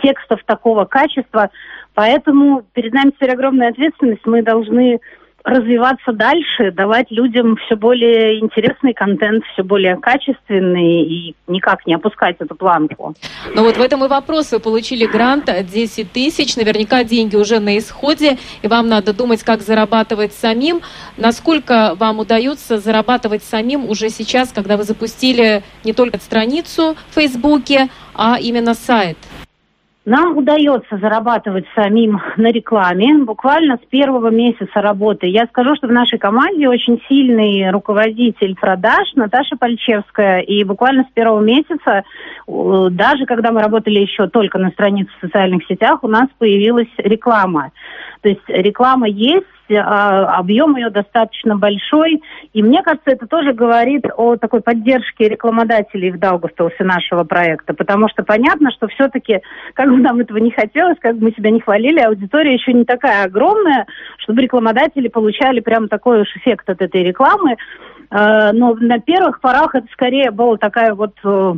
текстов 0.03 0.41
такого 0.45 0.87
качества. 0.87 1.51
Поэтому 1.95 2.65
перед 2.73 2.93
нами 2.93 3.11
теперь 3.11 3.33
огромная 3.33 3.71
ответственность. 3.71 4.27
Мы 4.27 4.43
должны 4.43 4.99
развиваться 5.45 6.13
дальше, 6.13 6.71
давать 6.73 7.11
людям 7.11 7.57
все 7.57 7.77
более 7.77 8.41
интересный 8.41 8.93
контент, 8.93 9.45
все 9.53 9.63
более 9.63 9.97
качественный 9.97 11.03
и 11.03 11.35
никак 11.47 11.87
не 11.87 11.95
опускать 11.95 12.37
эту 12.39 12.55
планку. 12.55 13.15
Но 13.55 13.63
вот 13.63 13.77
в 13.77 13.81
этом 13.81 14.05
и 14.05 14.09
вопрос. 14.09 14.53
Вы 14.53 14.61
получили 14.61 15.07
грант 15.07 15.51
10 15.51 16.13
тысяч, 16.13 16.57
наверняка 16.57 17.05
деньги 17.05 17.37
уже 17.37 17.59
на 17.59 17.79
исходе, 17.79 18.39
и 18.63 18.69
вам 18.69 18.89
надо 18.89 19.13
думать, 19.13 19.43
как 19.43 19.61
зарабатывать 19.61 20.33
самим. 20.33 20.81
Насколько 21.17 21.95
вам 21.97 22.19
удается 22.19 22.79
зарабатывать 22.79 23.43
самим 23.43 23.89
уже 23.89 24.11
сейчас, 24.11 24.53
когда 24.53 24.77
вы 24.77 24.85
запустили 24.85 25.63
не 25.85 25.93
только 25.93 26.19
страницу 26.19 26.97
в 27.11 27.15
Фейсбуке, 27.15 27.89
а 28.15 28.39
именно 28.41 28.75
сайт? 28.75 29.17
Нам 30.07 30.39
удается 30.39 30.97
зарабатывать 30.97 31.67
самим 31.75 32.23
на 32.39 32.51
рекламе 32.51 33.23
буквально 33.23 33.77
с 33.77 33.87
первого 33.91 34.31
месяца 34.31 34.81
работы. 34.81 35.27
Я 35.27 35.45
скажу, 35.45 35.77
что 35.77 35.89
в 35.89 35.93
нашей 35.93 36.19
команде 36.19 36.69
очень 36.69 37.03
сильный 37.07 37.71
руководитель 37.71 38.55
продаж 38.55 39.13
Наташа 39.15 39.57
Пальчевская. 39.59 40.41
И 40.41 40.65
буквально 40.65 41.05
с 41.05 41.13
первого 41.13 41.41
месяца, 41.41 42.05
даже 42.47 43.27
когда 43.27 43.53
мы 43.53 43.61
работали 43.61 43.99
еще 43.99 44.27
только 44.27 44.59
на 44.59 44.71
странице 44.71 45.11
в 45.19 45.27
социальных 45.27 45.67
сетях, 45.67 46.03
у 46.03 46.09
нас 46.09 46.29
появилась 46.39 46.89
реклама. 46.97 47.71
То 48.23 48.31
есть 48.31 48.49
реклама 48.49 49.07
есть, 49.07 49.47
объем 49.77 50.77
ее 50.77 50.91
достаточно 50.91 51.57
большой. 51.57 52.23
И 52.53 52.63
мне 52.63 52.83
кажется, 52.83 53.11
это 53.11 53.27
тоже 53.27 53.53
говорит 53.53 54.05
о 54.17 54.37
такой 54.37 54.61
поддержке 54.61 55.29
рекламодателей 55.29 56.11
в 56.11 56.19
Даугавпилсе 56.19 56.85
нашего 56.85 57.25
проекта, 57.25 57.75
потому 57.75 58.09
что 58.09 58.23
понятно, 58.23 58.71
что 58.73 58.89
все-таки, 58.89 59.41
как 59.75 59.89
бы 59.89 59.99
нам 59.99 60.21
этого 60.21 60.39
не 60.39 60.51
хотелось, 60.51 60.99
как 61.01 61.17
бы 61.17 61.27
мы 61.27 61.33
себя 61.33 61.51
не 61.51 61.61
хвалили, 61.61 62.01
аудитория 62.01 62.55
еще 62.55 62.73
не 62.73 62.85
такая 62.85 63.25
огромная, 63.25 63.87
чтобы 64.19 64.43
рекламодатели 64.43 65.09
получали 65.09 65.61
прям 65.61 65.89
такой 65.89 66.23
уж 66.23 66.37
эффект 66.37 66.69
от 66.69 66.81
этой 66.81 67.03
рекламы. 67.03 67.57
Э, 68.11 68.53
но 68.53 68.75
на 68.75 68.99
первых 68.99 69.41
порах 69.41 69.75
это 69.75 69.87
скорее 69.93 70.31
была 70.31 70.57
такая 70.57 70.95
вот, 70.95 71.15
э, 71.25 71.55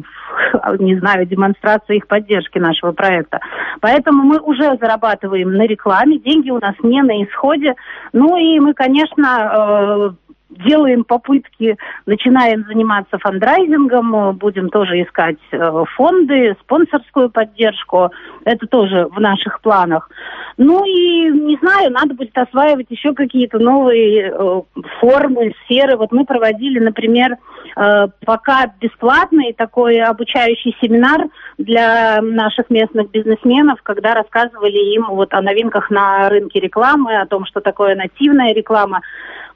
не 0.78 0.98
знаю, 0.98 1.26
демонстрация 1.26 1.96
их 1.96 2.07
поддержки 2.07 2.59
нашего 2.59 2.92
проекта. 2.92 3.40
Поэтому 3.80 4.22
мы 4.24 4.38
уже 4.38 4.76
зарабатываем 4.80 5.55
на 5.55 5.66
рекламе, 5.66 6.18
деньги 6.18 6.50
у 6.50 6.61
нас 6.61 6.74
не 6.82 7.03
на 7.03 7.22
исходе. 7.24 7.74
Ну 8.12 8.36
и 8.36 8.61
мы, 8.61 8.74
конечно, 8.74 10.16
делаем 10.59 11.05
попытки, 11.05 11.76
начинаем 12.07 12.64
заниматься 12.66 13.18
фандрайзингом, 13.18 14.36
будем 14.36 14.68
тоже 14.68 15.03
искать 15.03 15.38
э, 15.50 15.84
фонды, 15.96 16.57
спонсорскую 16.61 17.30
поддержку. 17.30 18.11
Это 18.44 18.66
тоже 18.66 19.07
в 19.07 19.20
наших 19.20 19.61
планах. 19.61 20.11
Ну 20.57 20.84
и, 20.84 21.30
не 21.30 21.57
знаю, 21.57 21.90
надо 21.90 22.14
будет 22.14 22.36
осваивать 22.36 22.86
еще 22.90 23.14
какие-то 23.14 23.59
новые 23.59 24.32
э, 24.32 24.61
формы, 25.00 25.55
сферы. 25.64 25.96
Вот 25.96 26.12
мы 26.12 26.24
проводили, 26.24 26.78
например, 26.78 27.32
э, 27.32 27.36
пока 27.74 28.72
бесплатный 28.80 29.52
такой 29.52 30.00
обучающий 30.00 30.76
семинар 30.80 31.28
для 31.58 32.20
наших 32.20 32.70
местных 32.70 33.10
бизнесменов, 33.10 33.82
когда 33.82 34.14
рассказывали 34.14 34.94
им 34.94 35.06
вот 35.08 35.32
о 35.34 35.42
новинках 35.42 35.90
на 35.90 36.28
рынке 36.28 36.60
рекламы, 36.60 37.20
о 37.20 37.26
том, 37.26 37.46
что 37.46 37.60
такое 37.60 37.94
нативная 37.94 38.52
реклама. 38.52 39.00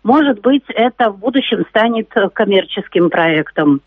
Может 0.03 0.41
быть, 0.41 0.65
это 0.69 1.11
в 1.11 1.19
будущем 1.19 1.65
станет 1.69 2.09
коммерческим 2.33 3.11
проектом. 3.11 3.81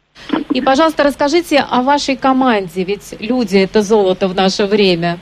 И, 0.53 0.61
пожалуйста, 0.61 1.03
расскажите 1.03 1.59
о 1.59 1.81
вашей 1.81 2.17
команде, 2.17 2.83
ведь 2.83 3.15
люди– 3.21 3.57
это 3.63 3.81
золото 3.81 4.27
в 4.27 4.35
наше 4.35 4.65
время. 4.65 5.17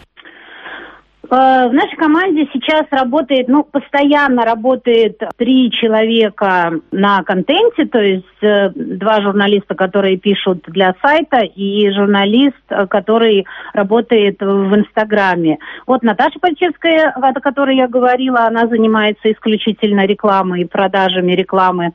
Э, 1.30 1.68
в 1.68 1.74
нашей 1.74 1.98
команде 1.98 2.48
сейчас 2.54 2.86
работает, 2.90 3.48
ну, 3.50 3.64
постоянно 3.64 4.46
работает 4.46 5.22
три 5.38 5.72
человека 5.72 6.72
на 6.92 7.24
контенте, 7.24 7.86
то 7.86 8.00
есть 8.00 8.26
э, 8.42 8.70
два 8.70 9.22
журналиста, 9.22 9.76
которые 9.76 10.18
пишут 10.18 10.64
для 10.68 10.96
сайта, 11.02 11.40
и 11.40 11.92
журналист, 11.92 12.56
э, 12.70 12.88
который 12.88 13.46
работает 13.74 14.38
в 14.40 14.76
Инстаграме. 14.76 15.58
Вот 15.86 16.02
Наташа 16.02 16.40
Пальчевская, 16.40 17.10
о 17.10 17.34
которой 17.42 17.76
я 17.76 17.88
говорила, 17.88 18.46
она 18.46 18.68
занимается 18.68 19.32
исключительно 19.32 20.06
рекламой 20.06 20.62
и 20.62 20.66
продажами 20.66 21.34
рекламы 21.34 21.94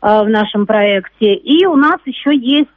в 0.00 0.28
нашем 0.28 0.64
проекте. 0.64 1.34
И 1.34 1.66
у 1.66 1.74
нас 1.74 1.98
еще 2.04 2.32
есть 2.36 2.68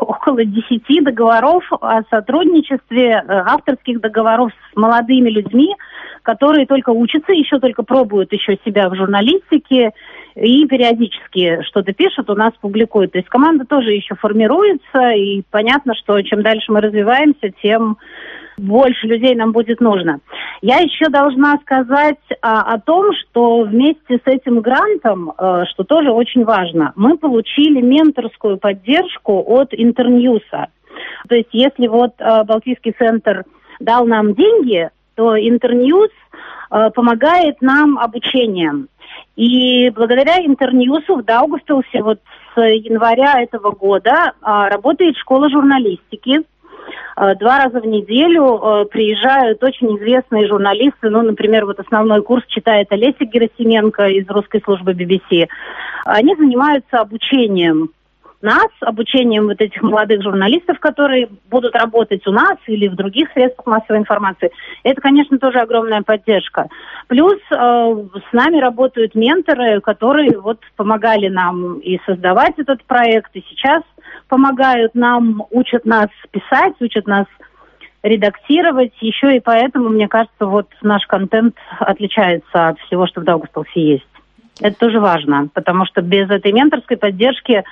около 0.00 0.44
десяти 0.44 1.00
договоров 1.00 1.64
о 1.80 2.02
сотрудничестве, 2.10 3.10
э, 3.10 3.24
авторских 3.28 4.00
договоров 4.00 4.52
с 4.72 4.76
молодыми 4.76 5.30
людьми, 5.30 5.74
которые 6.22 6.66
только 6.66 6.90
учатся, 6.90 7.32
еще 7.32 7.58
только 7.58 7.82
пробуют 7.82 8.32
еще 8.32 8.58
себя 8.64 8.88
в 8.88 8.94
журналистике 8.94 9.92
и 10.34 10.66
периодически 10.66 11.62
что-то 11.62 11.92
пишут, 11.92 12.30
у 12.30 12.34
нас 12.34 12.52
публикуют. 12.60 13.12
То 13.12 13.18
есть 13.18 13.28
команда 13.28 13.64
тоже 13.64 13.92
еще 13.92 14.14
формируется, 14.14 15.10
и 15.10 15.42
понятно, 15.50 15.94
что 15.94 16.20
чем 16.22 16.42
дальше 16.42 16.70
мы 16.70 16.80
развиваемся, 16.80 17.50
тем 17.62 17.98
больше 18.58 19.06
людей 19.06 19.34
нам 19.34 19.52
будет 19.52 19.80
нужно. 19.80 20.20
Я 20.60 20.78
еще 20.78 21.08
должна 21.08 21.58
сказать 21.58 22.18
а, 22.42 22.74
о 22.74 22.80
том, 22.80 23.12
что 23.14 23.62
вместе 23.62 24.16
с 24.16 24.26
этим 24.26 24.60
грантом, 24.60 25.32
а, 25.36 25.64
что 25.66 25.84
тоже 25.84 26.10
очень 26.10 26.44
важно, 26.44 26.92
мы 26.96 27.16
получили 27.16 27.80
менторскую 27.80 28.58
поддержку 28.58 29.42
от 29.46 29.72
Интерньюса. 29.72 30.68
То 31.28 31.34
есть 31.34 31.50
если 31.52 31.86
вот 31.86 32.12
а, 32.18 32.44
Балтийский 32.44 32.92
центр 32.92 33.44
дал 33.80 34.06
нам 34.06 34.34
деньги, 34.34 34.90
то 35.14 35.36
Интерньюс 35.36 36.10
а, 36.70 36.90
помогает 36.90 37.60
нам 37.60 37.98
обучением. 37.98 38.88
И 39.36 39.90
благодаря 39.90 40.44
Интерньюсу 40.44 41.16
в 41.16 41.24
Даугавпилсе 41.24 42.02
вот 42.02 42.20
с 42.54 42.60
января 42.60 43.40
этого 43.40 43.70
года 43.70 44.32
а, 44.42 44.68
работает 44.68 45.16
школа 45.16 45.48
журналистики, 45.48 46.42
два 47.34 47.64
раза 47.64 47.80
в 47.80 47.86
неделю 47.86 48.60
э, 48.60 48.84
приезжают 48.86 49.62
очень 49.62 49.96
известные 49.98 50.46
журналисты. 50.46 51.10
Ну, 51.10 51.22
например, 51.22 51.66
вот 51.66 51.80
основной 51.80 52.22
курс 52.22 52.44
читает 52.46 52.88
Олеся 52.90 53.24
Герасименко 53.24 54.06
из 54.06 54.28
русской 54.28 54.60
службы 54.64 54.92
BBC. 54.92 55.48
Они 56.04 56.34
занимаются 56.36 56.98
обучением 57.00 57.90
нас, 58.40 58.68
обучением 58.80 59.46
вот 59.46 59.60
этих 59.60 59.82
молодых 59.82 60.22
журналистов, 60.22 60.78
которые 60.78 61.28
будут 61.50 61.74
работать 61.74 62.26
у 62.26 62.32
нас 62.32 62.56
или 62.66 62.88
в 62.88 62.94
других 62.94 63.30
средствах 63.32 63.66
массовой 63.66 63.98
информации, 63.98 64.50
это, 64.84 65.00
конечно, 65.00 65.38
тоже 65.38 65.58
огромная 65.58 66.02
поддержка. 66.02 66.68
Плюс 67.08 67.38
э, 67.50 67.54
с 67.56 68.32
нами 68.32 68.60
работают 68.60 69.14
менторы, 69.14 69.80
которые 69.80 70.38
вот 70.38 70.60
помогали 70.76 71.28
нам 71.28 71.80
и 71.80 71.98
создавать 72.06 72.54
этот 72.58 72.84
проект, 72.84 73.34
и 73.34 73.44
сейчас 73.50 73.82
помогают 74.28 74.94
нам, 74.94 75.44
учат 75.50 75.84
нас 75.84 76.08
писать, 76.30 76.74
учат 76.80 77.06
нас 77.06 77.26
редактировать. 78.02 78.92
Еще 79.00 79.36
и 79.36 79.40
поэтому, 79.40 79.88
мне 79.88 80.08
кажется, 80.08 80.46
вот 80.46 80.68
наш 80.82 81.06
контент 81.06 81.56
отличается 81.80 82.68
от 82.68 82.78
всего, 82.80 83.06
что 83.06 83.20
в 83.20 83.24
Даугавпилсе 83.24 83.80
есть. 83.80 84.08
Это 84.60 84.78
тоже 84.78 85.00
важно, 85.00 85.48
потому 85.52 85.86
что 85.86 86.02
без 86.02 86.30
этой 86.30 86.52
менторской 86.52 86.96
поддержки, 86.96 87.64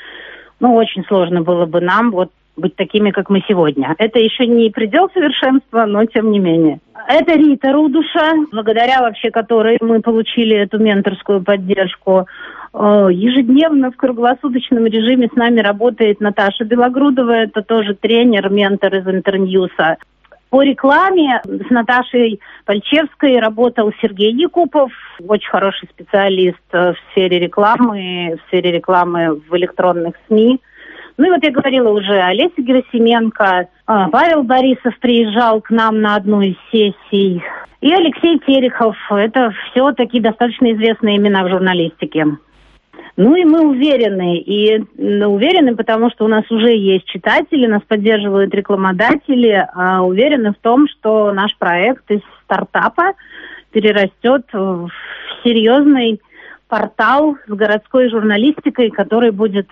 ну, 0.61 0.75
очень 0.75 1.05
сложно 1.05 1.43
было 1.43 1.67
бы 1.67 1.81
нам 1.81 2.11
вот 2.11 2.31
быть 2.57 2.75
такими, 2.75 3.11
как 3.11 3.29
мы 3.29 3.43
сегодня. 3.47 3.95
Это 3.99 4.19
еще 4.19 4.47
не 4.47 4.71
предел 4.71 5.11
совершенства, 5.13 5.85
но 5.87 6.05
тем 6.07 6.31
не 6.31 6.39
менее. 6.39 6.79
Это 7.09 7.35
Рита 7.35 7.73
Рудуша, 7.73 8.33
благодаря 8.51 9.03
вообще 9.03 9.31
которой 9.31 9.77
мы 9.81 10.01
получили 10.01 10.57
эту 10.57 10.79
менторскую 10.79 11.43
поддержку. 11.43 12.27
Э, 12.79 13.09
ежедневно 13.11 13.91
в 13.91 13.97
круглосуточном 13.97 14.85
режиме 14.85 15.31
с 15.33 15.37
нами 15.37 15.61
работает 15.61 16.21
Наташа 16.21 16.65
Белогрудова, 16.65 17.31
это 17.31 17.63
тоже 17.63 17.95
тренер, 17.95 18.51
ментор 18.51 18.95
из 18.95 19.07
Интерньюса. 19.07 19.97
По 20.51 20.63
рекламе 20.63 21.41
с 21.45 21.71
Наташей 21.71 22.39
Пальчевской 22.67 23.39
работал 23.39 23.91
Сергей 24.03 24.31
Якупов, 24.33 24.93
очень 25.27 25.49
хороший 25.49 25.89
специалист 25.89 26.61
в 26.71 26.95
сфере 27.11 27.39
рекламы, 27.39 28.37
в 28.37 28.49
сфере 28.49 28.73
рекламы 28.73 29.41
в 29.49 29.57
электронных 29.57 30.15
СМИ. 30.29 30.61
Ну 31.17 31.27
и 31.27 31.31
вот 31.31 31.43
я 31.43 31.51
говорила 31.51 31.91
уже 31.91 32.21
Олеся 32.21 32.61
Герасименко, 32.61 33.69
а, 33.87 34.09
Павел 34.11 34.43
Борисов 34.43 34.99
приезжал 35.01 35.63
к 35.63 35.71
нам 35.71 36.03
на 36.03 36.15
одну 36.15 36.43
из 36.43 36.57
сессий, 36.71 37.43
и 37.81 37.93
Алексей 37.93 38.39
Терехов. 38.41 38.97
Это 39.11 39.51
все 39.71 39.93
такие 39.93 40.23
достаточно 40.23 40.71
известные 40.73 41.17
имена 41.17 41.43
в 41.43 41.49
журналистике. 41.49 42.27
Ну 43.17 43.35
и 43.35 43.45
мы 43.45 43.67
уверены, 43.67 44.39
и 44.39 44.79
уверены, 44.99 45.75
потому 45.75 46.11
что 46.11 46.27
у 46.27 46.29
нас 46.29 46.45
уже 46.51 46.77
есть 46.77 47.07
читатели, 47.07 47.67
нас 47.67 47.81
поддерживают 47.89 48.55
рекламодатели, 48.55 49.67
а 49.75 50.03
уверены 50.03 50.53
в 50.53 50.59
том, 50.61 50.87
что 50.89 51.33
наш 51.33 51.57
проект 51.57 52.11
из 52.11 52.21
стартапа 52.45 53.15
перерастет 53.73 54.45
в 54.53 54.91
серьезный 55.43 56.21
портал 56.69 57.37
с 57.47 57.51
городской 57.51 58.11
журналистикой, 58.11 58.91
который 58.91 59.31
будет 59.31 59.69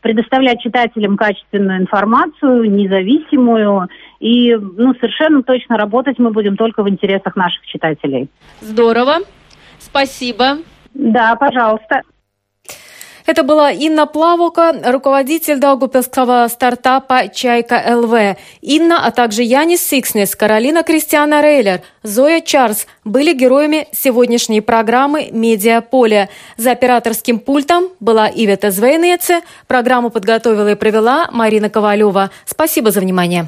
предоставлять 0.00 0.60
читателям 0.60 1.16
качественную 1.16 1.80
информацию, 1.80 2.70
независимую, 2.70 3.88
и 4.20 4.54
ну, 4.54 4.94
совершенно 4.94 5.42
точно 5.42 5.76
работать 5.76 6.18
мы 6.18 6.30
будем 6.30 6.56
только 6.56 6.82
в 6.82 6.88
интересах 6.88 7.36
наших 7.36 7.66
читателей. 7.66 8.30
Здорово. 8.60 9.16
Спасибо. 9.78 10.58
Да, 10.94 11.36
пожалуйста. 11.36 12.02
Это 13.28 13.42
была 13.42 13.70
Инна 13.70 14.06
Плавока, 14.06 14.74
руководитель 14.86 15.58
Даугупилского 15.58 16.48
стартапа 16.50 17.28
«Чайка 17.28 17.74
ЛВ». 17.86 18.38
Инна, 18.62 19.04
а 19.04 19.10
также 19.10 19.42
Янис 19.42 19.86
Сикснес, 19.86 20.34
Каролина 20.34 20.82
Кристиана 20.82 21.42
Рейлер, 21.42 21.82
Зоя 22.02 22.40
Чарльз 22.40 22.86
были 23.04 23.34
героями 23.34 23.86
сегодняшней 23.92 24.62
программы 24.62 25.28
«Медиаполе». 25.30 26.30
За 26.56 26.70
операторским 26.70 27.38
пультом 27.38 27.90
была 28.00 28.30
Ивета 28.34 28.70
Звейнеце. 28.70 29.42
Программу 29.66 30.08
подготовила 30.08 30.72
и 30.72 30.74
провела 30.74 31.28
Марина 31.30 31.68
Ковалева. 31.68 32.30
Спасибо 32.46 32.90
за 32.92 33.00
внимание. 33.00 33.46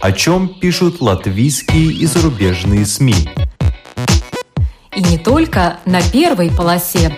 О 0.00 0.12
чем 0.12 0.48
пишут 0.48 1.02
латвийские 1.02 1.92
и 1.92 2.06
зарубежные 2.06 2.86
СМИ? 2.86 3.28
И 4.94 5.00
не 5.00 5.16
только 5.16 5.78
на 5.86 6.02
первой 6.02 6.50
полосе. 6.50 7.16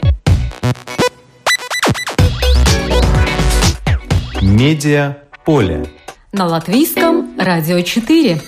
Медиа 4.40 5.16
поле. 5.44 5.84
На 6.32 6.46
латвийском 6.46 7.36
радио 7.36 7.80
4. 7.80 8.40